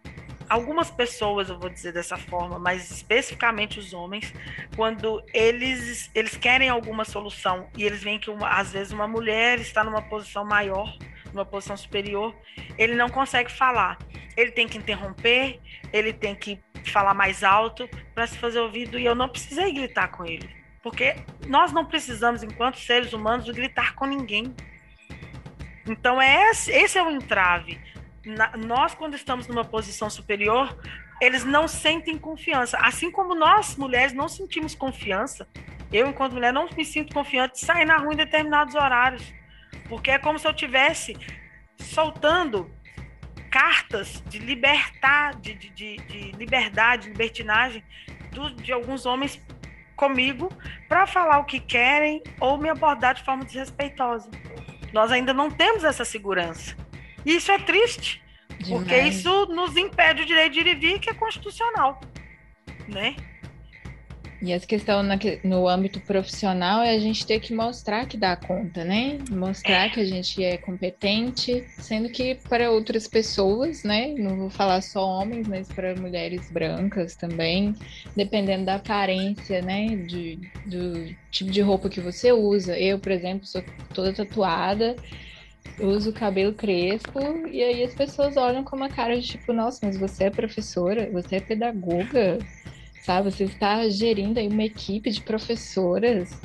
algumas 0.48 0.90
pessoas, 0.90 1.48
eu 1.48 1.58
vou 1.58 1.68
dizer 1.68 1.92
dessa 1.92 2.16
forma, 2.16 2.58
mas 2.58 2.90
especificamente 2.90 3.78
os 3.78 3.92
homens, 3.92 4.32
quando 4.74 5.22
eles, 5.32 6.10
eles 6.14 6.36
querem 6.36 6.68
alguma 6.68 7.04
solução 7.04 7.68
e 7.76 7.84
eles 7.84 8.02
veem 8.02 8.18
que 8.18 8.30
uma, 8.30 8.48
às 8.48 8.72
vezes 8.72 8.92
uma 8.92 9.08
mulher 9.08 9.58
está 9.58 9.82
numa 9.82 10.02
posição 10.02 10.44
maior, 10.44 10.96
numa 11.32 11.44
posição 11.44 11.76
superior, 11.76 12.34
ele 12.78 12.94
não 12.94 13.08
consegue 13.08 13.50
falar. 13.50 13.98
Ele 14.36 14.50
tem 14.50 14.68
que 14.68 14.78
interromper, 14.78 15.60
ele 15.92 16.12
tem 16.12 16.34
que 16.34 16.60
falar 16.84 17.14
mais 17.14 17.42
alto 17.42 17.88
para 18.14 18.26
se 18.26 18.38
fazer 18.38 18.60
ouvido 18.60 18.98
e 18.98 19.04
eu 19.04 19.14
não 19.14 19.28
precisei 19.28 19.72
gritar 19.72 20.08
com 20.08 20.24
ele. 20.24 20.48
Porque 20.86 21.16
nós 21.48 21.72
não 21.72 21.84
precisamos, 21.84 22.44
enquanto 22.44 22.78
seres 22.78 23.12
humanos, 23.12 23.50
gritar 23.50 23.96
com 23.96 24.06
ninguém. 24.06 24.54
Então, 25.84 26.22
é 26.22 26.48
esse, 26.48 26.70
esse 26.70 26.96
é 26.96 27.02
o 27.02 27.10
entrave. 27.10 27.80
Na, 28.24 28.56
nós, 28.56 28.94
quando 28.94 29.16
estamos 29.16 29.48
numa 29.48 29.64
posição 29.64 30.08
superior, 30.08 30.78
eles 31.20 31.44
não 31.44 31.66
sentem 31.66 32.16
confiança. 32.16 32.78
Assim 32.80 33.10
como 33.10 33.34
nós, 33.34 33.74
mulheres, 33.74 34.12
não 34.12 34.28
sentimos 34.28 34.76
confiança. 34.76 35.48
Eu, 35.92 36.06
enquanto 36.06 36.34
mulher, 36.34 36.52
não 36.52 36.68
me 36.70 36.84
sinto 36.84 37.12
confiante 37.12 37.54
de 37.54 37.60
sair 37.62 37.84
na 37.84 37.96
rua 37.96 38.14
em 38.14 38.18
determinados 38.18 38.76
horários. 38.76 39.34
Porque 39.88 40.12
é 40.12 40.20
como 40.20 40.38
se 40.38 40.46
eu 40.46 40.54
tivesse 40.54 41.16
soltando 41.78 42.70
cartas 43.50 44.22
de 44.28 44.38
libertar, 44.38 45.34
de, 45.34 45.52
de, 45.52 45.68
de, 45.70 45.96
de 45.96 46.30
liberdade, 46.30 47.08
libertinagem 47.08 47.82
do, 48.30 48.54
de 48.54 48.72
alguns 48.72 49.04
homens 49.04 49.42
comigo 49.96 50.48
para 50.88 51.06
falar 51.06 51.38
o 51.38 51.44
que 51.44 51.58
querem 51.58 52.22
ou 52.38 52.58
me 52.58 52.68
abordar 52.68 53.14
de 53.14 53.24
forma 53.24 53.44
desrespeitosa. 53.44 54.30
Nós 54.92 55.10
ainda 55.10 55.32
não 55.32 55.50
temos 55.50 55.82
essa 55.82 56.04
segurança. 56.04 56.76
E 57.24 57.34
isso 57.34 57.50
é 57.50 57.58
triste, 57.58 58.22
Demais. 58.50 58.68
porque 58.68 58.96
isso 59.00 59.46
nos 59.46 59.76
impede 59.76 60.22
o 60.22 60.26
direito 60.26 60.52
de 60.52 60.60
ir 60.60 60.66
e 60.68 60.74
vir, 60.74 61.00
que 61.00 61.10
é 61.10 61.14
constitucional, 61.14 62.00
né? 62.86 63.16
E 64.42 64.52
essa 64.52 64.66
questão 64.66 65.02
na, 65.02 65.18
no 65.42 65.66
âmbito 65.66 65.98
profissional 66.00 66.82
é 66.82 66.90
a 66.90 66.98
gente 66.98 67.26
ter 67.26 67.40
que 67.40 67.54
mostrar 67.54 68.06
que 68.06 68.18
dá 68.18 68.36
conta, 68.36 68.84
né? 68.84 69.18
Mostrar 69.30 69.90
que 69.90 69.98
a 69.98 70.04
gente 70.04 70.44
é 70.44 70.58
competente, 70.58 71.64
sendo 71.78 72.10
que 72.10 72.34
para 72.48 72.70
outras 72.70 73.08
pessoas, 73.08 73.82
né? 73.82 74.14
Não 74.18 74.36
vou 74.36 74.50
falar 74.50 74.82
só 74.82 75.06
homens, 75.06 75.48
mas 75.48 75.68
para 75.68 75.96
mulheres 75.96 76.50
brancas 76.50 77.16
também, 77.16 77.74
dependendo 78.14 78.66
da 78.66 78.74
aparência, 78.74 79.62
né? 79.62 79.96
De, 79.96 80.38
do 80.66 81.14
tipo 81.30 81.50
de 81.50 81.62
roupa 81.62 81.88
que 81.88 82.00
você 82.00 82.30
usa. 82.30 82.78
Eu, 82.78 82.98
por 82.98 83.12
exemplo, 83.12 83.46
sou 83.46 83.64
toda 83.94 84.12
tatuada, 84.12 84.96
uso 85.80 86.12
cabelo 86.12 86.52
crespo, 86.52 87.20
e 87.50 87.62
aí 87.62 87.82
as 87.82 87.94
pessoas 87.94 88.36
olham 88.36 88.62
com 88.62 88.76
uma 88.76 88.90
cara 88.90 89.18
de 89.18 89.26
tipo, 89.26 89.54
nossa, 89.54 89.86
mas 89.86 89.96
você 89.96 90.24
é 90.24 90.30
professora, 90.30 91.08
você 91.10 91.36
é 91.36 91.40
pedagoga 91.40 92.38
sabe? 93.06 93.30
Você 93.32 93.44
está 93.44 93.88
gerindo 93.90 94.40
aí 94.40 94.48
uma 94.48 94.64
equipe 94.64 95.10
de 95.10 95.22
professoras. 95.22 96.42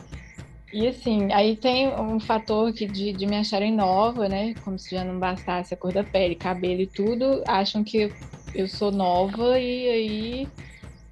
E 0.71 0.88
assim, 0.88 1.32
aí 1.34 1.58
tem 1.58 1.89
um 1.89 2.19
fator 2.19 2.74
que 2.74 2.88
de, 2.88 3.13
de 3.13 3.26
me 3.28 3.38
acharem 3.38 3.76
nova, 3.76 4.30
né? 4.30 4.56
Como 4.62 4.80
se 4.80 4.95
já 4.95 5.04
não 5.04 5.19
bastasse 5.19 5.74
a 5.74 5.78
cor 5.78 5.91
da 5.93 6.04
pele, 6.04 6.36
cabelo 6.36 6.82
e 6.82 6.88
tudo, 6.88 7.43
acham 7.47 7.84
que 7.84 8.15
eu 8.54 8.67
sou 8.67 8.91
nova 8.91 9.60
e 9.60 9.89
aí, 9.89 10.54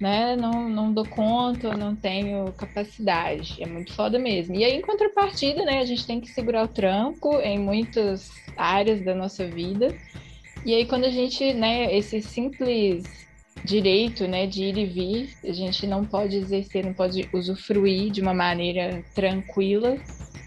né, 0.00 0.36
não, 0.36 0.68
não 0.70 0.92
dou 0.94 1.08
conta, 1.08 1.74
não 1.74 1.96
tenho 1.96 2.52
capacidade. 2.54 3.62
É 3.62 3.66
muito 3.66 3.94
foda 3.94 4.18
mesmo. 4.18 4.54
E 4.56 4.64
aí, 4.64 4.72
em 4.74 4.82
contrapartida, 4.82 5.64
né, 5.64 5.80
a 5.80 5.84
gente 5.86 6.06
tem 6.06 6.20
que 6.20 6.28
segurar 6.28 6.64
o 6.64 6.68
tranco 6.68 7.40
em 7.40 7.58
muitas 7.58 8.52
áreas 8.56 9.02
da 9.04 9.14
nossa 9.14 9.50
vida. 9.50 9.94
E 10.64 10.74
aí, 10.74 10.86
quando 10.86 11.04
a 11.06 11.10
gente, 11.10 11.54
né, 11.54 11.94
esse 11.96 12.20
simples 12.22 13.29
direito, 13.64 14.26
né, 14.26 14.46
de 14.46 14.64
ir 14.64 14.78
e 14.78 14.86
vir, 14.86 15.36
a 15.44 15.52
gente 15.52 15.86
não 15.86 16.04
pode 16.04 16.36
exercer, 16.36 16.84
não 16.84 16.94
pode 16.94 17.28
usufruir 17.32 18.10
de 18.10 18.20
uma 18.20 18.34
maneira 18.34 19.04
tranquila 19.14 19.96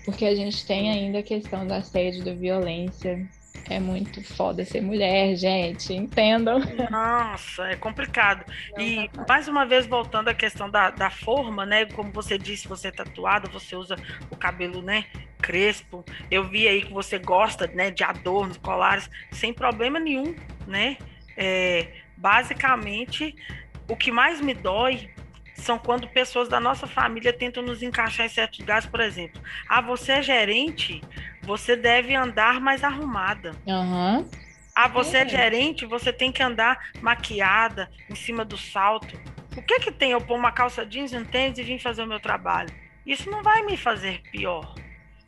Porque 0.05 0.25
a 0.25 0.35
gente 0.35 0.65
tem 0.65 0.91
ainda 0.91 1.19
a 1.19 1.23
questão 1.23 1.65
da 1.65 1.77
assédio, 1.77 2.23
da 2.23 2.33
violência. 2.33 3.25
É 3.69 3.79
muito 3.79 4.21
foda 4.35 4.65
ser 4.65 4.81
mulher, 4.81 5.35
gente. 5.35 5.93
Entendam. 5.93 6.59
Nossa, 6.91 7.63
é 7.67 7.75
complicado. 7.77 8.43
E 8.77 9.09
mais 9.27 9.47
uma 9.47 9.65
vez, 9.65 9.85
voltando 9.85 10.27
à 10.27 10.33
questão 10.33 10.69
da, 10.69 10.89
da 10.89 11.09
forma, 11.09 11.65
né? 11.65 11.85
Como 11.85 12.11
você 12.11 12.37
disse, 12.37 12.67
você 12.67 12.89
é 12.89 12.91
tatuada, 12.91 13.49
você 13.49 13.75
usa 13.75 13.95
o 14.29 14.35
cabelo, 14.35 14.81
né? 14.81 15.05
Crespo. 15.41 16.03
Eu 16.29 16.43
vi 16.49 16.67
aí 16.67 16.81
que 16.81 16.91
você 16.91 17.17
gosta, 17.17 17.67
né? 17.67 17.89
De 17.89 18.03
adornos, 18.03 18.57
colares, 18.57 19.09
sem 19.31 19.53
problema 19.53 19.97
nenhum, 19.99 20.35
né? 20.67 20.97
É, 21.37 21.87
basicamente, 22.23 23.35
o 23.89 23.97
que 23.97 24.09
mais 24.09 24.39
me 24.39 24.53
dói 24.53 25.09
são 25.55 25.77
quando 25.77 26.07
pessoas 26.07 26.47
da 26.47 26.57
nossa 26.57 26.87
família 26.87 27.33
tentam 27.33 27.61
nos 27.61 27.83
encaixar 27.83 28.25
em 28.25 28.29
certos 28.29 28.59
lugares, 28.59 28.85
por 28.85 29.01
exemplo. 29.01 29.41
Ah, 29.67 29.81
você 29.81 30.13
é 30.13 30.21
gerente, 30.21 31.01
você 31.41 31.75
deve 31.75 32.15
andar 32.15 32.61
mais 32.61 32.81
arrumada. 32.81 33.51
Uhum. 33.67 34.25
Ah, 34.73 34.87
você 34.87 35.17
é. 35.17 35.21
é 35.21 35.27
gerente, 35.27 35.85
você 35.85 36.13
tem 36.13 36.31
que 36.31 36.41
andar 36.41 36.91
maquiada 37.01 37.91
em 38.09 38.15
cima 38.15 38.45
do 38.45 38.57
salto. 38.57 39.19
O 39.57 39.61
que 39.61 39.81
que 39.81 39.91
tem 39.91 40.11
eu 40.11 40.21
pôr 40.21 40.37
uma 40.37 40.51
calça 40.51 40.85
jeans 40.85 41.11
e 41.11 41.17
um 41.17 41.25
tênis 41.25 41.59
e 41.59 41.63
vir 41.63 41.79
fazer 41.79 42.03
o 42.03 42.07
meu 42.07 42.21
trabalho? 42.21 42.73
Isso 43.05 43.29
não 43.29 43.43
vai 43.43 43.63
me 43.63 43.75
fazer 43.75 44.21
pior. 44.31 44.73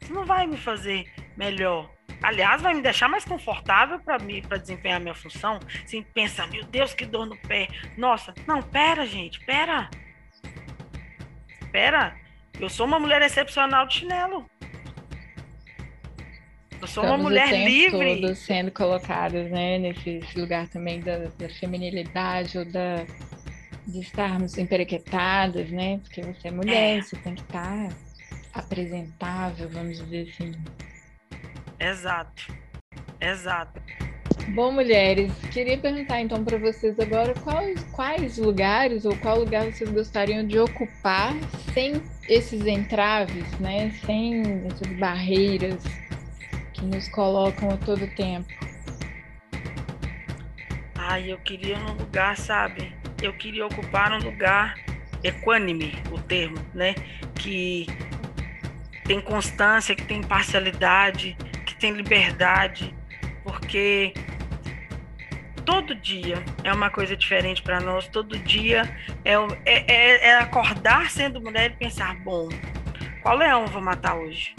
Isso 0.01 0.13
não 0.13 0.25
vai 0.25 0.47
me 0.47 0.55
fazer 0.55 1.11
melhor. 1.35 1.94
Aliás, 2.21 2.61
vai 2.61 2.73
me 2.73 2.81
deixar 2.81 3.07
mais 3.07 3.25
confortável 3.25 3.99
para 3.99 4.17
mim, 4.19 4.41
para 4.41 4.57
desempenhar 4.57 4.99
minha 4.99 5.13
função. 5.13 5.59
Sem 5.85 6.01
pensar, 6.01 6.47
meu 6.47 6.63
Deus, 6.65 6.93
que 6.93 7.05
dor 7.05 7.25
no 7.25 7.37
pé. 7.37 7.67
Nossa, 7.97 8.33
não, 8.47 8.61
pera, 8.61 9.05
gente, 9.05 9.39
pera. 9.45 9.89
Pera. 11.71 12.15
Eu 12.59 12.69
sou 12.69 12.85
uma 12.85 12.99
mulher 12.99 13.21
excepcional 13.21 13.85
de 13.85 13.95
chinelo. 13.95 14.49
Eu 16.81 16.87
sou 16.87 17.03
uma 17.03 17.17
mulher 17.17 17.51
livre. 17.51 18.21
Todos 18.21 18.39
sendo 18.39 18.71
colocados, 18.71 19.49
né, 19.49 19.77
nesse 19.77 20.21
lugar 20.35 20.67
também 20.67 20.99
da, 20.99 21.17
da 21.37 21.49
feminilidade 21.49 22.57
ou 22.57 22.65
da 22.65 23.05
de 23.87 23.99
estarmos 23.99 24.57
emperequetadas, 24.57 25.69
né? 25.69 25.99
Porque 25.99 26.21
você 26.21 26.47
é 26.47 26.51
mulher, 26.51 26.97
é. 26.97 27.01
você 27.01 27.15
tem 27.17 27.35
que 27.35 27.41
estar 27.41 27.89
apresentável, 28.53 29.69
vamos 29.69 29.97
dizer 29.97 30.29
assim. 30.29 30.53
Exato. 31.79 32.53
Exato. 33.19 33.81
Bom, 34.49 34.71
mulheres, 34.71 35.31
queria 35.51 35.77
perguntar 35.77 36.21
então 36.21 36.43
para 36.43 36.57
vocês 36.57 36.99
agora 36.99 37.33
quais, 37.33 37.83
quais 37.91 38.37
lugares 38.37 39.03
ou 39.03 39.15
qual 39.17 39.39
lugar 39.39 39.65
vocês 39.65 39.89
gostariam 39.89 40.45
de 40.45 40.59
ocupar 40.59 41.33
sem 41.73 42.01
esses 42.29 42.65
entraves, 42.65 43.51
né? 43.59 43.91
Sem 44.05 44.43
essas 44.67 44.87
barreiras 44.99 45.83
que 46.73 46.85
nos 46.85 47.07
colocam 47.09 47.71
a 47.71 47.77
todo 47.77 48.07
tempo? 48.15 48.47
Ai, 50.95 51.31
eu 51.31 51.37
queria 51.39 51.77
um 51.77 51.93
lugar, 51.93 52.37
sabe? 52.37 52.93
Eu 53.21 53.33
queria 53.33 53.65
ocupar 53.65 54.11
um 54.11 54.19
lugar 54.19 54.75
equânime, 55.23 55.93
o 56.11 56.19
termo, 56.19 56.57
né? 56.73 56.93
Que 57.35 57.87
tem 59.05 59.19
constância, 59.21 59.95
que 59.95 60.03
tem 60.03 60.19
imparcialidade, 60.19 61.35
que 61.39 61.54
tem 61.85 61.93
liberdade, 61.93 62.95
porque 63.43 64.11
todo 65.63 65.93
dia 65.93 66.43
é 66.63 66.73
uma 66.73 66.89
coisa 66.89 67.15
diferente 67.15 67.61
para 67.61 67.79
nós, 67.79 68.07
todo 68.07 68.39
dia 68.39 68.81
é, 69.23 69.33
é, 69.65 69.93
é, 69.93 70.27
é, 70.29 70.37
acordar 70.39 71.11
sendo 71.11 71.39
mulher 71.39 71.71
e 71.71 71.75
pensar: 71.75 72.15
bom, 72.23 72.49
qual 73.21 73.37
leão 73.37 73.67
vou 73.67 73.83
matar 73.83 74.15
hoje? 74.15 74.55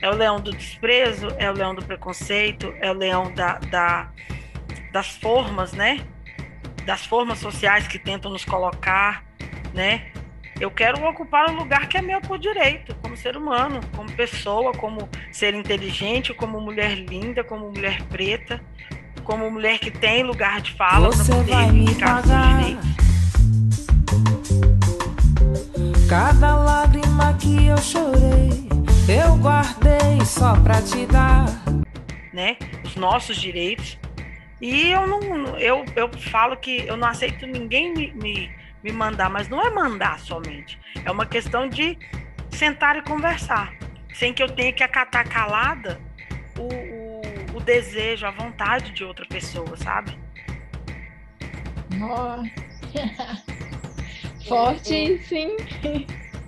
É 0.00 0.08
o 0.08 0.14
leão 0.14 0.40
do 0.40 0.52
desprezo? 0.52 1.26
É 1.38 1.50
o 1.50 1.54
leão 1.54 1.74
do 1.74 1.84
preconceito? 1.84 2.72
É 2.80 2.88
o 2.88 2.94
leão 2.94 3.32
da, 3.34 3.58
da, 3.58 4.08
das 4.92 5.08
formas, 5.16 5.72
né? 5.72 6.06
Das 6.86 7.04
formas 7.04 7.40
sociais 7.40 7.88
que 7.88 7.98
tentam 7.98 8.30
nos 8.30 8.44
colocar, 8.44 9.24
né? 9.74 10.11
Eu 10.62 10.70
quero 10.70 11.04
ocupar 11.04 11.50
um 11.50 11.56
lugar 11.56 11.88
que 11.88 11.98
é 11.98 12.00
meu 12.00 12.20
por 12.20 12.38
direito, 12.38 12.94
como 13.02 13.16
ser 13.16 13.36
humano, 13.36 13.80
como 13.96 14.08
pessoa, 14.12 14.70
como 14.70 15.08
ser 15.32 15.54
inteligente, 15.54 16.32
como 16.32 16.60
mulher 16.60 16.94
linda, 16.94 17.42
como 17.42 17.72
mulher 17.72 18.00
preta, 18.04 18.62
como 19.24 19.50
mulher 19.50 19.80
que 19.80 19.90
tem 19.90 20.22
lugar 20.22 20.60
de 20.60 20.70
fala 20.74 21.10
para 21.10 21.24
poder 21.24 21.72
me 21.72 21.92
pagar. 21.96 22.60
Cada 26.08 26.54
lágrima 26.54 27.36
que 27.40 27.66
eu 27.66 27.78
chorei 27.78 28.68
eu 29.08 29.36
guardei 29.38 30.24
só 30.24 30.54
pra 30.60 30.80
te 30.80 31.06
dar. 31.06 31.46
Né? 32.32 32.56
Os 32.84 32.94
nossos 32.94 33.36
direitos. 33.36 33.98
E 34.60 34.92
eu 34.92 35.08
não. 35.08 35.58
Eu, 35.58 35.84
eu 35.96 36.08
falo 36.30 36.56
que 36.56 36.86
eu 36.86 36.96
não 36.96 37.08
aceito 37.08 37.48
ninguém 37.48 37.92
me, 37.92 38.12
me, 38.12 38.61
me 38.82 38.92
mandar, 38.92 39.30
mas 39.30 39.48
não 39.48 39.64
é 39.64 39.70
mandar 39.70 40.18
somente. 40.18 40.78
É 41.04 41.10
uma 41.10 41.26
questão 41.26 41.68
de 41.68 41.98
sentar 42.50 42.96
e 42.96 43.02
conversar. 43.02 43.74
Sem 44.14 44.32
que 44.34 44.42
eu 44.42 44.48
tenha 44.48 44.72
que 44.72 44.82
acatar 44.82 45.28
calada 45.28 46.00
o, 46.58 46.62
o, 46.62 47.56
o 47.56 47.60
desejo, 47.60 48.26
a 48.26 48.30
vontade 48.30 48.92
de 48.92 49.04
outra 49.04 49.24
pessoa, 49.26 49.76
sabe? 49.76 50.18
Nossa. 51.96 52.50
Forte, 54.46 55.18
sim. 55.24 55.56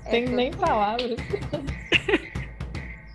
É 0.05 0.11
Tem 0.11 0.27
nem 0.27 0.51
palavras. 0.53 1.17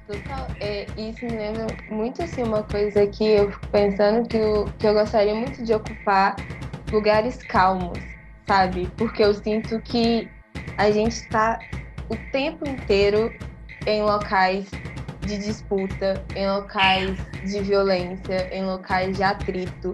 Total. 0.07 0.47
É, 0.59 0.87
isso 0.97 1.23
me 1.25 1.33
lembra 1.33 1.67
muito 1.91 2.23
assim 2.23 2.41
uma 2.41 2.63
coisa 2.63 3.05
que 3.05 3.23
eu 3.23 3.51
fico 3.51 3.67
pensando 3.67 4.27
que 4.27 4.37
eu, 4.37 4.65
que 4.79 4.87
eu 4.87 4.93
gostaria 4.93 5.35
muito 5.35 5.63
de 5.63 5.71
ocupar 5.71 6.35
lugares 6.91 7.37
calmos, 7.43 7.99
sabe? 8.49 8.91
Porque 8.97 9.23
eu 9.23 9.31
sinto 9.35 9.79
que 9.81 10.27
a 10.75 10.89
gente 10.89 11.11
está 11.11 11.59
o 12.09 12.15
tempo 12.31 12.67
inteiro 12.67 13.31
em 13.85 14.01
locais 14.01 14.65
de 15.21 15.37
disputa, 15.37 16.25
em 16.35 16.49
locais 16.49 17.15
de 17.43 17.61
violência, 17.61 18.49
em 18.51 18.65
locais 18.65 19.15
de 19.15 19.21
atrito. 19.21 19.93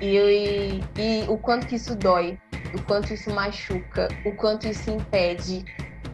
E, 0.00 0.18
e, 0.18 0.80
e 0.98 1.24
o 1.28 1.38
quanto 1.38 1.68
que 1.68 1.76
isso 1.76 1.94
dói, 1.94 2.36
o 2.76 2.82
quanto 2.82 3.14
isso 3.14 3.32
machuca, 3.32 4.08
o 4.24 4.32
quanto 4.32 4.66
isso 4.66 4.90
impede 4.90 5.64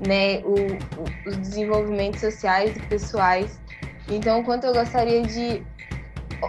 né, 0.06 0.40
o, 0.40 0.52
o, 0.52 1.30
os 1.30 1.36
desenvolvimentos 1.38 2.20
sociais 2.20 2.76
e 2.76 2.80
pessoais. 2.80 3.58
Então, 4.06 4.44
quanto 4.44 4.66
eu 4.66 4.74
gostaria 4.74 5.22
de 5.22 5.62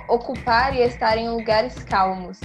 ocupar 0.09 0.75
e 0.75 0.81
estar 0.81 1.17
em 1.17 1.29
lugares 1.29 1.75
calmos. 1.83 2.37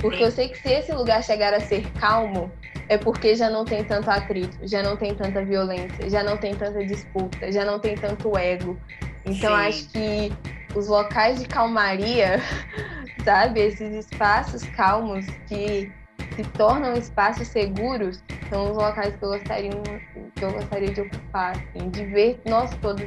Porque 0.00 0.22
eu 0.22 0.30
sei 0.30 0.48
que 0.48 0.58
se 0.58 0.68
esse 0.68 0.92
lugar 0.92 1.22
chegar 1.22 1.52
a 1.52 1.60
ser 1.60 1.84
calmo, 1.94 2.50
é 2.88 2.96
porque 2.96 3.34
já 3.34 3.50
não 3.50 3.64
tem 3.64 3.84
tanto 3.84 4.08
atrito, 4.10 4.56
já 4.62 4.82
não 4.82 4.96
tem 4.96 5.14
tanta 5.14 5.44
violência, 5.44 6.08
já 6.08 6.22
não 6.22 6.36
tem 6.36 6.54
tanta 6.54 6.84
disputa, 6.84 7.50
já 7.52 7.64
não 7.64 7.78
tem 7.78 7.96
tanto 7.96 8.36
ego. 8.38 8.78
Então, 9.26 9.54
Sim. 9.54 9.60
acho 9.60 9.88
que 9.88 10.32
os 10.74 10.86
locais 10.86 11.40
de 11.40 11.46
calmaria, 11.46 12.40
sabe, 13.24 13.60
esses 13.60 14.06
espaços 14.06 14.62
calmos 14.76 15.26
que 15.46 15.90
se 16.34 16.44
tornam 16.56 16.96
espaços 16.96 17.48
seguros 17.48 18.22
são 18.48 18.70
os 18.70 18.76
locais 18.76 19.14
que 19.16 19.24
eu 19.24 19.30
gostaria, 19.30 19.70
que 20.36 20.44
eu 20.44 20.52
gostaria 20.52 20.92
de 20.92 21.00
ocupar, 21.00 21.56
assim, 21.56 21.90
de 21.90 22.04
ver 22.04 22.40
nós 22.46 22.74
todos 22.76 23.06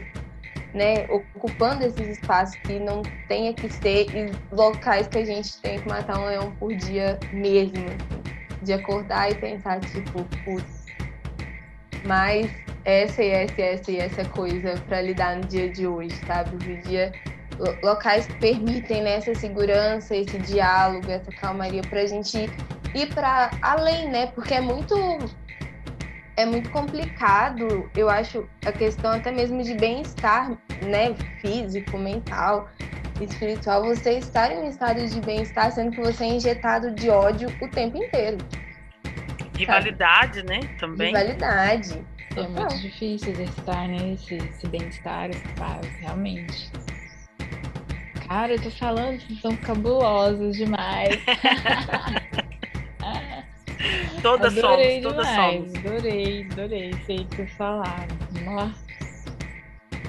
né, 0.74 1.06
ocupando 1.10 1.84
esses 1.84 2.08
espaços 2.08 2.56
que 2.56 2.80
não 2.80 3.02
tenha 3.28 3.54
que 3.54 3.70
ser 3.70 4.08
locais 4.52 5.08
que 5.08 5.18
a 5.18 5.26
gente 5.26 5.58
tem 5.58 5.80
que 5.80 5.88
matar 5.88 6.20
um 6.20 6.26
leão 6.26 6.52
por 6.60 6.74
dia 6.74 7.20
mesmo, 7.34 7.78
assim, 7.86 8.24
de 8.64 8.74
acordar 8.74 9.32
e 9.32 9.36
pensar, 9.36 9.80
tipo, 9.82 10.24
putz, 10.44 10.86
mas 12.06 12.50
essa 12.86 13.24
e 13.24 13.30
essa 13.30 13.62
e 13.62 13.64
essa 13.64 13.92
e 13.92 13.98
essa 13.98 14.26
coisa 14.26 14.76
para 14.88 15.02
lidar 15.02 15.36
no 15.36 15.46
dia 15.46 15.70
de 15.70 15.86
hoje, 15.86 16.16
sabe? 16.26 16.56
O 16.56 16.78
dia 16.78 17.12
locais 17.84 18.26
que 18.26 18.34
permitem 18.36 19.04
né, 19.04 19.16
essa 19.16 19.36
segurança, 19.36 20.16
esse 20.16 20.38
diálogo, 20.40 21.10
essa 21.12 21.32
calmaria 21.32 21.82
para 21.82 22.02
a 22.02 22.06
gente 22.06 22.50
ir 22.96 23.14
para 23.14 23.52
além, 23.62 24.10
né? 24.10 24.28
Porque 24.28 24.54
é 24.54 24.62
muito 24.62 24.96
é 26.42 26.46
muito 26.46 26.72
complicado, 26.72 27.90
eu 27.96 28.10
acho, 28.10 28.48
a 28.66 28.72
questão 28.72 29.12
até 29.12 29.32
mesmo 29.32 29.64
de 29.64 29.76
bem-estar, 29.76 30.50
né, 30.82 31.16
físico, 31.40 31.98
mental, 31.98 32.68
espiritual, 33.22 33.84
você 33.84 34.18
estar 34.18 34.52
em 34.52 34.64
um 34.64 34.70
estado 34.70 35.06
de 35.08 35.22
bem-estar, 35.22 35.72
sendo 35.72 35.92
que 35.92 36.02
você 36.02 36.24
é 36.24 36.28
injetado 36.28 36.92
de 36.92 37.10
ódio 37.10 37.48
o 37.62 37.68
tempo 37.68 37.98
inteiro. 37.98 38.38
Rivalidade, 39.56 40.40
sabe? 40.40 40.50
né? 40.50 40.60
Também. 40.80 41.08
Rivalidade. 41.08 42.04
É 42.36 42.48
muito 42.48 42.80
difícil 42.80 43.34
exercitar, 43.34 43.88
né? 43.88 44.14
Esse, 44.14 44.36
esse 44.36 44.68
bem-estar, 44.68 45.30
essa 45.30 45.48
paz, 45.60 45.86
realmente. 46.00 46.72
Cara, 48.28 48.54
eu 48.54 48.62
tô 48.62 48.72
falando, 48.72 49.20
vocês 49.20 49.42
são 49.42 49.56
cabulosos 49.58 50.56
demais. 50.56 51.20
todas 54.22 54.58
adorei 54.58 55.02
somos, 55.02 55.16
todas 55.16 55.30
demais, 55.30 55.56
somos. 55.56 55.76
Adorei, 55.76 56.48
adorei. 56.52 56.94
Sei 57.06 57.26
que 57.26 57.46
falaram. 57.58 58.18
Nossa. 58.44 58.92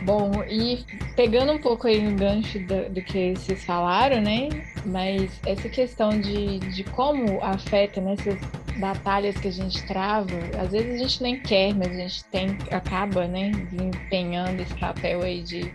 Bom, 0.04 0.42
e 0.48 0.84
pegando 1.14 1.52
um 1.52 1.58
pouco 1.58 1.86
aí 1.86 2.02
no 2.02 2.16
gancho 2.16 2.58
do, 2.60 2.90
do, 2.90 3.02
que 3.02 3.34
vocês 3.36 3.64
falaram, 3.64 4.20
né? 4.20 4.48
Mas 4.84 5.30
essa 5.46 5.68
questão 5.68 6.10
de, 6.20 6.58
de 6.58 6.82
como 6.82 7.40
afeta 7.40 8.00
nessas 8.00 8.36
batalhas 8.78 9.36
que 9.36 9.46
a 9.46 9.52
gente 9.52 9.84
trava, 9.86 10.32
às 10.60 10.72
vezes 10.72 10.94
a 10.94 10.96
gente 10.96 11.22
nem 11.22 11.40
quer, 11.40 11.72
mas 11.74 11.88
a 11.88 11.94
gente 11.94 12.24
tem, 12.24 12.58
acaba, 12.72 13.28
né, 13.28 13.52
empenhando 13.72 14.60
esse 14.62 14.74
papel 14.74 15.22
aí 15.22 15.42
de, 15.42 15.72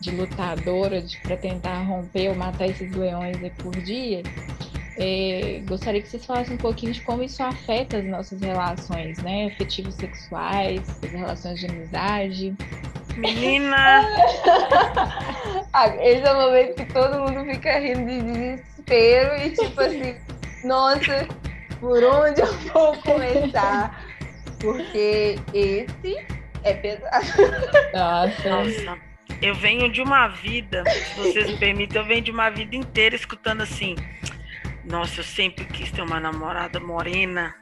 de 0.00 0.10
lutadora 0.10 1.02
para 1.22 1.36
tentar 1.38 1.82
romper 1.84 2.28
ou 2.28 2.34
matar 2.34 2.66
esses 2.66 2.92
leões 2.92 3.42
aí 3.42 3.50
por 3.50 3.74
dia. 3.76 4.22
É, 4.98 5.60
gostaria 5.66 6.00
que 6.00 6.08
vocês 6.08 6.24
falassem 6.24 6.54
um 6.54 6.58
pouquinho 6.58 6.92
de 6.92 7.02
como 7.02 7.22
isso 7.22 7.42
afeta 7.42 7.98
as 7.98 8.04
nossas 8.04 8.40
relações, 8.40 9.18
né? 9.22 9.46
Afetivos 9.46 9.94
sexuais, 9.94 10.82
as 11.02 11.10
relações 11.10 11.60
de 11.60 11.66
amizade. 11.66 12.54
Menina! 13.16 14.06
Ah, 15.72 15.88
esse 15.88 16.26
é 16.26 16.32
o 16.32 16.40
momento 16.40 16.74
que 16.74 16.86
todo 16.86 17.18
mundo 17.18 17.44
fica 17.44 17.78
rindo 17.78 18.06
de 18.06 18.22
desespero 18.22 19.36
e 19.42 19.50
tipo 19.50 19.78
assim, 19.78 20.16
nossa, 20.64 21.28
por 21.80 22.02
onde 22.02 22.40
eu 22.40 22.52
vou 22.72 22.96
começar? 23.02 24.02
Porque 24.58 25.38
esse 25.52 26.26
é 26.64 26.72
pesado. 26.74 27.26
Nossa. 27.92 28.48
Nossa. 28.48 28.98
Eu 29.42 29.54
venho 29.54 29.92
de 29.92 30.00
uma 30.00 30.28
vida, 30.28 30.82
se 30.88 31.14
vocês 31.14 31.50
me 31.50 31.58
permitem, 31.58 32.00
eu 32.00 32.06
venho 32.06 32.22
de 32.22 32.30
uma 32.30 32.48
vida 32.48 32.74
inteira 32.74 33.14
escutando 33.14 33.62
assim. 33.62 33.96
Nossa, 34.86 35.20
eu 35.20 35.24
sempre 35.24 35.64
quis 35.64 35.90
ter 35.90 36.02
uma 36.02 36.20
namorada 36.20 36.78
morena, 36.78 37.54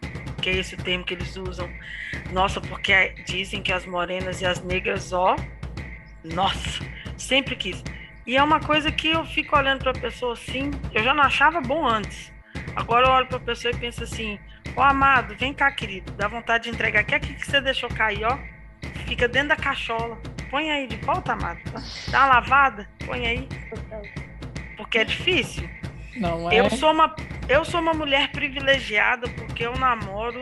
que 0.42 0.50
é 0.50 0.56
esse 0.58 0.74
o 0.74 0.78
termo 0.78 1.04
que 1.04 1.14
eles 1.14 1.36
usam. 1.36 1.70
Nossa, 2.32 2.60
porque 2.60 3.14
dizem 3.26 3.62
que 3.62 3.72
as 3.72 3.86
morenas 3.86 4.42
e 4.42 4.46
as 4.46 4.62
negras, 4.62 5.12
ó, 5.12 5.34
nossa, 6.22 6.84
sempre 7.16 7.56
quis. 7.56 7.82
E 8.26 8.36
é 8.36 8.42
uma 8.42 8.60
coisa 8.60 8.92
que 8.92 9.08
eu 9.08 9.24
fico 9.24 9.56
olhando 9.56 9.80
para 9.80 9.90
a 9.90 10.00
pessoa 10.00 10.34
assim, 10.34 10.70
eu 10.92 11.02
já 11.02 11.14
não 11.14 11.22
achava 11.24 11.60
bom 11.60 11.86
antes. 11.86 12.32
Agora 12.76 13.06
eu 13.06 13.12
olho 13.12 13.26
para 13.26 13.36
a 13.38 13.40
pessoa 13.40 13.72
e 13.72 13.76
penso 13.76 14.04
assim: 14.04 14.38
Ó, 14.76 14.82
amado, 14.82 15.34
vem 15.36 15.54
cá, 15.54 15.70
querido, 15.70 16.12
dá 16.12 16.26
vontade 16.26 16.64
de 16.64 16.70
entregar. 16.70 17.04
Que 17.04 17.14
aqui 17.14 17.34
que 17.34 17.46
você 17.46 17.60
deixou 17.60 17.88
cair, 17.88 18.24
ó? 18.24 18.38
Fica 19.06 19.28
dentro 19.28 19.48
da 19.48 19.56
cachola. 19.56 20.18
Põe 20.50 20.70
aí 20.70 20.86
de 20.86 20.96
volta, 20.96 21.32
amado. 21.32 21.60
Dá 22.10 22.24
uma 22.24 22.34
lavada, 22.34 22.88
põe 23.06 23.26
aí. 23.26 23.48
Porque 24.76 24.98
é 24.98 25.04
difícil. 25.04 25.68
Não 26.16 26.50
é? 26.50 26.60
Eu 26.60 26.70
sou 26.70 26.92
uma, 26.92 27.14
eu 27.48 27.64
sou 27.64 27.80
uma 27.80 27.92
mulher 27.94 28.30
privilegiada 28.30 29.28
porque 29.30 29.66
eu 29.66 29.76
namoro, 29.76 30.40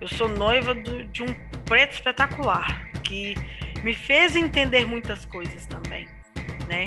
eu 0.00 0.08
sou 0.08 0.28
noiva 0.28 0.74
do, 0.74 1.04
de 1.04 1.22
um 1.22 1.34
preto 1.64 1.92
espetacular 1.92 2.90
que 3.02 3.34
me 3.82 3.94
fez 3.94 4.36
entender 4.36 4.86
muitas 4.86 5.24
coisas 5.24 5.66
também, 5.66 6.08
né? 6.68 6.86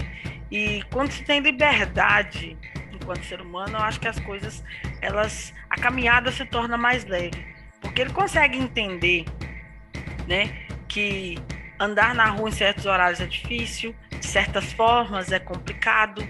E 0.52 0.84
quando 0.92 1.12
se 1.12 1.24
tem 1.24 1.40
liberdade 1.40 2.58
enquanto 2.92 3.24
ser 3.26 3.42
humano, 3.42 3.78
eu 3.78 3.82
acho 3.82 4.00
que 4.00 4.08
as 4.08 4.20
coisas, 4.20 4.64
elas, 5.02 5.54
a 5.70 5.76
caminhada 5.76 6.32
se 6.32 6.46
torna 6.46 6.78
mais 6.78 7.06
leve, 7.06 7.46
porque 7.82 8.02
ele 8.02 8.14
consegue 8.14 8.58
entender, 8.58 9.26
né, 10.28 10.66
que 10.88 11.38
andar 11.80 12.16
na 12.16 12.26
rua 12.28 12.50
em 12.50 12.52
certos 12.52 12.86
horários 12.86 13.20
é 13.20 13.26
difícil, 13.26 13.94
de 14.10 14.26
certas 14.26 14.72
formas 14.72 15.32
é 15.32 15.40
complicado, 15.40 16.22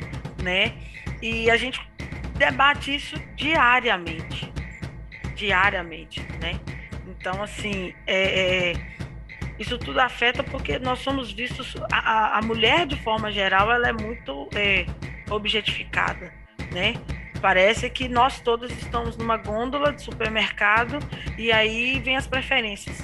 né? 0.41 0.73
E 1.23 1.49
a 1.49 1.55
gente 1.55 1.79
debate 2.35 2.93
isso 2.93 3.15
diariamente, 3.37 4.51
diariamente, 5.33 6.21
né? 6.41 6.59
Então, 7.07 7.41
assim, 7.41 7.93
é, 8.05 8.71
é, 8.71 8.73
isso 9.57 9.77
tudo 9.77 10.01
afeta 10.01 10.43
porque 10.43 10.77
nós 10.79 10.99
somos 10.99 11.31
vistos, 11.31 11.77
a, 11.89 12.39
a 12.39 12.41
mulher 12.41 12.85
de 12.85 12.97
forma 12.97 13.31
geral, 13.31 13.71
ela 13.71 13.87
é 13.87 13.93
muito 13.93 14.49
é, 14.53 14.85
objetificada, 15.29 16.33
né? 16.73 16.95
Parece 17.41 17.89
que 17.89 18.09
nós 18.09 18.41
todos 18.41 18.69
estamos 18.71 19.15
numa 19.15 19.37
gôndola 19.37 19.93
de 19.93 20.01
supermercado 20.01 20.99
e 21.37 21.53
aí 21.53 22.01
vem 22.01 22.17
as 22.17 22.27
preferências. 22.27 23.01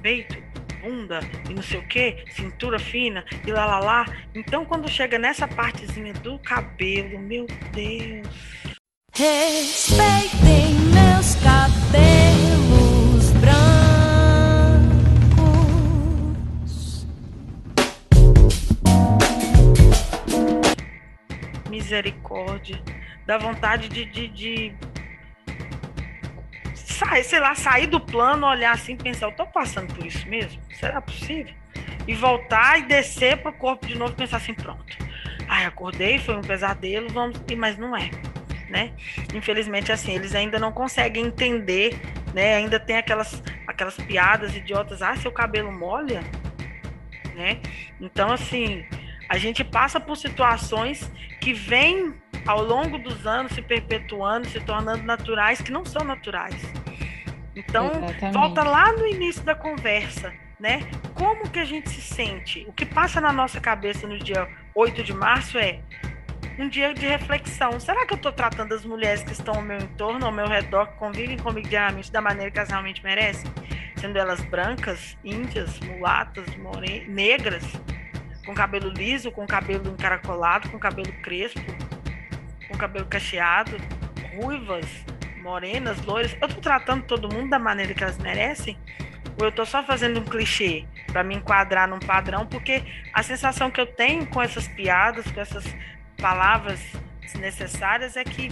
Peito, 0.00 0.40
bunda 0.80 1.20
e 1.48 1.54
não 1.54 1.62
sei 1.62 1.78
o 1.80 1.86
que, 1.86 2.24
cintura 2.30 2.78
fina 2.78 3.24
e 3.46 3.52
lá 3.52 3.66
lá 3.66 3.78
lá. 3.78 4.06
Então 4.34 4.64
quando 4.64 4.88
chega 4.88 5.18
nessa 5.18 5.46
partezinha 5.46 6.12
do 6.14 6.38
cabelo, 6.38 7.18
meu 7.18 7.46
Deus. 7.72 8.28
Respeitem 9.12 10.74
meus 10.94 11.34
cabelos 11.36 13.30
brancos. 13.40 13.90
Misericórdia. 21.68 22.80
Dá 23.26 23.36
vontade 23.38 23.88
de, 23.88 24.04
de, 24.06 24.28
de 24.28 24.72
sair, 27.00 27.24
sei 27.24 27.40
lá, 27.40 27.54
sair 27.54 27.86
do 27.86 27.98
plano, 27.98 28.46
olhar 28.46 28.72
assim, 28.72 28.94
pensar, 28.94 29.26
eu 29.26 29.32
tô 29.32 29.46
passando 29.46 29.92
por 29.94 30.04
isso 30.04 30.28
mesmo? 30.28 30.60
Será 30.74 31.00
possível? 31.00 31.54
E 32.06 32.14
voltar 32.14 32.78
e 32.78 32.82
descer 32.82 33.38
pro 33.38 33.52
corpo 33.52 33.86
de 33.86 33.96
novo 33.96 34.14
pensar 34.14 34.36
assim, 34.36 34.52
pronto. 34.52 34.96
Ai, 35.48 35.64
acordei, 35.64 36.18
foi 36.18 36.36
um 36.36 36.42
pesadelo, 36.42 37.08
vamos, 37.08 37.40
mas 37.56 37.78
não 37.78 37.96
é, 37.96 38.10
né? 38.68 38.92
Infelizmente 39.34 39.90
assim, 39.90 40.14
eles 40.14 40.34
ainda 40.34 40.58
não 40.58 40.72
conseguem 40.72 41.26
entender, 41.26 41.98
né? 42.34 42.56
Ainda 42.56 42.78
tem 42.78 42.98
aquelas 42.98 43.42
aquelas 43.66 43.96
piadas 43.96 44.54
idiotas, 44.54 45.00
ah, 45.00 45.16
seu 45.16 45.32
cabelo 45.32 45.72
molha, 45.72 46.22
né? 47.34 47.60
Então 48.00 48.30
assim, 48.30 48.84
a 49.28 49.38
gente 49.38 49.64
passa 49.64 49.98
por 49.98 50.16
situações 50.16 51.10
que 51.40 51.54
vêm 51.54 52.14
ao 52.46 52.62
longo 52.62 52.98
dos 52.98 53.26
anos 53.26 53.52
se 53.52 53.62
perpetuando, 53.62 54.46
se 54.48 54.60
tornando 54.60 55.02
naturais, 55.02 55.60
que 55.60 55.72
não 55.72 55.84
são 55.84 56.04
naturais. 56.04 56.60
Então, 57.54 57.86
Exatamente. 57.86 58.32
volta 58.32 58.62
lá 58.62 58.92
no 58.92 59.06
início 59.06 59.42
da 59.42 59.54
conversa, 59.54 60.32
né? 60.58 60.80
Como 61.14 61.48
que 61.50 61.58
a 61.58 61.64
gente 61.64 61.88
se 61.88 62.00
sente? 62.00 62.64
O 62.68 62.72
que 62.72 62.86
passa 62.86 63.20
na 63.20 63.32
nossa 63.32 63.60
cabeça 63.60 64.06
no 64.06 64.18
dia 64.18 64.48
8 64.74 65.02
de 65.02 65.12
março 65.12 65.58
é 65.58 65.80
um 66.58 66.68
dia 66.68 66.92
de 66.92 67.06
reflexão. 67.06 67.80
Será 67.80 68.06
que 68.06 68.12
eu 68.12 68.16
estou 68.16 68.32
tratando 68.32 68.74
as 68.74 68.84
mulheres 68.84 69.22
que 69.22 69.32
estão 69.32 69.54
ao 69.54 69.62
meu 69.62 69.78
entorno, 69.78 70.26
ao 70.26 70.32
meu 70.32 70.46
redor, 70.46 70.86
que 70.86 70.98
convivem 70.98 71.38
comigo 71.38 71.68
diariamente, 71.68 72.12
da 72.12 72.20
maneira 72.20 72.50
que 72.50 72.58
elas 72.58 72.70
realmente 72.70 73.02
merecem? 73.02 73.50
Sendo 73.96 74.18
elas 74.18 74.40
brancas, 74.42 75.16
índias, 75.24 75.78
mulatas, 75.80 76.56
more... 76.56 77.06
negras, 77.08 77.64
com 78.44 78.54
cabelo 78.54 78.90
liso, 78.90 79.30
com 79.30 79.46
cabelo 79.46 79.90
encaracolado, 79.90 80.70
com 80.70 80.78
cabelo 80.78 81.12
crespo, 81.22 81.60
com 82.68 82.76
cabelo 82.76 83.06
cacheado, 83.06 83.76
ruivas, 84.36 84.86
morenas, 85.40 86.00
loiras, 86.04 86.36
eu 86.40 86.48
tô 86.48 86.60
tratando 86.60 87.04
todo 87.04 87.32
mundo 87.32 87.50
da 87.50 87.58
maneira 87.58 87.94
que 87.94 88.02
elas 88.02 88.18
merecem? 88.18 88.76
Ou 89.38 89.46
eu 89.46 89.52
tô 89.52 89.64
só 89.64 89.82
fazendo 89.82 90.20
um 90.20 90.24
clichê 90.24 90.84
para 91.06 91.22
me 91.22 91.34
enquadrar 91.34 91.88
num 91.88 91.98
padrão? 91.98 92.46
Porque 92.46 92.82
a 93.12 93.22
sensação 93.22 93.70
que 93.70 93.80
eu 93.80 93.86
tenho 93.86 94.26
com 94.26 94.42
essas 94.42 94.68
piadas, 94.68 95.30
com 95.30 95.40
essas 95.40 95.64
palavras 96.20 96.80
desnecessárias 97.20 98.16
é 98.16 98.24
que 98.24 98.50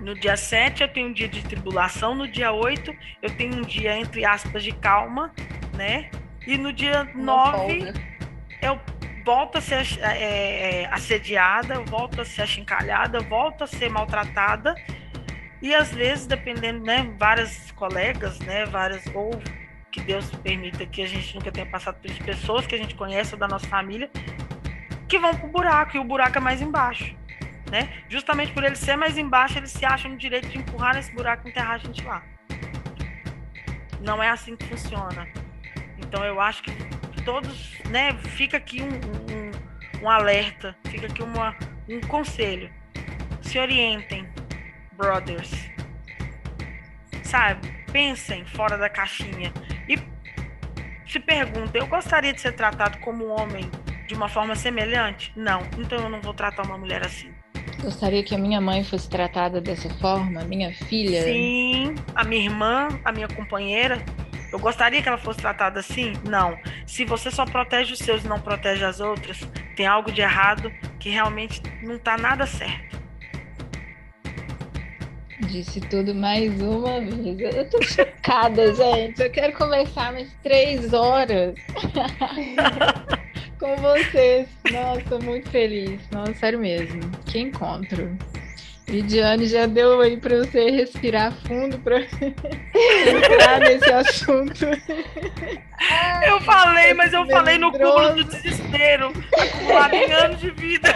no 0.00 0.14
dia 0.14 0.36
7 0.36 0.82
eu 0.82 0.88
tenho 0.88 1.08
um 1.08 1.12
dia 1.12 1.28
de 1.28 1.42
tribulação, 1.42 2.14
no 2.14 2.28
dia 2.28 2.52
8 2.52 2.94
eu 3.22 3.36
tenho 3.36 3.56
um 3.56 3.62
dia, 3.62 3.96
entre 3.96 4.24
aspas, 4.24 4.62
de 4.62 4.72
calma, 4.72 5.32
né? 5.74 6.10
E 6.46 6.56
no 6.56 6.72
dia 6.72 7.04
9 7.14 7.92
eu 8.60 8.80
volto 9.24 9.58
a 9.58 9.60
ser 9.60 9.86
é, 10.00 10.82
é, 10.82 10.86
assediada, 10.86 11.74
eu 11.74 11.84
volto 11.86 12.20
a 12.20 12.24
ser 12.24 12.42
achincalhada, 12.42 13.18
eu 13.18 13.24
volto 13.24 13.64
a 13.64 13.66
ser 13.66 13.88
maltratada 13.88 14.74
e 15.64 15.74
às 15.74 15.90
vezes, 15.94 16.26
dependendo, 16.26 16.84
né, 16.84 17.10
várias 17.18 17.70
colegas, 17.72 18.38
né, 18.40 18.66
várias, 18.66 19.02
ou 19.14 19.30
que 19.90 19.98
Deus 20.02 20.30
permita 20.42 20.84
que 20.84 21.00
a 21.00 21.06
gente 21.06 21.34
nunca 21.34 21.50
tenha 21.50 21.64
passado 21.64 21.98
por 22.02 22.10
isso, 22.10 22.22
pessoas 22.22 22.66
que 22.66 22.74
a 22.74 22.78
gente 22.78 22.94
conhece 22.94 23.32
ou 23.32 23.40
da 23.40 23.48
nossa 23.48 23.66
família, 23.66 24.10
que 25.08 25.18
vão 25.18 25.34
pro 25.34 25.48
buraco, 25.48 25.96
e 25.96 25.98
o 25.98 26.04
buraco 26.04 26.36
é 26.36 26.40
mais 26.42 26.60
embaixo, 26.60 27.16
né? 27.70 27.88
Justamente 28.10 28.52
por 28.52 28.62
ele 28.62 28.76
ser 28.76 28.94
mais 28.96 29.16
embaixo, 29.16 29.56
eles 29.56 29.70
se 29.70 29.86
acham 29.86 30.10
no 30.10 30.18
direito 30.18 30.48
de 30.48 30.58
empurrar 30.58 30.96
nesse 30.96 31.10
buraco 31.14 31.48
e 31.48 31.50
enterrar 31.50 31.76
a 31.76 31.78
gente 31.78 32.04
lá. 32.04 32.22
Não 34.02 34.22
é 34.22 34.28
assim 34.28 34.54
que 34.56 34.66
funciona. 34.66 35.26
Então 35.96 36.22
eu 36.26 36.42
acho 36.42 36.62
que 36.62 36.72
todos, 37.24 37.78
né, 37.88 38.12
fica 38.18 38.58
aqui 38.58 38.82
um, 38.82 38.90
um, 38.90 40.02
um 40.04 40.10
alerta, 40.10 40.76
fica 40.90 41.06
aqui 41.06 41.22
uma, 41.22 41.56
um 41.88 42.02
conselho. 42.02 42.70
Se 43.40 43.58
orientem, 43.58 44.28
brothers. 44.96 45.70
Sabe? 47.22 47.72
Pensem 47.92 48.44
fora 48.44 48.76
da 48.76 48.88
caixinha 48.88 49.52
e 49.88 49.98
se 51.06 51.20
perguntem: 51.20 51.80
eu 51.80 51.86
gostaria 51.86 52.32
de 52.32 52.40
ser 52.40 52.52
tratado 52.52 52.98
como 52.98 53.26
um 53.26 53.30
homem 53.30 53.70
de 54.06 54.14
uma 54.14 54.28
forma 54.28 54.54
semelhante? 54.54 55.32
Não, 55.36 55.62
então 55.78 55.98
eu 55.98 56.08
não 56.08 56.20
vou 56.20 56.34
tratar 56.34 56.64
uma 56.66 56.78
mulher 56.78 57.04
assim. 57.04 57.32
Gostaria 57.80 58.22
que 58.22 58.34
a 58.34 58.38
minha 58.38 58.60
mãe 58.60 58.82
fosse 58.82 59.08
tratada 59.08 59.60
dessa 59.60 59.90
forma, 60.00 60.42
minha 60.44 60.72
filha. 60.72 61.22
Sim, 61.22 61.94
a 62.14 62.24
minha 62.24 62.44
irmã, 62.44 62.88
a 63.04 63.12
minha 63.12 63.28
companheira. 63.28 64.02
Eu 64.50 64.58
gostaria 64.58 65.02
que 65.02 65.08
ela 65.08 65.18
fosse 65.18 65.40
tratada 65.40 65.80
assim? 65.80 66.12
Não. 66.28 66.56
Se 66.86 67.04
você 67.04 67.30
só 67.30 67.44
protege 67.44 67.92
os 67.92 67.98
seus 67.98 68.24
e 68.24 68.28
não 68.28 68.40
protege 68.40 68.84
as 68.84 69.00
outras, 69.00 69.40
tem 69.76 69.86
algo 69.86 70.12
de 70.12 70.20
errado 70.20 70.72
que 70.98 71.10
realmente 71.10 71.60
não 71.82 71.96
está 71.96 72.16
nada 72.16 72.46
certo. 72.46 73.03
Disse 75.40 75.80
tudo 75.80 76.14
mais 76.14 76.60
uma 76.60 77.00
vez. 77.00 77.54
Eu 77.56 77.68
tô 77.68 77.82
chocada, 77.82 78.72
gente. 78.74 79.20
Eu 79.20 79.30
quero 79.30 79.52
conversar 79.54 80.12
mais 80.12 80.32
três 80.42 80.92
horas 80.92 81.54
com 83.58 83.76
vocês. 83.76 84.48
Nossa, 84.70 85.18
muito 85.18 85.50
feliz. 85.50 86.00
Nossa, 86.10 86.34
sério 86.34 86.60
mesmo. 86.60 87.00
Que 87.26 87.40
encontro. 87.40 88.16
Lidiane 88.86 89.46
já 89.46 89.66
deu 89.66 90.00
aí 90.00 90.16
para 90.16 90.38
você 90.38 90.70
respirar 90.70 91.32
fundo 91.46 91.78
para 91.78 92.00
entrar 92.04 93.60
nesse 93.60 93.90
assunto. 93.90 94.66
Eu 96.26 96.40
falei, 96.42 96.92
mas 96.92 97.12
eu 97.12 97.26
falei 97.26 97.58
no 97.58 97.72
cúmulo 97.72 98.14
do 98.14 98.24
desespero, 98.24 99.12
acumulado 99.38 99.94
em 99.94 100.12
anos 100.12 100.38
de 100.38 100.50
vida. 100.50 100.94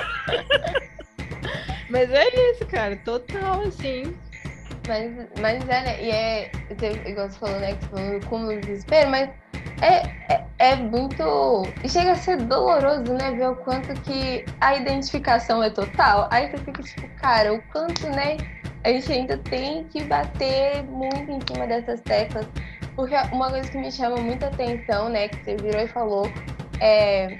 Mas 1.89 2.11
é 2.11 2.51
isso, 2.51 2.67
cara, 2.67 2.95
total 2.97 3.63
assim. 3.63 4.15
Mas, 4.89 5.13
mas 5.39 5.69
é, 5.69 5.83
né? 5.83 6.03
E 6.03 6.11
é, 6.11 6.51
igual 7.07 7.29
você 7.29 7.39
falou, 7.39 7.61
né? 7.61 7.75
Que 7.75 7.87
você 7.87 8.21
falou 8.23 8.47
do 8.47 8.61
desespero, 8.61 9.11
mas 9.11 9.29
é, 9.83 10.35
é, 10.35 10.45
é, 10.59 10.77
muito. 10.77 11.63
Chega 11.87 12.13
a 12.13 12.15
ser 12.15 12.39
doloroso, 12.39 13.13
né? 13.13 13.31
Ver 13.33 13.51
o 13.51 13.57
quanto 13.57 13.93
que 14.01 14.45
a 14.61 14.77
identificação 14.77 15.63
é 15.63 15.69
total. 15.69 16.27
Aí 16.31 16.51
você 16.51 16.59
fica 16.59 16.83
tipo, 16.83 17.07
cara, 17.17 17.53
o 17.53 17.63
quanto, 17.71 18.09
né? 18.09 18.39
A 18.83 18.89
gente 18.89 19.13
ainda 19.13 19.37
tem 19.37 19.85
que 19.85 20.03
bater 20.05 20.83
muito 20.85 21.31
em 21.31 21.41
cima 21.47 21.67
dessas 21.67 22.01
teclas. 22.01 22.47
Porque 22.97 23.15
uma 23.31 23.51
coisa 23.51 23.71
que 23.71 23.77
me 23.77 23.93
chama 23.93 24.17
muita 24.17 24.47
atenção, 24.47 25.11
né? 25.11 25.29
Que 25.29 25.37
você 25.45 25.57
virou 25.57 25.83
e 25.83 25.89
falou, 25.89 26.33
é 26.81 27.39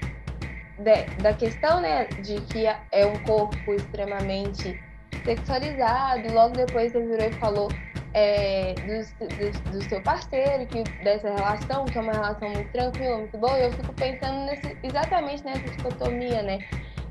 da 1.21 1.33
questão, 1.33 1.81
né? 1.81 2.05
De 2.21 2.39
que 2.41 2.67
é 2.67 3.05
um 3.05 3.17
corpo 3.23 3.73
extremamente 3.73 4.79
sexualizado, 5.23 6.27
e 6.27 6.29
logo 6.29 6.55
depois 6.55 6.93
ele 6.93 7.07
virou 7.07 7.27
e 7.27 7.31
falou 7.33 7.71
é, 8.13 8.73
do, 8.73 9.27
do, 9.27 9.71
do, 9.71 9.89
seu 9.89 10.01
parceiro, 10.01 10.65
que, 10.67 10.83
dessa 11.03 11.29
relação, 11.29 11.85
que 11.85 11.97
é 11.97 12.01
uma 12.01 12.13
relação 12.13 12.49
muito 12.49 12.71
tranquila, 12.71 13.17
muito 13.17 13.37
boa, 13.37 13.57
e 13.59 13.65
eu 13.65 13.71
fico 13.73 13.93
pensando 13.93 14.45
nesse, 14.45 14.77
exatamente 14.83 15.43
nessa 15.43 15.59
dicotomia, 15.59 16.41
né? 16.41 16.59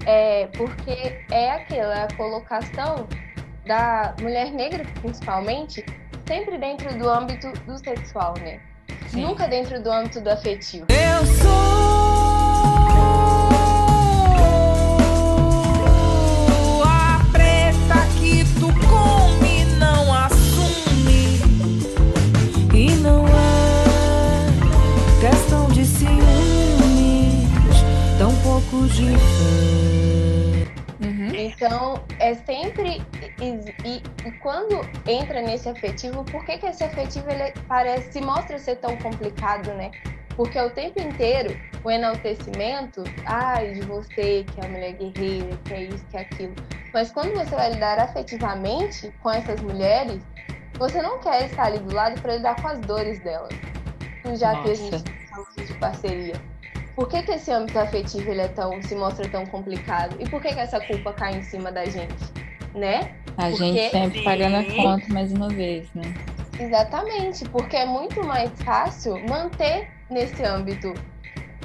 É, 0.07 0.47
porque 0.57 1.25
é 1.31 1.51
aquela 1.51 1.95
é 1.95 2.03
a 2.05 2.17
colocação 2.17 3.07
da 3.67 4.15
mulher 4.21 4.51
negra, 4.51 4.85
principalmente, 5.01 5.85
sempre 6.27 6.59
dentro 6.59 6.97
do 6.99 7.09
âmbito 7.09 7.53
do 7.67 7.79
sexual, 7.79 8.35
né? 8.41 8.61
Sim. 9.09 9.23
Nunca 9.23 9.47
dentro 9.47 9.83
do 9.83 9.91
âmbito 9.91 10.21
do 10.21 10.31
afetivo. 10.31 10.87
Eu 10.91 11.27
sou 11.27 12.08
de 28.89 29.05
uhum. 31.05 31.35
Então, 31.35 32.03
é 32.19 32.35
sempre. 32.35 33.03
E, 33.41 33.45
e, 33.85 34.03
e, 34.27 34.33
quando 34.41 34.81
entra 35.07 35.41
nesse 35.43 35.69
afetivo, 35.69 36.25
por 36.25 36.45
que, 36.45 36.59
que 36.59 36.67
esse 36.67 36.83
afetivo 36.83 37.31
ele 37.31 37.53
parece, 37.69 38.13
se 38.13 38.21
mostra 38.21 38.59
ser 38.59 38.77
tão 38.77 38.97
complicado, 38.97 39.73
né? 39.75 39.91
Porque 40.37 40.59
o 40.61 40.71
tempo 40.71 41.01
inteiro 41.01 41.57
o 41.85 41.91
enaltecimento, 41.91 43.05
ai, 43.25 43.73
de 43.73 43.83
você, 43.83 44.45
que 44.45 44.61
é 44.61 44.67
a 44.67 44.69
mulher 44.69 44.93
guerreira, 44.93 45.57
que 45.65 45.75
é 45.75 45.83
isso, 45.85 46.05
que 46.11 46.17
é 46.17 46.21
aquilo. 46.21 46.55
Mas 46.93 47.11
quando 47.11 47.33
você 47.35 47.55
vai 47.55 47.73
lidar 47.73 47.99
afetivamente 47.99 49.13
com 49.23 49.31
essas 49.31 49.61
mulheres, 49.61 50.21
você 50.79 51.01
não 51.01 51.19
quer 51.21 51.47
estar 51.47 51.67
ali 51.67 51.79
do 51.79 51.95
lado 51.95 52.21
para 52.21 52.37
lidar 52.37 52.61
com 52.61 52.69
as 52.69 52.79
dores 52.81 53.19
delas. 53.21 53.53
Já 54.35 54.53
Nossa. 54.53 54.65
que 54.65 54.71
a 54.71 54.75
gente 54.75 55.05
tá 55.05 55.63
de 55.65 55.75
parceria. 55.75 56.35
Por 56.99 57.09
que, 57.09 57.23
que 57.23 57.31
esse 57.31 57.49
âmbito 57.53 57.79
afetivo 57.79 58.29
ele 58.29 58.41
é 58.41 58.49
tão, 58.49 58.83
se 58.83 58.93
mostra 58.97 59.29
tão 59.29 59.47
complicado? 59.47 60.17
E 60.19 60.29
por 60.29 60.43
que, 60.43 60.53
que 60.53 60.59
essa 60.59 60.81
culpa 60.81 61.13
cai 61.13 61.37
em 61.37 61.43
cima 61.45 61.71
da 61.71 61.85
gente? 61.85 62.13
Né? 62.75 63.15
A 63.37 63.51
porque... 63.51 63.57
gente 63.57 63.91
sempre 63.93 64.25
pagando 64.25 64.57
a 64.57 64.65
conta 64.65 65.07
mais 65.15 65.31
uma 65.31 65.49
vez, 65.49 65.89
né? 65.95 66.13
Exatamente, 66.59 67.49
porque 67.51 67.77
é 67.77 67.87
muito 67.87 68.21
mais 68.25 68.51
fácil 68.65 69.17
manter 69.29 69.89
nesse 70.11 70.43
âmbito 70.43 70.93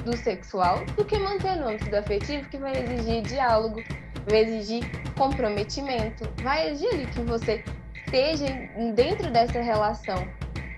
do 0.04 0.16
sexual 0.16 0.84
do 0.96 1.04
que 1.04 1.18
manter 1.18 1.56
no 1.56 1.66
âmbito 1.66 1.90
do 1.90 1.96
afetivo, 1.96 2.48
que 2.48 2.56
vai 2.56 2.70
exigir 2.70 3.22
diálogo, 3.22 3.82
vai 4.30 4.38
exigir 4.38 4.88
comprometimento, 5.16 6.30
vai 6.44 6.70
exigir 6.70 7.10
que 7.10 7.20
você 7.22 7.64
esteja 8.06 8.46
dentro 8.94 9.32
dessa 9.32 9.60
relação 9.60 10.28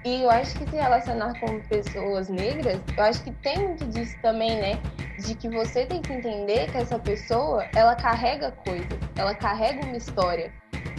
e 0.06 0.22
eu 0.22 0.30
acho 0.30 0.56
que 0.56 0.70
se 0.70 0.76
relacionar 0.76 1.34
com 1.40 1.58
pessoas 1.62 2.28
negras, 2.28 2.78
eu 2.96 3.02
acho 3.02 3.24
que 3.24 3.32
tem 3.32 3.58
muito 3.58 3.84
disso 3.86 4.16
também, 4.22 4.56
né? 4.56 4.78
De 5.18 5.34
que 5.34 5.48
você 5.48 5.84
tem 5.84 6.00
que 6.00 6.12
entender 6.12 6.70
que 6.70 6.78
essa 6.78 6.96
pessoa, 6.96 7.66
ela 7.74 7.96
carrega 7.96 8.52
coisas, 8.52 9.00
ela 9.16 9.34
carrega 9.34 9.84
uma 9.84 9.96
história, 9.96 10.52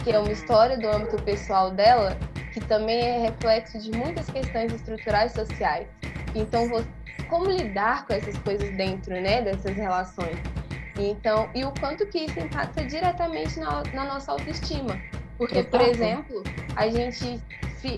que 0.04 0.12
é 0.12 0.18
uma 0.18 0.30
história 0.30 0.76
do 0.76 0.86
âmbito 0.90 1.16
pessoal 1.22 1.70
dela, 1.70 2.18
que 2.52 2.60
também 2.60 3.00
é 3.00 3.18
reflexo 3.20 3.78
de 3.78 3.90
muitas 3.92 4.28
questões 4.28 4.74
estruturais 4.74 5.32
sociais. 5.32 5.88
Então, 6.34 6.68
como 7.30 7.46
lidar 7.46 8.06
com 8.06 8.12
essas 8.12 8.36
coisas 8.36 8.70
dentro, 8.76 9.14
né, 9.14 9.40
dessas 9.40 9.74
relações? 9.74 10.36
Então, 10.98 11.48
e 11.54 11.64
o 11.64 11.72
quanto 11.80 12.06
que 12.08 12.26
isso 12.26 12.38
impacta 12.38 12.84
diretamente 12.84 13.58
na, 13.58 13.82
na 13.94 14.04
nossa 14.04 14.32
autoestima. 14.32 15.00
Porque, 15.38 15.62
por 15.62 15.80
exemplo, 15.80 16.42
a 16.76 16.88
gente 16.88 17.40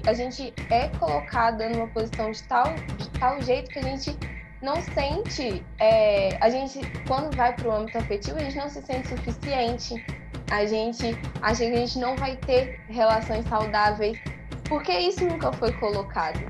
a 0.06 0.12
gente 0.12 0.52
é 0.70 0.88
colocada 0.98 1.68
numa 1.68 1.86
posição 1.88 2.30
de 2.30 2.42
tal, 2.44 2.64
de 2.96 3.10
tal 3.18 3.40
jeito 3.42 3.70
que 3.70 3.78
a 3.78 3.82
gente 3.82 4.16
não 4.62 4.76
sente, 4.80 5.64
é, 5.78 6.36
a 6.40 6.50
gente, 6.50 6.80
quando 7.06 7.34
vai 7.34 7.54
para 7.54 7.68
o 7.68 7.72
âmbito 7.72 7.96
afetivo, 7.98 8.36
a 8.36 8.42
gente 8.42 8.56
não 8.56 8.68
se 8.68 8.82
sente 8.82 9.08
suficiente, 9.08 10.04
a 10.50 10.66
gente 10.66 11.16
acha 11.40 11.64
que 11.64 11.72
a 11.72 11.76
gente 11.76 11.98
não 11.98 12.16
vai 12.16 12.36
ter 12.36 12.80
relações 12.88 13.46
saudáveis, 13.48 14.18
porque 14.68 14.92
isso 14.92 15.24
nunca 15.24 15.52
foi 15.52 15.72
colocado. 15.72 16.40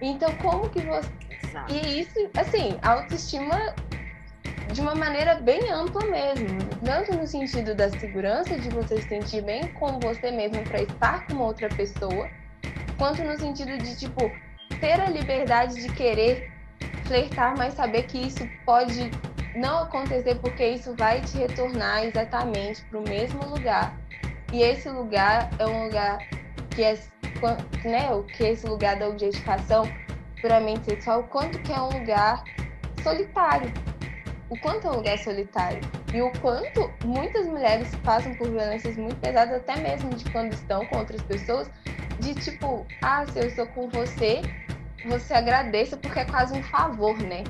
Então, 0.00 0.34
como 0.36 0.70
que 0.70 0.80
você. 0.80 1.10
Exato. 1.44 1.72
E 1.72 2.00
isso, 2.00 2.30
assim, 2.36 2.78
autoestima 2.82 3.74
de 4.72 4.80
uma 4.80 4.94
maneira 4.94 5.34
bem 5.34 5.68
ampla 5.70 6.06
mesmo, 6.06 6.58
tanto 6.84 7.14
no 7.16 7.26
sentido 7.26 7.74
da 7.74 7.90
segurança, 7.90 8.56
de 8.56 8.68
você 8.70 9.02
se 9.02 9.08
sentir 9.08 9.42
bem 9.42 9.66
com 9.72 9.98
você 9.98 10.30
mesmo 10.30 10.62
para 10.62 10.82
estar 10.82 11.26
com 11.26 11.38
outra 11.38 11.68
pessoa, 11.68 12.30
quanto 12.98 13.22
no 13.22 13.38
sentido 13.38 13.76
de, 13.78 13.96
tipo, 13.96 14.30
ter 14.80 15.00
a 15.00 15.08
liberdade 15.10 15.74
de 15.80 15.92
querer 15.92 16.50
flertar, 17.04 17.56
mas 17.56 17.74
saber 17.74 18.04
que 18.04 18.18
isso 18.18 18.48
pode 18.64 19.10
não 19.56 19.82
acontecer 19.82 20.36
porque 20.36 20.64
isso 20.64 20.94
vai 20.96 21.20
te 21.20 21.38
retornar 21.38 22.04
exatamente 22.04 22.84
para 22.84 22.98
o 22.98 23.02
mesmo 23.02 23.44
lugar. 23.46 23.96
E 24.52 24.62
esse 24.62 24.88
lugar 24.88 25.50
é 25.58 25.66
um 25.66 25.84
lugar 25.84 26.18
que 26.70 26.82
é, 26.82 26.98
né, 27.84 28.10
o 28.12 28.22
que 28.24 28.44
é 28.44 28.50
esse 28.52 28.66
lugar 28.66 28.98
da 28.98 29.08
objetificação 29.08 29.84
puramente 30.40 30.84
sexual, 30.84 31.24
quanto 31.24 31.58
que 31.60 31.72
é 31.72 31.80
um 31.80 31.90
lugar 31.98 32.42
solitário. 33.02 33.72
O 34.48 34.58
quanto 34.58 34.88
é 34.88 34.90
um 34.90 34.96
lugar 34.96 35.18
solitário. 35.18 35.80
E 36.12 36.20
o 36.20 36.32
quanto 36.40 36.90
muitas 37.04 37.46
mulheres 37.46 37.94
passam 38.04 38.34
por 38.34 38.48
violências 38.48 38.96
muito 38.96 39.16
pesadas, 39.16 39.56
até 39.56 39.76
mesmo 39.76 40.10
de 40.10 40.28
quando 40.32 40.52
estão 40.52 40.84
com 40.86 40.98
outras 40.98 41.22
pessoas, 41.22 41.70
de 42.20 42.34
tipo, 42.34 42.86
ah, 43.02 43.24
se 43.26 43.38
eu 43.38 43.46
estou 43.46 43.66
com 43.66 43.88
você, 43.88 44.42
você 45.06 45.34
agradeça 45.34 45.96
porque 45.96 46.20
é 46.20 46.24
quase 46.24 46.56
um 46.56 46.62
favor, 46.62 47.16
né? 47.18 47.44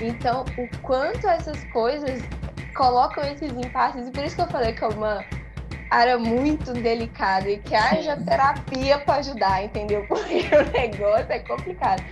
Então, 0.00 0.44
o 0.56 0.78
quanto 0.82 1.26
essas 1.26 1.62
coisas 1.64 2.20
colocam 2.74 3.24
esses 3.24 3.50
impasses, 3.52 4.08
e 4.08 4.10
por 4.10 4.24
isso 4.24 4.36
que 4.36 4.42
eu 4.42 4.48
falei 4.48 4.72
que 4.72 4.84
é 4.84 4.88
uma 4.88 5.24
área 5.90 6.18
muito 6.18 6.72
delicada 6.72 7.48
e 7.48 7.58
que 7.58 7.74
haja 7.74 8.16
terapia 8.24 8.98
para 8.98 9.16
ajudar, 9.16 9.64
entendeu? 9.64 10.04
Porque 10.08 10.42
o 10.54 10.72
negócio 10.72 11.32
é 11.32 11.38
complicado. 11.40 12.02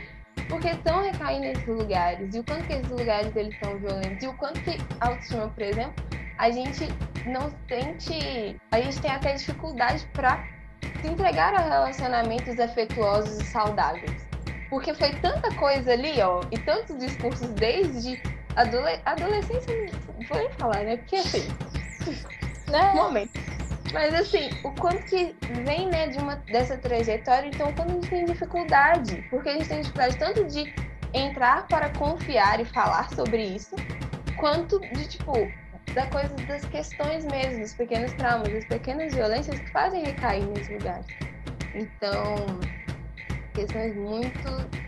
Porque 0.49 0.69
estão 0.69 1.03
recaindo 1.03 1.43
nesses 1.43 1.67
lugares, 1.67 2.35
e 2.35 2.39
o 2.39 2.45
quanto 2.45 2.65
que 2.65 2.73
esses 2.75 2.89
lugares 2.89 3.35
eles 3.37 3.59
são 3.59 3.79
violentos, 3.79 4.23
e 4.23 4.27
o 4.27 4.35
quanto 4.35 4.61
que 4.61 4.79
a 5.01 5.09
autoestima, 5.09 5.49
por 5.49 5.63
exemplo, 5.63 6.05
a 6.39 6.51
gente 6.51 6.89
não 7.27 7.51
sente, 7.69 8.57
a 8.71 8.81
gente 8.81 9.01
tem 9.01 9.11
até 9.11 9.35
dificuldade 9.35 10.07
para 10.13 10.45
se 11.01 11.09
entregar 11.09 11.55
a 11.55 11.61
relacionamentos 11.61 12.59
afetuosos 12.59 13.41
e 13.41 13.45
saudáveis. 13.45 14.27
Porque 14.71 14.95
foi 14.95 15.13
tanta 15.15 15.55
coisa 15.55 15.93
ali, 15.93 16.21
ó, 16.21 16.41
e 16.51 16.59
tantos 16.59 16.99
discursos 16.99 17.49
desde 17.51 18.21
adole 18.57 19.01
adolescência, 19.05 19.75
não 20.19 20.27
vou 20.27 20.39
nem 20.39 20.51
falar, 20.53 20.85
né? 20.85 20.97
Porque 20.97 21.17
assim, 21.17 21.49
né? 22.71 22.93
Momento. 22.95 23.33
Mas 23.93 24.13
assim, 24.15 24.51
o 24.65 24.73
quanto 24.73 25.05
que 25.05 25.37
vem, 25.65 25.89
né, 25.89 26.09
de 26.09 26.19
uma, 26.19 26.37
dessa 26.47 26.77
trajetória, 26.77 27.49
então 27.49 27.73
quando 27.75 27.91
a 27.91 27.95
gente 27.95 28.11
tem 28.11 28.25
dificuldade, 28.25 29.25
porque 29.31 29.49
a 29.49 29.53
gente 29.53 29.69
tem 29.69 29.81
dificuldade 29.81 30.17
tanto 30.17 30.45
de 30.45 30.75
entrar 31.13 31.69
para 31.69 31.91
confiar 31.91 32.61
e 32.61 32.65
falar 32.65 33.09
sobre 33.11 33.45
isso, 33.45 33.77
quanto 34.37 34.81
de, 34.81 35.07
tipo, 35.07 35.33
da 35.93 36.07
coisa 36.07 36.35
das 36.47 36.65
questões 36.65 37.25
mesmo, 37.27 37.61
dos 37.61 37.75
pequenos 37.75 38.13
traumas, 38.15 38.53
das 38.53 38.65
pequenas 38.65 39.15
violências 39.15 39.59
que 39.61 39.71
fazem 39.71 40.05
recair 40.05 40.45
nesse 40.47 40.73
lugar. 40.73 41.03
Então, 41.75 42.35
questões 43.55 43.95
muito 43.97 44.85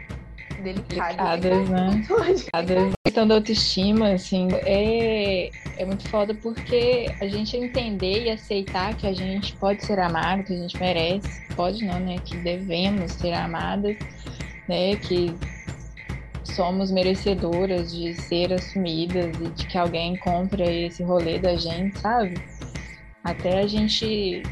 delicadas. 0.63 1.41
Delicadas, 1.41 1.69
né? 1.69 2.05
Delicadas. 2.09 2.93
A 2.93 2.93
questão 3.07 3.27
da 3.27 3.35
autoestima, 3.37 4.13
assim, 4.13 4.49
é, 4.53 5.51
é 5.77 5.85
muito 5.85 6.09
foda 6.09 6.35
porque 6.35 7.07
a 7.21 7.27
gente 7.29 7.57
entender 7.57 8.25
e 8.25 8.31
aceitar 8.31 8.95
que 8.97 9.07
a 9.07 9.13
gente 9.13 9.55
pode 9.57 9.85
ser 9.85 9.99
amado, 9.99 10.45
que 10.45 10.53
a 10.53 10.57
gente 10.57 10.79
merece, 10.79 11.43
pode 11.55 11.85
não, 11.85 12.01
né? 12.01 12.17
Que 12.25 12.37
devemos 12.39 13.13
ser 13.13 13.33
amadas, 13.33 13.97
né? 14.69 14.97
Que 14.97 15.35
somos 16.57 16.91
merecedoras 16.91 17.93
de 17.93 18.15
ser 18.15 18.53
assumidas 18.53 19.37
e 19.41 19.49
de 19.51 19.67
que 19.67 19.77
alguém 19.77 20.17
compra 20.17 20.65
esse 20.65 21.03
rolê 21.03 21.39
da 21.39 21.55
gente, 21.55 21.99
sabe? 21.99 22.35
Até 23.23 23.61
a 23.61 23.67
gente, 23.67 24.43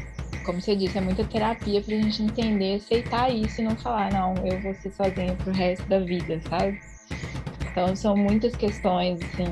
como 0.45 0.61
você 0.61 0.75
disse, 0.75 0.97
é 0.99 1.01
muita 1.01 1.23
terapia 1.23 1.81
pra 1.81 1.95
gente 1.95 2.21
entender, 2.21 2.75
aceitar 2.75 3.33
isso 3.33 3.59
e 3.59 3.63
não 3.63 3.75
falar, 3.75 4.11
não, 4.11 4.35
eu 4.45 4.61
vou 4.61 4.75
ser 4.75 4.91
sozinha 4.91 5.35
pro 5.35 5.51
resto 5.51 5.87
da 5.87 5.99
vida, 5.99 6.39
sabe? 6.47 6.79
Então 7.71 7.95
são 7.95 8.15
muitas 8.15 8.55
questões, 8.55 9.19
assim, 9.21 9.45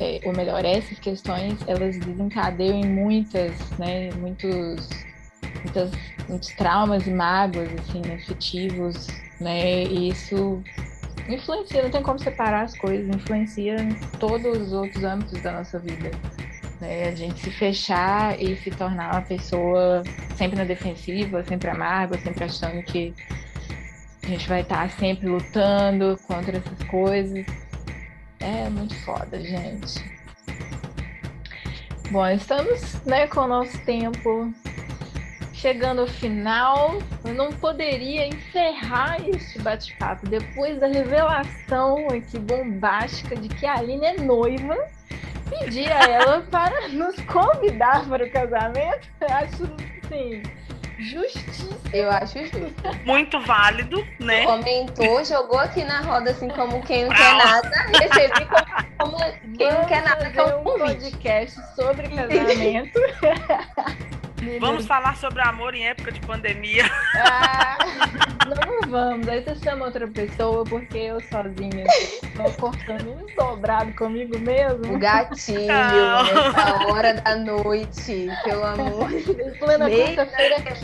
é, 0.00 0.20
ou 0.24 0.36
melhor, 0.36 0.64
essas 0.64 0.98
questões, 0.98 1.56
elas 1.68 1.96
desencadeiam 1.98 2.80
em 2.80 2.86
muitas, 2.86 3.52
né, 3.78 4.10
muitos, 4.18 4.88
muitas, 5.62 5.90
muitos 6.28 6.48
traumas 6.48 7.06
e 7.06 7.10
mágoas, 7.10 7.68
assim, 7.74 8.02
afetivos, 8.12 9.06
né, 9.40 9.84
e 9.84 10.08
isso 10.08 10.62
influencia, 11.28 11.82
não 11.82 11.90
tem 11.90 12.02
como 12.02 12.18
separar 12.18 12.62
as 12.62 12.76
coisas, 12.76 13.08
influencia 13.08 13.76
em 13.76 13.94
todos 14.18 14.60
os 14.60 14.72
outros 14.72 15.02
âmbitos 15.04 15.40
da 15.42 15.52
nossa 15.52 15.78
vida. 15.78 16.10
Né? 16.80 17.08
A 17.08 17.14
gente 17.14 17.40
se 17.40 17.50
fechar 17.50 18.40
e 18.40 18.56
se 18.56 18.70
tornar 18.70 19.12
uma 19.12 19.22
pessoa 19.22 20.02
sempre 20.36 20.56
na 20.56 20.64
defensiva, 20.64 21.44
sempre 21.44 21.70
amarga, 21.70 22.18
sempre 22.18 22.44
achando 22.44 22.82
que 22.82 23.14
a 24.22 24.26
gente 24.26 24.48
vai 24.48 24.62
estar 24.62 24.90
sempre 24.90 25.28
lutando 25.28 26.18
contra 26.26 26.58
essas 26.58 26.82
coisas. 26.88 27.46
É 28.40 28.68
muito 28.68 28.94
foda, 29.04 29.40
gente. 29.40 30.12
Bom, 32.10 32.26
estamos 32.28 33.02
né, 33.04 33.26
com 33.26 33.40
o 33.40 33.48
nosso 33.48 33.78
tempo 33.84 34.52
chegando 35.62 36.00
ao 36.00 36.08
final, 36.08 36.98
eu 37.24 37.32
não 37.32 37.52
poderia 37.52 38.26
encerrar 38.26 39.16
este 39.28 39.60
bate-papo 39.60 40.28
depois 40.28 40.80
da 40.80 40.88
revelação 40.88 42.08
aqui 42.08 42.36
bombástica 42.36 43.36
de 43.36 43.48
que 43.48 43.64
a 43.64 43.76
Aline 43.76 44.06
é 44.06 44.16
noiva. 44.20 44.76
Pedir 45.48 45.92
a 45.92 46.00
ela 46.00 46.40
para 46.50 46.88
nos 46.88 47.14
convidar 47.26 48.04
para 48.08 48.24
o 48.24 48.30
casamento. 48.30 49.08
Eu 49.20 49.28
acho, 49.28 49.64
assim, 50.02 50.42
justíssimo. 50.98 51.78
Eu 51.92 52.10
acho 52.10 52.40
justo. 52.40 52.58
Muito 53.04 53.38
válido, 53.40 54.04
né? 54.18 54.44
Comentou, 54.44 55.24
jogou 55.24 55.60
aqui 55.60 55.84
na 55.84 56.00
roda 56.00 56.30
assim 56.30 56.48
como 56.48 56.82
quem 56.82 57.04
não 57.04 57.14
quer 57.14 57.34
nada, 57.36 57.70
recebi 58.00 58.46
como, 58.98 59.16
como 59.16 59.56
quem 59.56 59.72
não 59.72 59.84
quer 59.84 60.02
nada, 60.02 60.28
que 60.28 60.40
é 60.40 60.56
um 60.56 60.64
podcast 60.64 61.60
sobre 61.76 62.08
casamento. 62.08 62.98
Vamos 64.60 64.86
falar 64.86 65.16
sobre 65.16 65.40
amor 65.42 65.74
em 65.74 65.86
época 65.86 66.12
de 66.12 66.20
pandemia. 66.20 66.84
Ah, 67.14 67.78
não 68.46 68.90
vamos. 68.90 69.28
Aí 69.28 69.42
você 69.42 69.54
chama 69.56 69.86
outra 69.86 70.06
pessoa, 70.08 70.64
porque 70.64 70.98
eu 70.98 71.20
sozinha 71.22 71.84
estou 72.22 72.52
cortando 72.52 73.10
um 73.10 73.26
dobrado 73.36 73.92
comigo 73.94 74.38
mesmo. 74.38 74.94
O 74.94 74.98
gatilho, 74.98 75.66
nessa 75.66 76.86
hora 76.86 77.14
da 77.14 77.36
noite, 77.36 78.28
pelo 78.44 78.64
amor 78.64 79.08
de 79.08 79.34
Deus. 79.34 79.58
Plena 79.58 79.88
quarta-feira 79.90 80.60
quente. 80.62 80.80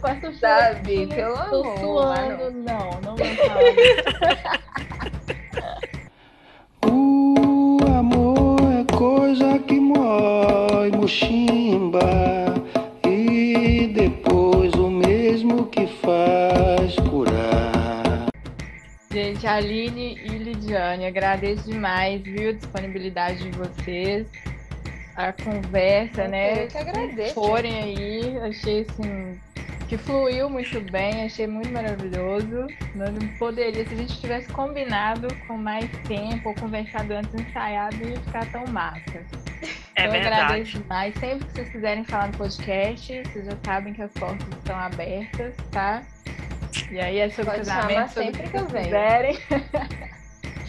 Quarta-feira 0.00 0.34
Sabe, 0.40 1.06
pelo 1.06 1.34
Tô 1.34 1.62
amor. 1.62 1.78
suando. 1.78 2.50
Não, 2.50 2.90
não 3.02 3.16
vamos 3.16 3.36
falar. 3.38 4.60
coisa 9.04 9.58
que 9.58 9.78
mói 9.78 10.90
muximba 10.90 12.00
e 13.06 13.86
depois 13.88 14.72
o 14.72 14.88
mesmo 14.88 15.66
que 15.66 15.86
faz 15.86 16.96
curar. 17.10 18.28
Gente, 19.12 19.46
Aline 19.46 20.18
e 20.24 20.28
Lidiane, 20.38 21.04
agradeço 21.04 21.70
demais, 21.70 22.22
viu, 22.22 22.48
a 22.48 22.52
disponibilidade 22.52 23.50
de 23.50 23.50
vocês. 23.50 24.26
A 25.16 25.32
conversa, 25.32 26.26
né? 26.26 26.64
Eu 26.64 26.68
que 26.68 26.78
agradeço. 26.78 27.34
Forem 27.34 27.74
aí, 27.82 28.38
achei 28.38 28.86
assim 28.88 29.38
que 29.94 29.98
fluiu 29.98 30.50
muito 30.50 30.80
bem, 30.90 31.24
achei 31.24 31.46
muito 31.46 31.70
maravilhoso. 31.70 32.66
Não 32.94 33.28
poderia, 33.38 33.86
se 33.86 33.94
a 33.94 33.96
gente 33.96 34.20
tivesse 34.20 34.48
combinado 34.52 35.28
com 35.46 35.56
mais 35.56 35.88
tempo 36.08 36.48
ou 36.48 36.54
conversado 36.56 37.12
antes, 37.14 37.32
ensaiado, 37.34 37.96
ia 38.04 38.18
ficar 38.20 38.50
tão 38.50 38.66
massa. 38.66 39.24
É 39.94 40.06
eu 40.06 40.10
verdade. 40.10 40.34
agradeço 40.34 40.78
demais. 40.80 41.14
Sempre 41.14 41.46
que 41.46 41.52
vocês 41.52 41.68
quiserem 41.68 42.04
falar 42.04 42.26
no 42.28 42.38
podcast, 42.38 43.22
vocês 43.22 43.44
já 43.44 43.56
sabem 43.64 43.94
que 43.94 44.02
as 44.02 44.10
portas 44.12 44.48
estão 44.48 44.76
abertas, 44.76 45.54
tá? 45.70 46.02
E 46.90 46.98
aí 46.98 47.18
é 47.18 47.30
sobre 47.30 47.52
Pode 47.52 47.68
casamento, 47.68 48.08
sempre 48.10 48.48
que 48.48 48.56
eu 48.56 48.66
quiserem. 48.66 49.38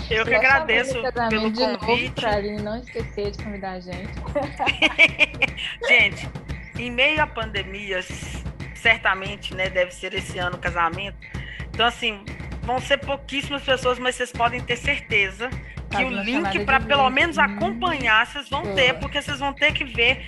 Eu 0.08 0.24
que 0.24 0.32
Só 0.32 0.38
agradeço 0.38 1.02
pelo 1.30 1.52
de 1.52 1.62
novo 1.62 1.80
convite. 1.80 2.12
Pra 2.12 2.36
Aline 2.36 2.62
não 2.62 2.78
esquecer 2.78 3.32
de 3.32 3.44
convidar 3.44 3.72
a 3.72 3.80
gente. 3.80 4.14
Gente, 5.90 6.30
em 6.78 6.92
meio 6.92 7.24
à 7.24 7.26
pandemia, 7.26 8.04
certamente, 8.86 9.56
né, 9.56 9.68
deve 9.68 9.92
ser 9.92 10.14
esse 10.14 10.38
ano 10.38 10.58
o 10.58 10.60
casamento. 10.60 11.18
Então, 11.74 11.88
assim, 11.88 12.24
vão 12.62 12.80
ser 12.80 12.98
pouquíssimas 13.00 13.64
pessoas, 13.64 13.98
mas 13.98 14.14
vocês 14.14 14.32
podem 14.32 14.62
ter 14.62 14.76
certeza 14.76 15.50
que 15.90 15.98
Faz 15.98 16.08
o 16.08 16.12
link 16.12 16.66
para 16.66 16.80
pelo 16.80 17.10
menos 17.10 17.40
acompanhar 17.40 18.28
vocês 18.28 18.48
vão 18.48 18.62
Boa. 18.62 18.76
ter, 18.76 18.94
porque 19.00 19.20
vocês 19.20 19.40
vão 19.40 19.54
ter 19.54 19.74
que 19.74 19.84
ver 19.84 20.24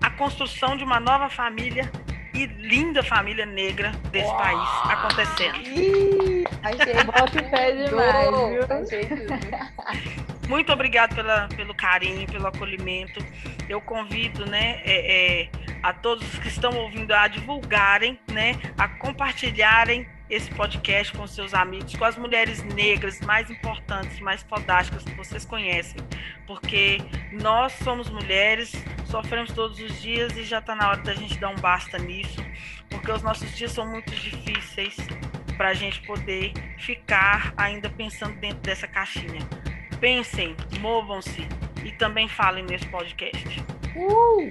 a 0.00 0.08
construção 0.10 0.76
de 0.76 0.84
uma 0.84 1.00
nova 1.00 1.28
família 1.28 1.90
e 2.32 2.46
linda 2.46 3.02
família 3.02 3.44
negra 3.44 3.90
desse 4.12 4.32
país 4.34 4.68
acontecendo. 4.84 5.56
Ih, 5.56 6.44
achei 6.62 7.04
Bota 7.04 7.38
o 7.40 7.50
pé 7.50 7.72
demais, 7.72 8.30
viu? 8.30 8.64
Achei 8.70 9.04
tudo. 9.06 10.24
Muito 10.48 10.72
obrigado 10.72 11.14
pela, 11.14 11.48
pelo 11.48 11.74
carinho, 11.74 12.26
pelo 12.26 12.46
acolhimento. 12.46 13.24
Eu 13.68 13.80
convido, 13.80 14.44
né, 14.44 14.80
é, 14.84 15.42
é, 15.42 15.48
a 15.82 15.92
todos 15.92 16.26
que 16.38 16.48
estão 16.48 16.76
ouvindo 16.76 17.12
a 17.12 17.26
divulgarem, 17.28 18.18
né, 18.30 18.52
a 18.76 18.86
compartilharem 18.86 20.06
esse 20.28 20.50
podcast 20.50 21.12
com 21.12 21.26
seus 21.26 21.54
amigos, 21.54 21.94
com 21.96 22.04
as 22.04 22.16
mulheres 22.16 22.62
negras 22.62 23.20
mais 23.20 23.50
importantes, 23.50 24.18
mais 24.20 24.42
fodásticas 24.42 25.04
que 25.04 25.14
vocês 25.14 25.44
conhecem, 25.44 25.96
porque 26.46 26.98
nós 27.32 27.72
somos 27.72 28.08
mulheres, 28.10 28.72
sofremos 29.06 29.52
todos 29.52 29.78
os 29.78 30.00
dias 30.00 30.36
e 30.36 30.44
já 30.44 30.58
está 30.58 30.74
na 30.74 30.88
hora 30.90 31.02
da 31.02 31.14
gente 31.14 31.38
dar 31.38 31.50
um 31.50 31.56
basta 31.56 31.98
nisso, 31.98 32.42
porque 32.88 33.12
os 33.12 33.22
nossos 33.22 33.54
dias 33.56 33.72
são 33.72 33.86
muito 33.86 34.10
difíceis 34.14 34.96
para 35.56 35.68
a 35.68 35.74
gente 35.74 36.00
poder 36.02 36.52
ficar 36.78 37.52
ainda 37.56 37.88
pensando 37.88 38.34
dentro 38.40 38.60
dessa 38.60 38.88
caixinha. 38.88 39.46
Pensem, 40.00 40.56
movam-se 40.80 41.46
e 41.84 41.92
também 41.92 42.28
falem 42.28 42.64
nesse 42.64 42.86
podcast. 42.86 43.62
Uh! 43.96 44.48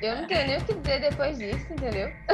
Eu 0.00 0.14
não 0.16 0.26
tenho 0.28 0.46
nem 0.46 0.58
o 0.58 0.64
que 0.64 0.74
dizer 0.74 1.00
depois 1.00 1.38
disso, 1.38 1.66
entendeu? 1.72 2.12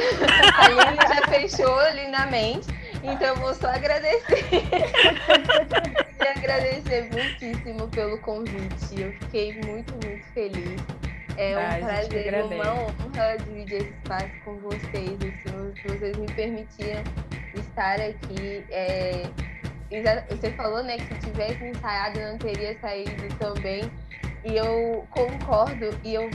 A 0.59 0.67
Aline 0.67 0.97
já 1.09 1.27
fechou 1.29 1.79
ali 1.79 2.09
na 2.09 2.27
mente, 2.27 2.67
então 3.03 3.29
eu 3.29 3.37
vou 3.37 3.55
só 3.55 3.69
agradecer. 3.69 4.45
e 6.21 6.27
agradecer 6.27 7.09
muitíssimo 7.11 7.89
pelo 7.89 8.19
convite. 8.19 9.01
Eu 9.01 9.13
fiquei 9.15 9.55
muito, 9.63 9.95
muito 10.07 10.27
feliz. 10.35 10.81
É 11.39 11.57
um 11.57 11.61
Ah, 11.61 11.79
prazer, 11.87 12.45
uma 12.45 12.73
honra 12.75 13.39
dividir 13.39 13.77
esse 13.79 13.91
espaço 13.91 14.31
com 14.45 14.57
vocês, 14.59 15.19
assim, 15.19 15.73
que 15.75 15.89
vocês 15.89 16.17
me 16.19 16.27
permitiram 16.35 17.03
estar 17.55 17.99
aqui. 17.99 18.65
É, 18.71 19.23
exa- 19.91 20.25
Você 20.31 20.51
falou, 20.53 20.83
né, 20.83 20.97
que 20.97 21.15
se 21.15 21.21
tivesse 21.31 21.65
ensaiado 21.65 22.21
não 22.21 22.39
teria 22.39 22.79
saído 22.81 23.29
também. 23.39 23.91
E 24.45 24.57
eu 24.57 25.07
concordo 25.11 25.99
e 26.05 26.15
eu 26.15 26.29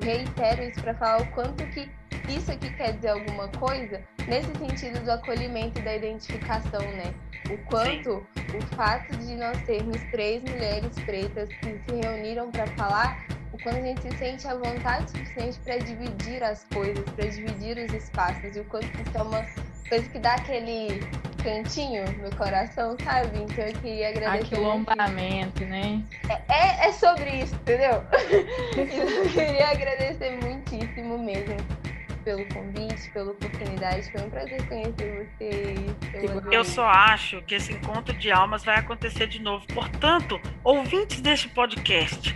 reitero 0.00 0.62
isso 0.62 0.80
para 0.80 0.94
falar 0.94 1.22
o 1.22 1.26
quanto 1.32 1.64
que 1.68 1.88
isso 2.28 2.50
aqui 2.50 2.72
quer 2.74 2.92
dizer 2.94 3.10
alguma 3.10 3.48
coisa 3.48 4.00
nesse 4.26 4.52
sentido 4.56 5.04
do 5.04 5.12
acolhimento 5.12 5.78
e 5.80 5.82
da 5.82 5.96
identificação, 5.96 6.80
né? 6.80 7.12
O 7.50 7.58
quanto 7.68 8.26
o 8.54 8.76
fato 8.76 9.16
de 9.16 9.34
nós 9.36 9.60
termos 9.62 10.00
três 10.10 10.42
mulheres 10.42 10.94
pretas 11.04 11.48
que 11.48 11.66
se 11.66 12.00
reuniram 12.02 12.50
para 12.50 12.66
falar 12.68 13.24
quando 13.62 13.76
a 13.76 13.80
gente 13.80 14.02
se 14.02 14.18
sente 14.18 14.46
à 14.48 14.54
vontade 14.54 15.10
suficiente 15.10 15.58
para 15.60 15.78
dividir 15.78 16.42
as 16.42 16.64
coisas, 16.64 17.04
para 17.10 17.26
dividir 17.26 17.78
os 17.78 17.92
espaços, 17.92 18.56
e 18.56 18.60
o 18.60 18.64
quanto 18.64 18.86
isso 18.86 19.16
é 19.16 19.22
uma 19.22 19.46
coisa 19.88 20.08
que 20.08 20.18
dá 20.18 20.34
aquele 20.34 21.00
cantinho 21.42 22.04
no 22.22 22.34
coração, 22.36 22.96
sabe? 23.04 23.38
Então 23.42 23.64
eu 23.64 23.72
queria 23.74 24.08
agradecer. 24.08 24.54
Aquilombamento, 24.54 25.64
né? 25.64 26.02
É, 26.28 26.42
é, 26.48 26.88
é 26.88 26.92
sobre 26.92 27.30
isso, 27.42 27.54
entendeu? 27.54 28.02
eu 28.76 29.30
queria 29.30 29.68
agradecer 29.68 30.38
muitíssimo 30.42 31.18
mesmo 31.18 31.56
pelo 32.24 32.44
convite, 32.48 33.10
pela 33.10 33.32
oportunidade. 33.32 34.10
Foi 34.10 34.22
um 34.22 34.30
prazer 34.30 34.66
conhecer 34.68 35.28
vocês. 35.38 35.80
Eu 36.50 36.64
só 36.64 36.86
acho 36.86 37.42
que 37.42 37.54
esse 37.54 37.72
encontro 37.72 38.14
de 38.14 38.30
almas 38.30 38.64
vai 38.64 38.78
acontecer 38.78 39.26
de 39.26 39.40
novo. 39.40 39.66
Portanto, 39.68 40.40
ouvintes 40.64 41.20
deste 41.20 41.48
podcast, 41.48 42.34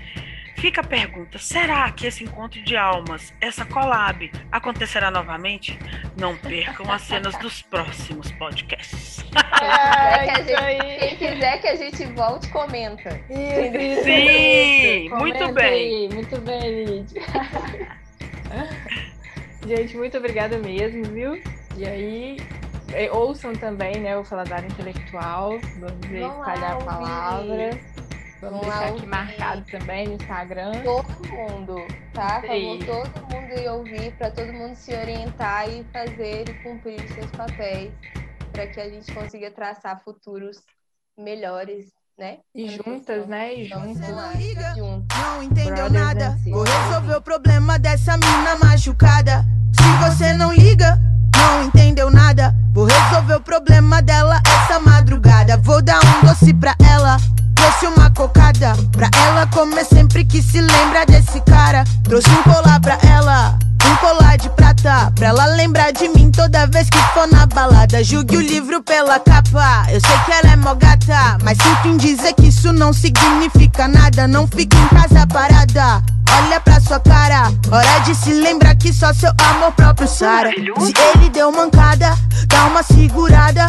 fica 0.67 0.81
a 0.81 0.85
pergunta: 0.85 1.39
será 1.39 1.91
que 1.93 2.07
esse 2.07 2.25
encontro 2.25 2.61
de 2.63 2.77
almas, 2.77 3.33
essa 3.41 3.65
collab, 3.65 4.31
acontecerá 4.51 5.11
novamente? 5.13 5.79
Não 6.19 6.37
percam 6.37 6.91
as 6.91 7.03
cenas 7.03 7.37
dos 7.39 7.63
próximos 7.63 8.33
podcasts. 8.33 9.25
É, 9.63 10.27
quem, 10.27 10.45
quiser 10.45 10.83
gente, 10.83 10.99
quem, 10.99 11.17
quiser 11.17 11.61
que 11.61 11.69
a 11.69 11.77
gente 11.77 12.05
volte, 12.07 12.49
comenta. 12.49 13.21
Isso, 13.31 14.05
Sim, 14.05 15.07
isso. 15.07 15.17
muito 15.17 15.53
bem. 15.53 15.67
Aí. 15.67 16.09
Muito 16.13 16.41
bem, 16.41 16.85
Lídia. 16.85 17.23
Gente, 19.67 19.97
muito 19.97 20.17
obrigada 20.17 20.59
mesmo, 20.59 21.03
viu? 21.07 21.43
E 21.77 21.85
aí, 21.85 22.37
é, 22.93 23.11
ouçam 23.11 23.53
também, 23.53 23.97
né, 23.97 24.17
o 24.17 24.23
Faladário 24.23 24.69
Intelectual. 24.69 25.59
Vamos 25.81 26.07
ver, 26.07 26.23
espalhar 26.23 26.75
a 26.75 26.77
palavra. 26.77 27.71
Vamos, 28.41 28.61
deixar 28.61 28.89
aqui 28.89 29.07
marcado 29.07 29.65
também 29.71 30.09
no 30.09 30.15
Instagram. 30.15 30.73
Todo 30.83 31.29
mundo, 31.29 31.77
tá? 32.13 32.43
Vamos 32.47 32.85
todo 32.85 33.33
mundo 33.33 33.61
ir 33.61 33.69
ouvir, 33.69 34.13
para 34.17 34.31
todo 34.31 34.53
mundo 34.53 34.75
se 34.75 34.95
orientar 34.95 35.69
e 35.69 35.85
fazer 35.85 36.49
e 36.49 36.55
cumprir 36.63 37.01
os 37.03 37.11
seus 37.13 37.31
papéis, 37.31 37.93
para 38.53 38.67
que 38.67 38.81
a 38.81 38.91
gente 38.91 39.13
consiga 39.13 39.51
traçar 39.51 40.01
futuros 40.03 40.63
melhores 41.17 41.93
né? 42.19 42.39
E 42.55 42.69
juntas, 42.71 43.27
né? 43.27 43.55
E 43.55 43.69
juntas. 43.69 44.09
Não, 44.09 44.33
liga, 44.33 44.75
não 44.77 45.43
entendeu 45.43 45.91
nada. 45.91 46.39
Vou 46.47 46.65
resolver 46.65 47.17
o 47.17 47.21
problema 47.21 47.79
dessa 47.79 48.17
mina 48.17 48.57
machucada. 48.57 49.45
Se 49.73 50.11
você 50.11 50.33
não 50.33 50.53
liga, 50.53 50.99
não 51.37 51.65
entendeu 51.65 52.11
nada. 52.11 52.55
Vou 52.73 52.87
resolver 52.87 53.35
o 53.35 53.41
problema 53.41 54.01
dela 54.01 54.41
essa 54.47 54.81
madrugada. 54.81 55.59
Vou 55.59 55.83
dar 55.83 56.01
um 56.01 56.27
doce 56.27 56.55
pra 56.55 56.75
ela. 56.83 57.19
Trouxe 57.67 57.87
uma 57.89 58.09
cocada 58.11 58.77
pra 58.93 59.11
ela 59.27 59.45
comer 59.49 59.85
sempre 59.85 60.25
que 60.25 60.41
se 60.41 60.61
lembra 60.61 61.05
desse 61.05 61.41
cara. 61.41 61.83
Trouxe 62.05 62.31
um 62.31 62.43
colar 62.45 62.79
pra 62.79 62.97
ela. 63.03 63.59
Um 63.85 63.97
colar 63.97 64.39
de 64.39 64.49
prata, 64.51 65.11
pra 65.17 65.27
ela 65.27 65.47
lembrar 65.47 65.93
de 65.93 66.09
mim 66.11 66.31
toda 66.31 66.69
vez 66.69 66.89
que 66.89 66.99
for 67.13 67.27
na 67.27 67.45
balada. 67.45 68.05
Julgue 68.05 68.37
o 68.37 68.41
livro 68.41 68.81
pela 68.85 69.19
capa. 69.19 69.85
Eu 69.91 70.01
sei 70.01 70.17
que 70.25 70.31
ela 70.31 70.53
é 70.53 70.57
mó 70.57 70.77
gata, 70.77 71.39
mas 71.43 71.59
sinto 71.59 71.89
em 71.89 71.97
dizer 71.97 72.35
que 72.35 72.47
isso 72.47 72.73
não 72.73 72.93
significa 72.93 73.89
nada. 73.89 74.29
Não 74.29 74.47
fique 74.47 74.77
em 74.77 74.87
casa 74.87 75.27
parada. 75.27 76.05
Olha 76.39 76.61
pra 76.61 76.81
sua 76.81 77.01
cara, 77.01 77.51
hora 77.69 77.99
de 78.05 78.15
se 78.15 78.33
lembrar 78.33 78.77
que 78.77 78.93
só 78.93 79.13
seu 79.13 79.33
amor 79.43 79.73
próprio 79.73 80.07
sara. 80.07 80.51
Se 80.51 80.93
ele 81.17 81.31
deu 81.31 81.51
mancada, 81.51 82.17
dá 82.47 82.67
uma 82.67 82.85
segurada. 82.85 83.69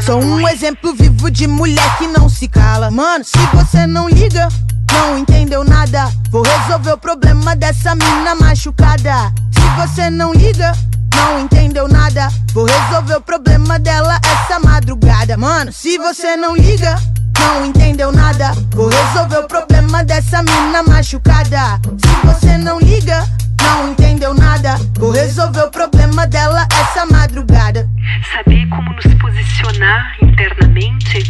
Sou 0.00 0.22
um 0.22 0.48
exemplo 0.48 0.94
vivo 0.94 1.30
de 1.30 1.46
mulher 1.46 1.96
que 1.98 2.06
não 2.06 2.28
se 2.28 2.48
cala. 2.48 2.90
Mano, 2.90 3.24
se 3.24 3.38
você 3.54 3.86
não 3.86 4.08
liga, 4.08 4.48
não 4.92 5.18
entendeu 5.18 5.64
nada. 5.64 6.10
Vou 6.30 6.42
resolver 6.42 6.92
o 6.92 6.98
problema 6.98 7.56
dessa 7.56 7.94
mina 7.94 8.34
machucada. 8.34 9.32
Se 9.52 9.60
você 9.80 10.10
não 10.10 10.32
liga, 10.32 10.72
não 11.14 11.40
entendeu 11.40 11.88
nada. 11.88 12.28
Vou 12.52 12.66
resolver 12.66 13.16
o 13.16 13.20
problema 13.20 13.78
dela 13.78 14.18
essa 14.22 14.58
madrugada. 14.58 15.36
Mano, 15.36 15.72
se 15.72 15.96
você 15.98 16.36
não 16.36 16.56
liga, 16.56 16.96
não 17.38 17.64
entendeu 17.64 18.12
nada. 18.12 18.52
Vou 18.74 18.88
resolver 18.88 19.38
o 19.38 19.48
problema 19.48 20.04
dessa 20.04 20.42
mina 20.42 20.82
machucada. 20.82 21.80
Se 21.98 22.26
você 22.26 22.58
não 22.58 22.78
liga, 22.78 23.26
não 23.64 23.90
entendeu 23.90 24.34
nada. 24.34 24.76
Vou 24.98 25.10
resolver 25.10 25.62
o 25.62 25.70
problema 25.70 26.26
dela 26.26 26.66
essa 26.80 27.06
madrugada. 27.06 27.88
Saber 28.32 28.66
como 28.68 28.92
nos 28.92 29.14
posicionar 29.14 30.16
internamente 30.22 31.22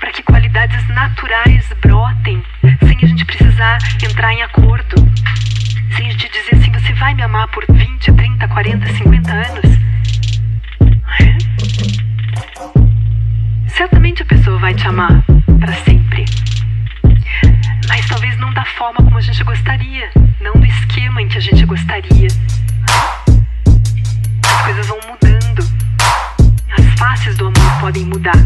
para 0.00 0.10
que 0.10 0.22
qualidades 0.22 0.88
naturais 0.88 1.64
brotem 1.82 2.42
sem 2.86 2.98
a 3.02 3.06
gente 3.06 3.24
precisar 3.24 3.78
entrar 4.02 4.32
em 4.32 4.42
acordo. 4.42 4.96
Sem 5.96 6.08
a 6.08 6.10
gente 6.10 6.28
dizer 6.30 6.54
assim: 6.56 6.72
você 6.72 6.92
vai 6.94 7.14
me 7.14 7.22
amar 7.22 7.48
por 7.48 7.64
20, 7.68 8.12
30, 8.12 8.48
40, 8.48 8.92
50 8.94 9.32
anos. 9.32 9.78
É? 11.20 11.36
Certamente 13.68 14.22
a 14.22 14.26
pessoa 14.26 14.58
vai 14.58 14.74
te 14.74 14.86
amar 14.86 15.22
para 15.60 15.72
sempre 15.84 16.24
não 18.46 18.52
da 18.54 18.64
forma 18.64 19.02
como 19.02 19.18
a 19.18 19.20
gente 19.20 19.42
gostaria, 19.42 20.08
não 20.40 20.52
do 20.52 20.64
esquema 20.64 21.20
em 21.20 21.26
que 21.26 21.36
a 21.36 21.40
gente 21.40 21.66
gostaria. 21.66 22.28
As 24.46 24.62
coisas 24.64 24.86
vão 24.86 24.98
mudando. 25.08 25.68
As 26.78 26.98
faces 26.98 27.36
do 27.36 27.46
amor 27.46 27.80
podem 27.80 28.04
mudar, 28.04 28.36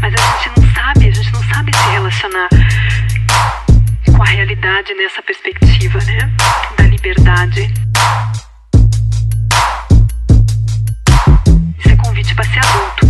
mas 0.00 0.14
a 0.14 0.16
gente 0.16 0.58
não 0.58 0.74
sabe, 0.74 1.08
a 1.08 1.12
gente 1.12 1.32
não 1.34 1.42
sabe 1.44 1.70
se 1.76 1.90
relacionar 1.90 2.48
com 4.16 4.22
a 4.22 4.26
realidade 4.26 4.94
nessa 4.94 5.22
perspectiva, 5.22 5.98
né? 6.04 6.32
Da 6.78 6.84
liberdade. 6.84 7.70
esse 11.78 11.92
é 11.92 11.96
convite 11.96 12.34
para 12.34 12.44
ser 12.44 12.60
adulto. 12.60 13.01